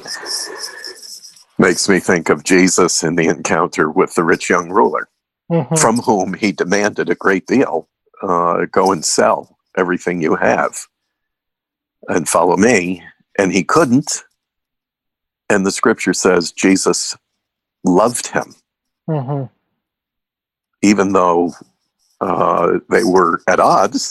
makes 1.70 1.88
me 1.88 2.00
think 2.00 2.30
of 2.30 2.44
Jesus 2.44 3.04
in 3.04 3.16
the 3.16 3.28
encounter 3.28 3.92
with 3.92 4.16
the 4.16 4.24
rich 4.24 4.50
young 4.50 4.72
ruler, 4.72 5.08
Mhm. 5.52 5.80
from 5.80 5.98
whom 5.98 6.34
he 6.34 6.52
demanded 6.52 7.12
a 7.12 7.22
great 7.26 7.46
deal. 7.46 7.88
Uh, 8.24 8.66
go 8.72 8.92
and 8.92 9.06
sell 9.06 9.56
everything 9.78 10.20
you 10.20 10.36
have 10.36 10.88
and 12.08 12.28
follow 12.28 12.58
me. 12.58 13.04
And 13.38 13.52
he 13.52 13.64
couldn't. 13.64 14.24
And 15.48 15.64
the 15.64 15.72
scripture 15.72 16.16
says 16.16 16.52
Jesus 16.52 17.16
loved 17.84 18.26
him, 18.28 18.56
Mhm. 19.08 19.52
even 20.82 21.14
though 21.14 21.54
uh, 22.20 22.80
they 22.90 23.04
were 23.04 23.42
at 23.48 23.60
odds. 23.60 24.04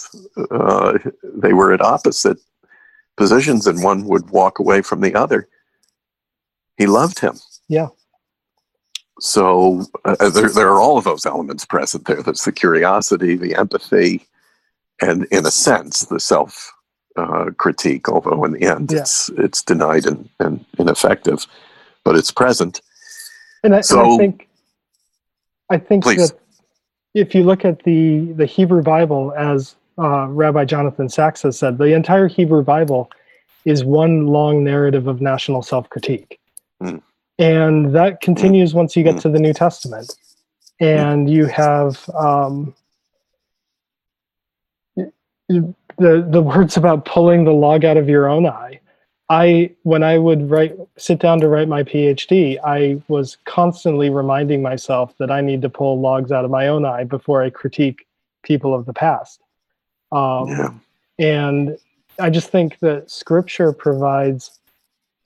Uh, 0.51 0.97
they 1.25 1.53
were 1.53 1.73
at 1.75 1.83
opposite 1.83 2.39
positions, 3.17 3.67
and 3.67 3.83
one 3.83 4.05
would 4.07 4.31
walk 4.31 4.61
away 4.61 4.81
from 4.81 5.01
the 5.01 5.15
other. 5.17 5.49
He 6.79 6.87
loved 6.87 7.19
him. 7.19 7.35
Yeah. 7.69 7.89
So 9.21 9.83
uh, 10.05 10.31
there, 10.31 10.49
there 10.49 10.69
are 10.69 10.81
all 10.81 10.97
of 10.97 11.05
those 11.05 11.27
elements 11.27 11.65
present 11.65 12.07
there. 12.07 12.23
There's 12.23 12.45
the 12.45 12.53
curiosity, 12.53 13.35
the 13.37 13.55
empathy, 13.57 14.27
and 15.01 15.25
in 15.27 15.45
a 15.45 15.51
sense, 15.51 16.01
the 16.01 16.21
self 16.21 16.73
uh, 17.17 17.47
critique. 17.57 18.09
Although 18.09 18.45
in 18.45 18.53
the 18.53 18.63
end, 18.63 18.93
Yeah. 18.93 19.01
it's 19.01 19.29
it's 19.31 19.63
denied 19.63 20.07
and, 20.07 20.29
and 20.39 20.65
ineffective, 20.79 21.47
but 22.05 22.17
it's 22.17 22.31
present. 22.31 22.81
And 23.65 23.75
I, 23.75 23.83
and 23.91 24.01
I 24.01 24.17
think 24.17 24.49
I 25.71 25.79
think 25.79 26.05
Please. 26.05 26.31
that 26.31 26.39
if 27.15 27.35
you 27.35 27.43
look 27.43 27.65
at 27.65 27.83
the 27.83 28.33
the 28.33 28.47
Hebrew 28.47 28.83
Bible, 28.83 29.35
as 29.37 29.75
uh, 29.99 30.29
Rabbi 30.29 30.65
Jonathan 30.65 31.09
Sacks 31.09 31.43
has 31.43 31.59
said, 31.59 31.79
the 31.79 31.93
entire 31.93 32.29
Hebrew 32.29 32.63
Bible 32.63 33.11
is 33.65 33.85
one 33.85 34.29
long 34.29 34.63
narrative 34.63 35.09
of 35.09 35.21
national 35.21 35.63
self 35.63 35.91
critique. 35.91 36.39
Mm. 36.81 37.03
And 37.39 37.95
that 37.95 38.21
continues 38.21 38.75
once 38.75 38.97
you 38.97 39.03
get 39.05 39.17
Mm. 39.17 39.23
to 39.23 39.29
the 39.29 39.39
New 39.39 39.53
Testament. 39.53 40.15
And 40.81 41.29
you 41.31 41.47
have 41.47 42.09
um, 42.11 42.75
the, 45.49 45.75
the 45.99 46.43
words 46.43 46.77
about 46.77 47.05
pulling 47.05 47.45
the 47.45 47.53
log 47.53 47.85
out 47.85 47.97
of 47.97 48.09
your 48.09 48.29
own 48.29 48.47
eye. 48.47 48.81
I, 49.31 49.73
when 49.83 50.03
I 50.03 50.17
would 50.19 50.49
write, 50.51 50.75
sit 50.97 51.19
down 51.19 51.41
to 51.41 51.49
write 51.49 51.69
my 51.69 51.83
PhD, 51.83 52.59
I 52.65 53.01
was 53.09 53.37
constantly 53.45 54.09
reminding 54.09 54.63
myself 54.63 55.15
that 55.19 55.31
I 55.31 55.41
need 55.43 55.61
to 55.63 55.69
pull 55.69 56.01
logs 56.01 56.33
out 56.33 56.45
of 56.45 56.51
my 56.51 56.69
own 56.69 56.85
eye 56.87 57.05
before 57.05 57.43
I 57.43 57.51
critique 57.51 58.07
people 58.43 58.75
of 58.75 58.87
the 58.87 58.95
past. 58.95 59.41
Um, 60.13 60.49
Yeah. 60.49 60.71
and 61.19 61.79
I 62.19 62.31
just 62.31 62.49
think 62.51 62.79
that 62.79 63.11
scripture 63.11 63.73
provides 63.73 64.58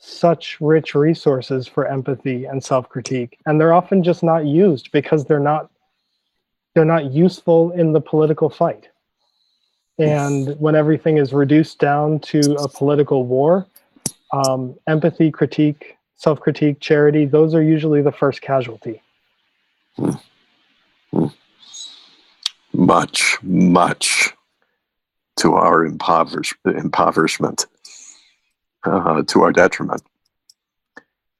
such 0.05 0.61
rich 0.61 0.97
resources 0.97 1.69
for 1.69 1.87
empathy 1.87 2.45
and 2.45 2.63
self-critique, 2.63 3.39
and 3.47 3.61
they're 3.61 3.73
often 3.73 4.03
just 4.03 4.25
not 4.25 4.45
used 4.45 4.91
because 4.91 5.25
they're 5.25 5.39
not 5.39 5.71
they're 6.75 6.85
not 6.85 7.13
useful 7.13 7.71
in 7.73 7.93
the 7.93 8.01
political 8.01 8.51
fight. 8.51 8.89
And 9.99 10.59
when 10.59 10.75
everything 10.75 11.19
is 11.19 11.33
reduced 11.33 11.79
down 11.79 12.19
to 12.21 12.41
a 12.55 12.67
political 12.67 13.27
war, 13.27 13.67
um, 14.33 14.75
empathy, 14.87 15.31
critique, 15.31 15.97
self-critique, 16.17 16.81
charity, 16.81 17.27
those 17.27 17.55
are 17.55 17.63
usually 17.63 18.01
the 18.01 18.11
first 18.11 18.41
casualty. 18.41 19.03
Much, 22.73 23.39
much 23.43 24.33
to 25.37 25.53
our 25.53 25.85
impoverish, 25.85 26.55
impoverishment, 26.65 27.67
uh, 28.85 29.23
to 29.23 29.43
our 29.43 29.53
detriment. 29.53 30.03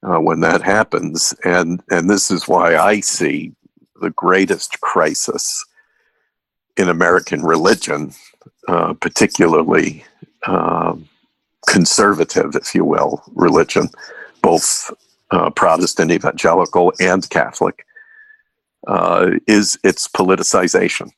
Uh, 0.03 0.19
when 0.19 0.41
that 0.41 0.61
happens, 0.61 1.33
and 1.45 1.81
and 1.89 2.09
this 2.09 2.29
is 2.29 2.47
why 2.47 2.75
I 2.75 2.99
see 2.99 3.53
the 4.01 4.09
greatest 4.11 4.81
crisis 4.81 5.65
in 6.77 6.89
American 6.89 7.41
religion, 7.43 8.13
uh, 8.67 8.93
particularly 8.93 10.03
um 10.47 11.07
conservative, 11.69 12.55
if 12.55 12.75
you 12.75 12.83
will, 12.83 13.23
religion, 13.33 13.89
both 14.41 14.91
uh, 15.31 15.49
Protestant, 15.51 16.11
evangelical, 16.11 16.91
and 16.99 17.27
Catholic, 17.29 17.85
uh, 18.87 19.31
is 19.47 19.79
its 19.83 20.07
politicization 20.09 21.09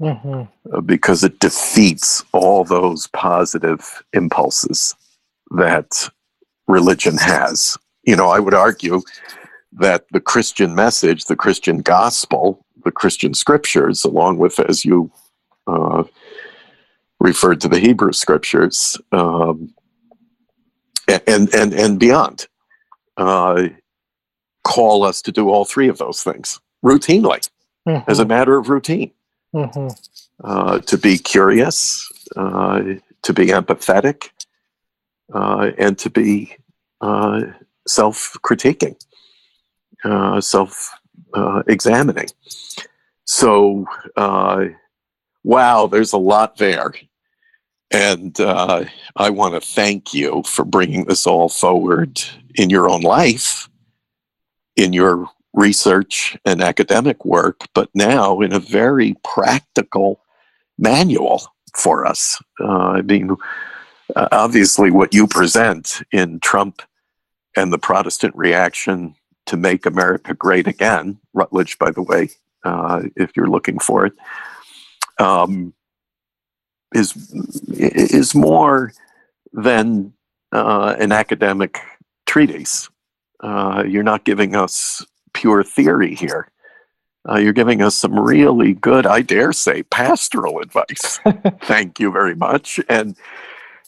Mhm. 0.00 0.48
uh, 0.72 0.80
because 0.80 1.22
it 1.22 1.38
defeats 1.38 2.24
all 2.32 2.64
those 2.64 3.06
positive 3.08 4.02
impulses 4.12 4.96
that 5.56 6.08
religion 6.66 7.16
has. 7.18 7.76
You 8.04 8.16
know, 8.16 8.28
I 8.28 8.38
would 8.38 8.54
argue 8.54 9.02
that 9.72 10.06
the 10.12 10.20
Christian 10.20 10.74
message, 10.74 11.24
the 11.24 11.36
Christian 11.36 11.78
gospel, 11.78 12.64
the 12.84 12.92
Christian 12.92 13.34
scriptures, 13.34 14.04
along 14.04 14.38
with, 14.38 14.60
as 14.60 14.84
you 14.84 15.10
uh, 15.66 16.04
referred 17.20 17.60
to 17.62 17.68
the 17.68 17.78
Hebrew 17.78 18.12
scriptures, 18.12 18.98
um, 19.12 19.72
and 21.26 21.52
and 21.54 21.72
and 21.74 21.98
beyond, 21.98 22.46
uh, 23.16 23.68
call 24.64 25.04
us 25.04 25.22
to 25.22 25.32
do 25.32 25.50
all 25.50 25.64
three 25.64 25.88
of 25.88 25.98
those 25.98 26.22
things 26.22 26.60
routinely, 26.84 27.48
as 28.06 28.18
a 28.18 28.24
matter 28.26 28.58
of 28.58 28.68
routine 28.68 29.10
Mhm. 29.54 29.94
uh, 30.42 30.78
to 30.80 30.98
be 30.98 31.18
curious, 31.18 32.10
uh, 32.36 32.80
to 33.22 33.32
be 33.32 33.46
empathetic, 33.46 34.30
uh, 35.34 35.72
and 35.76 35.98
to 35.98 36.08
be 36.08 36.56
uh, 37.00 37.42
self 37.86 38.36
critiquing, 38.42 38.96
uh, 40.04 40.40
self 40.40 40.90
uh, 41.34 41.62
examining. 41.66 42.28
So, 43.26 43.86
uh, 44.16 44.66
wow, 45.42 45.86
there's 45.86 46.12
a 46.12 46.18
lot 46.18 46.56
there. 46.56 46.94
And 47.90 48.38
uh, 48.40 48.84
I 49.16 49.30
want 49.30 49.54
to 49.54 49.60
thank 49.60 50.14
you 50.14 50.42
for 50.46 50.64
bringing 50.64 51.04
this 51.04 51.26
all 51.26 51.48
forward 51.48 52.22
in 52.56 52.70
your 52.70 52.88
own 52.88 53.02
life, 53.02 53.68
in 54.76 54.92
your 54.92 55.28
research 55.52 56.36
and 56.44 56.60
academic 56.60 57.24
work, 57.24 57.60
but 57.74 57.88
now 57.94 58.40
in 58.40 58.52
a 58.52 58.58
very 58.58 59.14
practical 59.22 60.20
manual 60.78 61.42
for 61.76 62.04
us. 62.04 62.40
I 62.60 63.02
mean, 63.02 63.36
uh, 64.14 64.28
obviously, 64.32 64.90
what 64.90 65.14
you 65.14 65.26
present 65.26 66.02
in 66.12 66.40
Trump 66.40 66.82
and 67.56 67.72
the 67.72 67.78
Protestant 67.78 68.34
reaction 68.36 69.14
to 69.46 69.56
make 69.56 69.86
America 69.86 70.34
great 70.34 70.66
again, 70.66 71.18
Routledge, 71.32 71.78
by 71.78 71.90
the 71.90 72.02
way, 72.02 72.30
uh, 72.64 73.02
if 73.16 73.36
you're 73.36 73.48
looking 73.48 73.78
for 73.78 74.06
it, 74.06 74.14
um, 75.18 75.74
is 76.94 77.14
is 77.68 78.34
more 78.34 78.92
than 79.52 80.12
uh, 80.52 80.96
an 80.98 81.12
academic 81.12 81.80
treatise. 82.26 82.88
Uh, 83.40 83.84
you're 83.86 84.02
not 84.02 84.24
giving 84.24 84.56
us 84.56 85.04
pure 85.32 85.62
theory 85.62 86.14
here. 86.14 86.48
Uh, 87.28 87.36
you're 87.36 87.52
giving 87.52 87.80
us 87.82 87.96
some 87.96 88.18
really 88.18 88.74
good, 88.74 89.06
I 89.06 89.22
dare 89.22 89.52
say, 89.52 89.82
pastoral 89.84 90.60
advice. 90.60 91.20
Thank 91.62 91.98
you 91.98 92.12
very 92.12 92.34
much, 92.34 92.80
and 92.88 93.16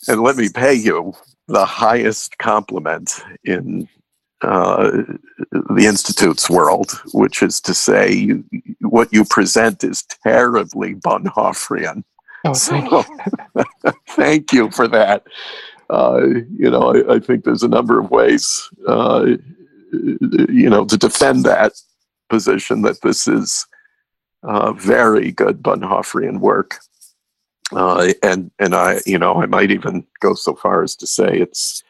and 0.09 0.23
let 0.23 0.37
me 0.37 0.49
pay 0.49 0.75
you 0.75 1.15
the 1.49 1.65
highest 1.65 2.39
compliment 2.39 3.23
in 3.45 3.89
uh, 4.43 4.91
the 5.71 5.87
institute's 5.87 6.51
world, 6.51 7.01
which 7.13 7.43
is 7.43 7.61
to 7.61 7.75
say, 7.75 8.13
you, 8.13 8.45
what 8.81 9.13
you 9.13 9.25
present 9.25 9.83
is 9.83 10.05
terribly 10.23 10.95
Bonhoefferian. 10.95 12.05
Oh, 12.45 12.55
thank 12.55 12.91
you. 12.91 13.05
So, 13.57 13.93
thank 14.09 14.53
you 14.53 14.71
for 14.71 14.87
that. 14.89 15.25
Uh, 15.89 16.21
you 16.57 16.71
know, 16.71 16.95
I, 16.95 17.15
I 17.15 17.19
think 17.19 17.45
there's 17.45 17.63
a 17.63 17.69
number 17.69 17.99
of 17.99 18.11
ways, 18.11 18.69
uh, 18.87 19.27
you 19.93 20.69
know, 20.69 20.85
to 20.85 20.97
defend 20.97 21.45
that 21.45 21.73
position 22.29 22.83
that 22.83 23.01
this 23.03 23.27
is 23.29 23.67
uh, 24.43 24.73
very 24.73 25.33
good 25.33 25.63
Bonhoefferian 25.63 26.41
work. 26.41 26.79
Uh, 27.73 28.13
and 28.23 28.51
and 28.59 28.75
I, 28.75 29.01
you 29.07 29.19
know, 29.19 29.43
I 29.43 29.47
might 29.47 29.71
even 29.71 30.07
go 30.21 30.35
so 30.35 30.55
far 30.55 30.83
as 30.83 30.95
to 30.97 31.07
say 31.07 31.39
it's 31.39 31.83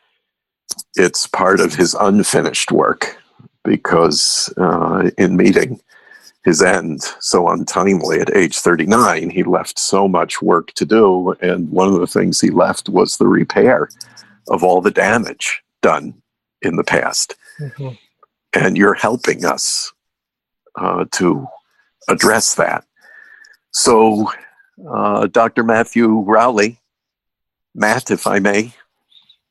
it's 0.97 1.27
part 1.27 1.61
of 1.61 1.75
his 1.75 1.95
unfinished 1.95 2.73
work 2.73 3.19
because 3.65 4.53
uh, 4.57 5.11
in 5.19 5.37
meeting 5.37 5.81
his 6.45 6.63
end 6.63 7.03
so 7.21 7.49
untimely 7.49 8.21
at 8.21 8.35
age 8.35 8.59
39, 8.59 9.31
he 9.31 9.43
left 9.43 9.79
so 9.79 10.07
much 10.07 10.41
work 10.41 10.73
to 10.75 10.85
do. 10.85 11.35
And 11.41 11.69
one 11.71 11.89
of 11.89 11.99
the 11.99 12.07
things 12.07 12.41
he 12.41 12.51
left 12.51 12.89
was 12.89 13.17
the 13.17 13.27
repair 13.27 13.89
of 14.49 14.63
all 14.63 14.81
the 14.81 14.93
damage 14.93 15.61
done 15.83 16.15
in 16.63 16.77
the 16.77 16.85
past. 16.85 17.35
Mhm. 17.59 17.99
And 18.53 18.77
you're 18.77 18.95
helping 18.95 19.45
us 19.45 19.93
uh, 20.77 21.05
to 21.13 21.47
address 22.09 22.55
that. 22.55 22.85
So, 23.73 24.31
uh, 24.89 25.27
Dr. 25.29 25.63
Matthew 25.63 26.21
Rowley, 26.21 26.79
Matt, 27.75 28.11
if 28.11 28.27
I 28.27 28.39
may, 28.39 28.73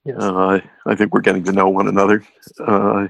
Yes. 0.03 0.17
uh, 0.19 0.59
I 0.85 0.95
think 0.95 1.13
we're 1.13 1.21
getting 1.21 1.43
to 1.45 1.51
know 1.51 1.69
one 1.69 1.87
another. 1.87 2.23
Uh, 2.59 3.07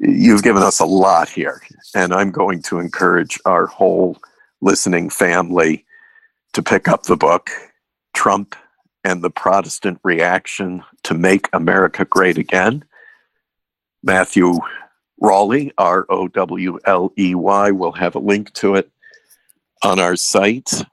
you've 0.00 0.42
given 0.42 0.62
us 0.62 0.78
a 0.80 0.84
lot 0.86 1.28
here, 1.28 1.60
and 1.94 2.12
I'm 2.12 2.30
going 2.30 2.62
to 2.62 2.78
encourage 2.78 3.38
our 3.44 3.66
whole 3.66 4.16
listening 4.60 5.10
family 5.10 5.84
to 6.52 6.62
pick 6.62 6.86
up 6.88 7.04
the 7.04 7.16
book, 7.16 7.50
Trump 8.14 8.54
and 9.04 9.22
the 9.22 9.30
Protestant 9.30 9.98
Reaction 10.04 10.82
to 11.04 11.14
Make 11.14 11.48
America 11.52 12.04
Great 12.04 12.38
Again. 12.38 12.84
Matthew 14.02 14.58
Rowley, 15.20 15.72
R 15.78 16.06
O 16.08 16.28
W 16.28 16.78
L 16.84 17.12
E 17.18 17.34
Y, 17.34 17.70
will 17.72 17.92
have 17.92 18.14
a 18.14 18.20
link 18.20 18.52
to 18.54 18.74
it 18.76 18.90
on 19.82 19.98
our 19.98 20.16
site. 20.16 20.84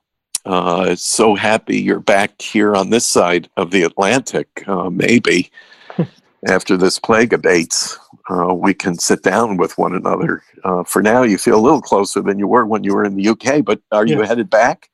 Uh, 0.45 0.95
so 0.95 1.35
happy 1.35 1.79
you're 1.79 1.99
back 1.99 2.41
here 2.41 2.75
on 2.75 2.89
this 2.89 3.05
side 3.05 3.49
of 3.55 3.71
the 3.71 3.83
Atlantic. 3.83 4.63
Uh, 4.67 4.89
maybe 4.89 5.49
after 6.47 6.75
this 6.75 6.99
plague 6.99 7.33
abates, 7.33 7.97
uh, 8.29 8.53
we 8.53 8.73
can 8.73 8.97
sit 8.97 9.23
down 9.23 9.57
with 9.57 9.77
one 9.77 9.93
another. 9.93 10.43
Uh, 10.63 10.83
for 10.83 11.01
now, 11.01 11.23
you 11.23 11.37
feel 11.37 11.57
a 11.57 11.61
little 11.61 11.81
closer 11.81 12.21
than 12.21 12.39
you 12.39 12.47
were 12.47 12.65
when 12.65 12.83
you 12.83 12.93
were 12.93 13.05
in 13.05 13.15
the 13.15 13.27
UK, 13.29 13.63
but 13.63 13.81
are 13.91 14.05
you 14.05 14.21
headed 14.21 14.49
back 14.49 14.89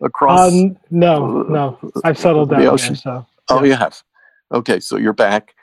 across? 0.00 0.52
Um, 0.52 0.76
no, 0.90 1.42
no, 1.42 1.78
I've 2.02 2.18
settled 2.18 2.48
the 2.50 2.56
down 2.56 2.78
here, 2.78 2.94
so 2.94 3.26
oh, 3.48 3.64
you 3.64 3.74
have. 3.74 4.02
Okay, 4.52 4.80
so 4.80 4.96
you're 4.96 5.12
back. 5.12 5.54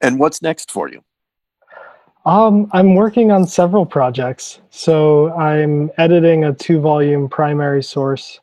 And 0.00 0.18
what's 0.18 0.42
next 0.42 0.70
for 0.70 0.88
you? 0.88 1.02
Um, 2.26 2.68
I'm 2.72 2.94
working 2.94 3.30
on 3.30 3.46
several 3.46 3.86
projects. 3.86 4.60
So 4.70 5.32
I'm 5.34 5.90
editing 5.98 6.44
a 6.44 6.52
two 6.52 6.80
volume 6.80 7.28
primary 7.28 7.82
source 7.82 8.40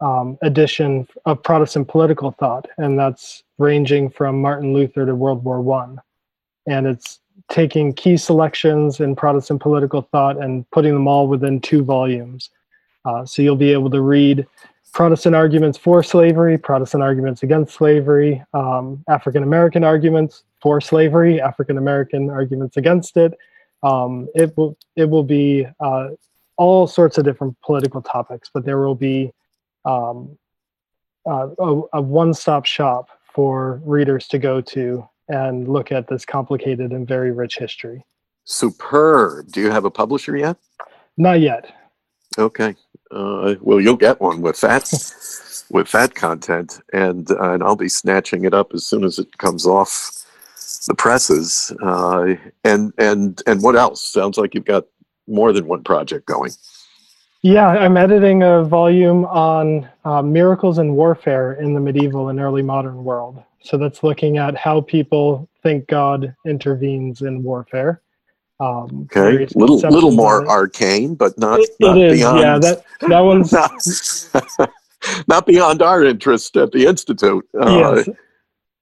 um, 0.00 0.38
edition 0.42 1.06
of 1.26 1.42
Protestant 1.42 1.88
political 1.88 2.30
thought, 2.32 2.66
and 2.78 2.98
that's 2.98 3.42
ranging 3.58 4.10
from 4.10 4.40
Martin 4.40 4.72
Luther 4.72 5.04
to 5.06 5.14
World 5.14 5.44
War 5.44 5.60
One. 5.60 6.00
And 6.66 6.86
it's 6.86 7.20
taking 7.50 7.92
key 7.92 8.16
selections 8.16 9.00
in 9.00 9.16
Protestant 9.16 9.60
political 9.60 10.02
thought 10.02 10.42
and 10.42 10.68
putting 10.70 10.94
them 10.94 11.08
all 11.08 11.26
within 11.26 11.60
two 11.60 11.82
volumes. 11.82 12.50
Uh, 13.04 13.24
so 13.24 13.42
you'll 13.42 13.56
be 13.56 13.72
able 13.72 13.90
to 13.90 14.00
read 14.00 14.46
Protestant 14.92 15.34
arguments 15.34 15.78
for 15.78 16.02
slavery, 16.02 16.58
Protestant 16.58 17.02
arguments 17.02 17.42
against 17.42 17.74
slavery, 17.74 18.42
um, 18.54 19.04
African 19.08 19.42
American 19.42 19.84
arguments 19.84 20.42
for 20.60 20.80
slavery, 20.80 21.40
African 21.40 21.78
American 21.78 22.28
arguments 22.30 22.76
against 22.76 23.16
it. 23.16 23.36
Um, 23.82 24.28
it 24.34 24.56
will 24.56 24.76
it 24.96 25.08
will 25.08 25.22
be 25.22 25.66
uh, 25.78 26.08
all 26.56 26.86
sorts 26.86 27.18
of 27.18 27.24
different 27.24 27.56
political 27.62 28.02
topics, 28.02 28.50
but 28.52 28.64
there 28.64 28.78
will 28.78 28.94
be 28.94 29.32
um, 29.84 30.38
uh, 31.28 31.48
a, 31.58 31.80
a 31.94 32.02
one-stop 32.02 32.64
shop 32.64 33.08
for 33.34 33.80
readers 33.84 34.26
to 34.28 34.38
go 34.38 34.60
to 34.60 35.06
and 35.28 35.68
look 35.68 35.92
at 35.92 36.08
this 36.08 36.24
complicated 36.24 36.92
and 36.92 37.06
very 37.06 37.30
rich 37.30 37.56
history. 37.56 38.04
Superb. 38.44 39.52
Do 39.52 39.60
you 39.60 39.70
have 39.70 39.84
a 39.84 39.90
publisher 39.90 40.36
yet? 40.36 40.56
Not 41.16 41.40
yet. 41.40 41.72
Okay. 42.38 42.74
Uh, 43.10 43.54
well, 43.60 43.80
you'll 43.80 43.96
get 43.96 44.20
one 44.20 44.40
with 44.40 44.60
that 44.60 44.90
with 45.70 45.92
that 45.92 46.14
content, 46.14 46.80
and 46.92 47.30
uh, 47.30 47.52
and 47.52 47.62
I'll 47.62 47.76
be 47.76 47.88
snatching 47.88 48.44
it 48.44 48.54
up 48.54 48.72
as 48.74 48.86
soon 48.86 49.04
as 49.04 49.18
it 49.18 49.38
comes 49.38 49.66
off 49.66 50.24
the 50.86 50.94
presses. 50.94 51.72
Uh, 51.82 52.34
and 52.64 52.92
and 52.98 53.42
and 53.46 53.62
what 53.62 53.76
else? 53.76 54.02
Sounds 54.02 54.38
like 54.38 54.54
you've 54.54 54.64
got 54.64 54.84
more 55.26 55.52
than 55.52 55.66
one 55.66 55.82
project 55.84 56.26
going. 56.26 56.52
Yeah, 57.42 57.68
I'm 57.68 57.96
editing 57.96 58.42
a 58.42 58.62
volume 58.62 59.24
on 59.24 59.88
uh, 60.04 60.20
miracles 60.20 60.76
and 60.76 60.94
warfare 60.94 61.54
in 61.54 61.72
the 61.72 61.80
medieval 61.80 62.28
and 62.28 62.38
early 62.38 62.60
modern 62.60 63.02
world. 63.02 63.42
So 63.62 63.78
that's 63.78 64.02
looking 64.02 64.36
at 64.36 64.56
how 64.56 64.82
people 64.82 65.48
think 65.62 65.86
God 65.86 66.34
intervenes 66.46 67.22
in 67.22 67.42
warfare. 67.42 68.02
Um, 68.58 69.08
okay, 69.10 69.46
little 69.54 69.78
little 69.78 70.10
more 70.10 70.46
arcane, 70.46 71.14
but 71.14 71.38
not, 71.38 71.60
it, 71.60 71.70
not 71.80 71.96
it 71.96 72.12
is, 72.12 72.18
beyond. 72.18 72.40
Yeah, 72.40 72.58
that 72.58 72.84
that 73.08 73.20
one's 73.20 73.52
not, 74.58 74.70
not 75.26 75.46
beyond 75.46 75.80
our 75.80 76.04
interest 76.04 76.58
at 76.58 76.70
the 76.70 76.84
institute. 76.84 77.48
Uh, 77.58 77.94
yes. 77.96 78.08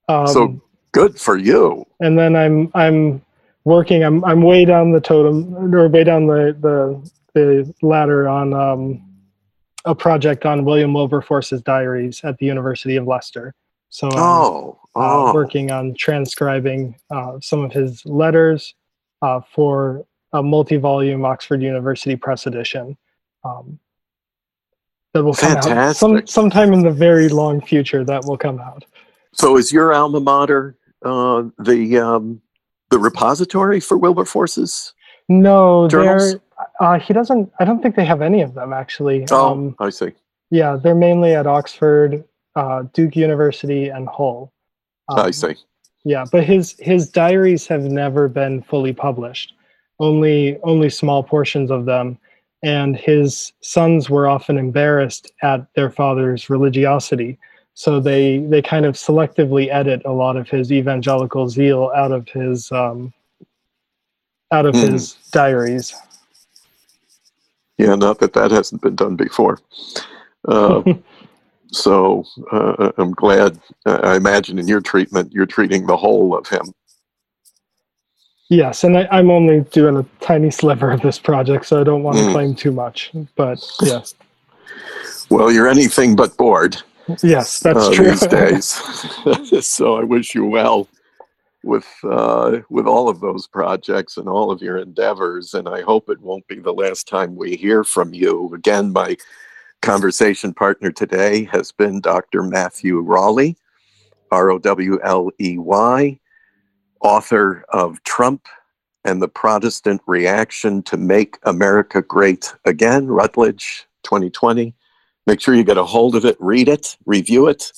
Um, 0.08 0.26
so 0.26 0.60
good 0.90 1.16
for 1.16 1.36
you. 1.36 1.86
And 2.00 2.18
then 2.18 2.34
I'm 2.34 2.72
I'm 2.74 3.22
working. 3.62 4.02
I'm 4.02 4.24
I'm 4.24 4.42
way 4.42 4.64
down 4.64 4.90
the 4.90 5.00
totem 5.00 5.54
or 5.72 5.86
way 5.88 6.02
down 6.02 6.26
the 6.26 6.56
the 6.60 7.10
the 7.34 7.72
ladder 7.82 8.28
on 8.28 8.52
um, 8.54 9.08
a 9.84 9.94
project 9.94 10.44
on 10.46 10.64
William 10.64 10.92
Wilberforce's 10.92 11.62
diaries 11.62 12.20
at 12.24 12.38
the 12.38 12.46
University 12.46 12.96
of 12.96 13.06
Leicester. 13.06 13.54
So 13.90 14.08
I'm 14.08 14.18
oh, 14.18 14.80
oh. 14.94 15.30
Uh, 15.30 15.32
working 15.32 15.70
on 15.70 15.94
transcribing 15.94 16.94
uh, 17.10 17.38
some 17.40 17.64
of 17.64 17.72
his 17.72 18.04
letters 18.04 18.74
uh, 19.22 19.40
for 19.52 20.04
a 20.32 20.42
multi-volume 20.42 21.24
Oxford 21.24 21.62
University 21.62 22.16
Press 22.16 22.46
edition. 22.46 22.96
Um, 23.44 23.78
that 25.14 25.24
will 25.24 25.32
come 25.32 25.54
Fantastic. 25.54 25.72
out 25.72 25.96
some, 25.96 26.26
sometime 26.26 26.72
in 26.74 26.82
the 26.82 26.90
very 26.90 27.30
long 27.30 27.62
future. 27.62 28.04
That 28.04 28.24
will 28.26 28.36
come 28.36 28.60
out. 28.60 28.84
So, 29.32 29.56
is 29.56 29.72
your 29.72 29.94
alma 29.94 30.20
mater 30.20 30.76
uh, 31.02 31.44
the 31.58 31.98
um, 31.98 32.42
the 32.90 32.98
repository 32.98 33.80
for 33.80 33.96
Wilberforce's? 33.96 34.92
No, 35.30 35.88
journals? 35.88 36.32
they're 36.32 36.40
uh, 36.80 36.98
he 36.98 37.12
doesn't. 37.12 37.52
I 37.58 37.64
don't 37.64 37.82
think 37.82 37.96
they 37.96 38.04
have 38.04 38.22
any 38.22 38.42
of 38.42 38.54
them 38.54 38.72
actually. 38.72 39.26
Oh, 39.30 39.52
um, 39.52 39.76
I 39.78 39.90
see. 39.90 40.12
Yeah, 40.50 40.76
they're 40.76 40.94
mainly 40.94 41.34
at 41.34 41.46
Oxford, 41.46 42.24
uh, 42.56 42.84
Duke 42.92 43.16
University, 43.16 43.88
and 43.88 44.08
Hull. 44.08 44.52
Um, 45.08 45.20
I 45.20 45.30
see. 45.30 45.56
Yeah, 46.04 46.24
but 46.30 46.44
his 46.44 46.76
his 46.78 47.10
diaries 47.10 47.66
have 47.66 47.82
never 47.82 48.28
been 48.28 48.62
fully 48.62 48.92
published. 48.92 49.54
Only 50.00 50.58
only 50.62 50.90
small 50.90 51.22
portions 51.22 51.70
of 51.70 51.84
them, 51.84 52.18
and 52.62 52.96
his 52.96 53.52
sons 53.60 54.08
were 54.08 54.28
often 54.28 54.58
embarrassed 54.58 55.32
at 55.42 55.66
their 55.74 55.90
father's 55.90 56.48
religiosity, 56.48 57.38
so 57.74 58.00
they 58.00 58.38
they 58.38 58.62
kind 58.62 58.86
of 58.86 58.94
selectively 58.94 59.68
edit 59.70 60.02
a 60.04 60.12
lot 60.12 60.36
of 60.36 60.48
his 60.48 60.72
evangelical 60.72 61.48
zeal 61.48 61.90
out 61.94 62.12
of 62.12 62.28
his 62.28 62.70
um, 62.72 63.12
out 64.52 64.66
of 64.66 64.74
mm. 64.74 64.92
his 64.92 65.14
diaries. 65.30 65.94
Yeah, 67.78 67.94
not 67.94 68.18
that 68.18 68.32
that 68.34 68.50
hasn't 68.50 68.82
been 68.82 68.96
done 68.96 69.16
before. 69.16 69.60
Uh, 70.46 70.94
so 71.72 72.24
uh, 72.52 72.92
I'm 72.96 73.10
glad. 73.10 73.58
Uh, 73.84 73.98
I 74.02 74.16
imagine 74.16 74.58
in 74.58 74.68
your 74.68 74.80
treatment, 74.80 75.32
you're 75.32 75.46
treating 75.46 75.84
the 75.84 75.96
whole 75.96 76.34
of 76.34 76.48
him. 76.48 76.72
Yes, 78.48 78.84
and 78.84 78.96
I, 78.96 79.18
am 79.18 79.30
only 79.30 79.60
doing 79.72 79.96
a 79.96 80.06
tiny 80.24 80.50
sliver 80.50 80.90
of 80.90 81.02
this 81.02 81.18
project, 81.18 81.66
so 81.66 81.80
I 81.80 81.84
don't 81.84 82.02
want 82.02 82.16
to 82.16 82.22
mm. 82.22 82.32
claim 82.32 82.54
too 82.54 82.70
much. 82.70 83.10
But 83.36 83.62
yes. 83.82 84.14
Well, 85.28 85.52
you're 85.52 85.68
anything 85.68 86.16
but 86.16 86.36
bored. 86.36 86.80
Yes, 87.22 87.60
that's 87.60 87.78
uh, 87.78 87.92
true. 87.92 88.10
These 88.10 88.26
days, 88.28 89.66
so 89.66 89.96
I 89.96 90.04
wish 90.04 90.34
you 90.34 90.46
well 90.46 90.88
with 91.64 91.88
uh, 92.04 92.60
with 92.70 92.86
all 92.86 93.08
of 93.08 93.20
those 93.20 93.46
projects 93.46 94.16
and 94.16 94.28
all 94.28 94.50
of 94.50 94.62
your 94.62 94.78
endeavors. 94.78 95.54
And 95.54 95.68
I 95.68 95.82
hope 95.82 96.08
it 96.08 96.20
won't 96.20 96.46
be 96.46 96.58
the 96.58 96.72
last 96.72 97.08
time 97.08 97.36
we 97.36 97.56
hear 97.56 97.84
from 97.84 98.14
you. 98.14 98.52
Again, 98.54 98.92
my 98.92 99.16
conversation 99.82 100.54
partner 100.54 100.90
today 100.90 101.44
has 101.44 101.72
been 101.72 102.00
Dr. 102.00 102.42
Matthew 102.42 103.00
Rowley, 103.00 103.56
R 104.30 104.50
O 104.50 104.58
W 104.58 104.98
L 105.02 105.30
E 105.40 105.58
Y, 105.58 106.18
author 107.00 107.64
of 107.70 108.02
Trump 108.04 108.46
and 109.04 109.22
the 109.22 109.28
Protestant 109.28 110.02
Reaction 110.06 110.82
to 110.82 110.96
Make 110.96 111.38
America 111.44 112.02
Great 112.02 112.52
Again, 112.64 113.06
Routledge 113.06 113.86
2020. 114.02 114.74
Make 115.26 115.40
sure 115.40 115.54
you 115.54 115.64
get 115.64 115.78
a 115.78 115.84
hold 115.84 116.14
of 116.14 116.24
it, 116.24 116.36
read 116.40 116.68
it, 116.68 116.96
review 117.06 117.48
it 117.48 117.72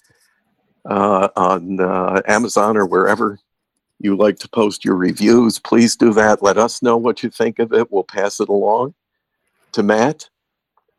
uh, 0.88 1.28
on 1.36 1.80
uh, 1.80 2.22
Amazon 2.26 2.76
or 2.76 2.86
wherever 2.86 3.38
you 4.00 4.16
like 4.16 4.38
to 4.38 4.48
post 4.48 4.84
your 4.84 4.96
reviews, 4.96 5.58
please 5.58 5.94
do 5.94 6.12
that. 6.14 6.42
Let 6.42 6.58
us 6.58 6.82
know 6.82 6.96
what 6.96 7.22
you 7.22 7.30
think 7.30 7.58
of 7.58 7.72
it. 7.72 7.92
We'll 7.92 8.04
pass 8.04 8.40
it 8.40 8.48
along 8.48 8.94
to 9.72 9.82
Matt. 9.82 10.28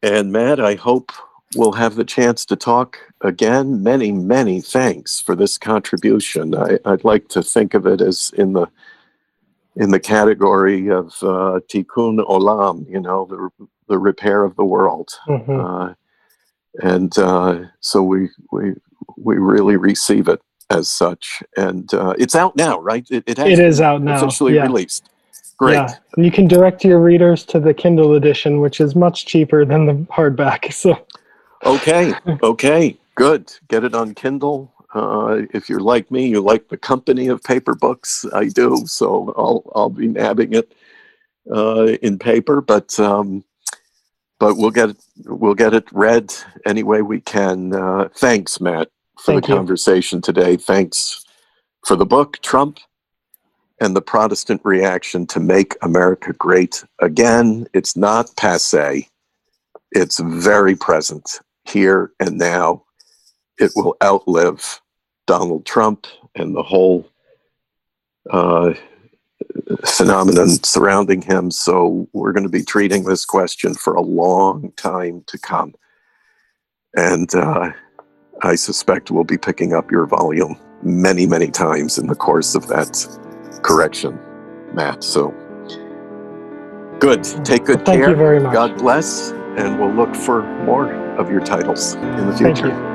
And 0.04 0.32
Matt, 0.32 0.60
I 0.60 0.76
hope 0.76 1.12
we'll 1.56 1.74
have 1.74 1.96
the 1.96 2.06
chance 2.06 2.46
to 2.46 2.56
talk 2.56 3.00
again. 3.22 3.84
Many, 3.84 4.12
many 4.12 4.62
thanks 4.62 5.20
for 5.20 5.36
this 5.36 5.58
contribution. 5.58 6.56
I, 6.56 6.78
would 6.86 7.04
like 7.04 7.28
to 7.30 7.44
think 7.44 7.74
of 7.74 7.86
it 7.86 8.02
as 8.02 8.32
in 8.38 8.54
the 8.54 8.68
in 9.78 9.92
the 9.92 10.00
category 10.00 10.90
of 10.90 11.08
uh, 11.22 11.60
tikkun 11.70 12.20
olam, 12.28 12.90
you 12.90 13.00
know, 13.00 13.26
the 13.26 13.68
the 13.88 13.98
repair 13.98 14.44
of 14.44 14.56
the 14.56 14.66
world. 14.66 15.10
Mm-hmm. 15.28 15.60
Uh, 15.60 15.94
and 16.82 17.18
uh, 17.18 17.66
so 17.80 18.04
we 18.04 18.30
we 18.52 18.74
we 19.18 19.38
really 19.38 19.78
receive 19.78 20.28
it 20.28 20.42
as 20.72 20.90
such. 20.90 21.44
And 21.58 21.94
uh, 21.94 22.16
it's 22.18 22.36
out 22.36 22.56
now, 22.56 22.80
right? 22.80 23.06
It, 23.12 23.24
it, 23.28 23.38
it 23.40 23.60
is 23.60 23.82
out 23.82 24.02
now. 24.02 24.16
Officially 24.16 24.56
yeah. 24.56 24.64
released. 24.64 25.10
Great. 25.58 25.74
Yeah. 25.74 25.94
And 26.16 26.26
you 26.26 26.32
can 26.32 26.48
direct 26.48 26.84
your 26.84 27.00
readers 27.00 27.44
to 27.46 27.60
the 27.60 27.74
Kindle 27.74 28.16
edition, 28.16 28.62
which 28.62 28.82
is 28.82 28.96
much 28.96 29.26
cheaper 29.26 29.66
than 29.66 29.86
the 29.86 29.94
hardback. 30.14 30.72
So. 30.82 30.98
Okay. 31.64 32.14
Okay. 32.42 32.98
Good. 33.14 33.52
Get 33.68 33.84
it 33.84 33.94
on 33.94 34.16
Kindle. 34.16 34.74
Uh, 34.96 35.44
if 35.54 35.70
you're 35.70 35.80
like 35.80 36.10
me, 36.10 36.28
you 36.28 36.42
like 36.42 36.70
the 36.70 36.78
company 36.78 37.28
of 37.28 37.44
paper 37.44 37.76
books. 37.76 38.26
I 38.34 38.48
do. 38.48 38.84
So 38.88 39.32
I'll 39.38 39.64
I'll 39.76 39.90
be 39.92 40.08
nabbing 40.08 40.54
it 40.54 40.74
uh, 41.54 41.98
in 42.02 42.18
paper, 42.18 42.62
but 42.62 43.00
um, 43.00 43.44
but 44.40 44.58
we'll 44.58 44.72
get 44.72 44.90
it, 44.90 44.98
we'll 45.26 45.54
get 45.54 45.76
it 45.76 45.88
read 45.92 46.34
any 46.66 46.82
way 46.82 47.04
we 47.04 47.22
can. 47.22 47.74
Uh, 47.76 48.10
thanks, 48.12 48.60
Matt 48.60 48.90
for 49.22 49.34
Thank 49.34 49.46
the 49.46 49.50
you. 49.50 49.56
conversation 49.56 50.22
today. 50.22 50.58
Thanks 50.58 51.24
for 51.86 51.96
the 51.96 52.06
book, 52.06 52.40
Trump 52.42 52.80
and 53.80 53.96
the 53.96 54.02
Protestant 54.02 54.62
Reaction 54.64 55.26
to 55.28 55.40
Make 55.40 55.76
America 55.82 56.34
Great 56.34 56.84
Again. 57.00 57.68
It's 57.74 57.96
not 57.96 58.36
passe, 58.36 59.08
it's 59.92 60.20
very 60.20 60.76
present 60.76 61.40
here 61.66 62.12
and 62.20 62.38
now. 62.38 62.84
It 63.60 63.72
will 63.76 63.96
outlive 64.04 64.82
Donald 65.28 65.66
Trump 65.66 66.08
and 66.36 66.56
the 66.56 66.64
whole 66.64 67.08
uh, 68.32 68.74
phenomenon 69.86 70.50
surrounding 70.64 71.22
him. 71.22 71.52
So 71.52 72.08
we're 72.14 72.32
going 72.32 72.44
to 72.44 72.50
be 72.50 72.64
treating 72.64 73.04
this 73.04 73.26
question 73.26 73.76
for 73.76 73.94
a 73.94 74.02
long 74.02 74.72
time 74.78 75.24
to 75.28 75.38
come. 75.38 75.76
And 76.96 77.34
uh, 77.36 77.72
I 78.44 78.56
suspect 78.56 79.12
we'll 79.12 79.24
be 79.24 79.38
picking 79.38 79.74
up 79.74 79.92
your 79.92 80.06
volume 80.06 80.58
many, 80.82 81.28
many 81.28 81.52
times 81.52 81.98
in 81.98 82.08
the 82.08 82.16
course 82.16 82.56
of 82.56 82.68
that 82.68 83.06
correction, 83.62 84.20
Matt. 84.74 85.04
So 85.04 85.30
good. 87.00 87.24
Take 87.46 87.66
good 87.66 87.86
thank 87.86 88.00
care. 88.00 88.06
Thank 88.06 88.10
you 88.10 88.16
very 88.16 88.40
much. 88.40 88.54
God 88.54 88.78
bless, 88.80 89.32
and 89.58 89.80
we'll 89.80 89.94
look 89.94 90.16
for 90.16 90.42
more 90.64 90.92
of 91.18 91.30
your 91.30 91.42
titles 91.42 91.94
in 91.94 92.28
the 92.28 92.36
future. 92.36 92.91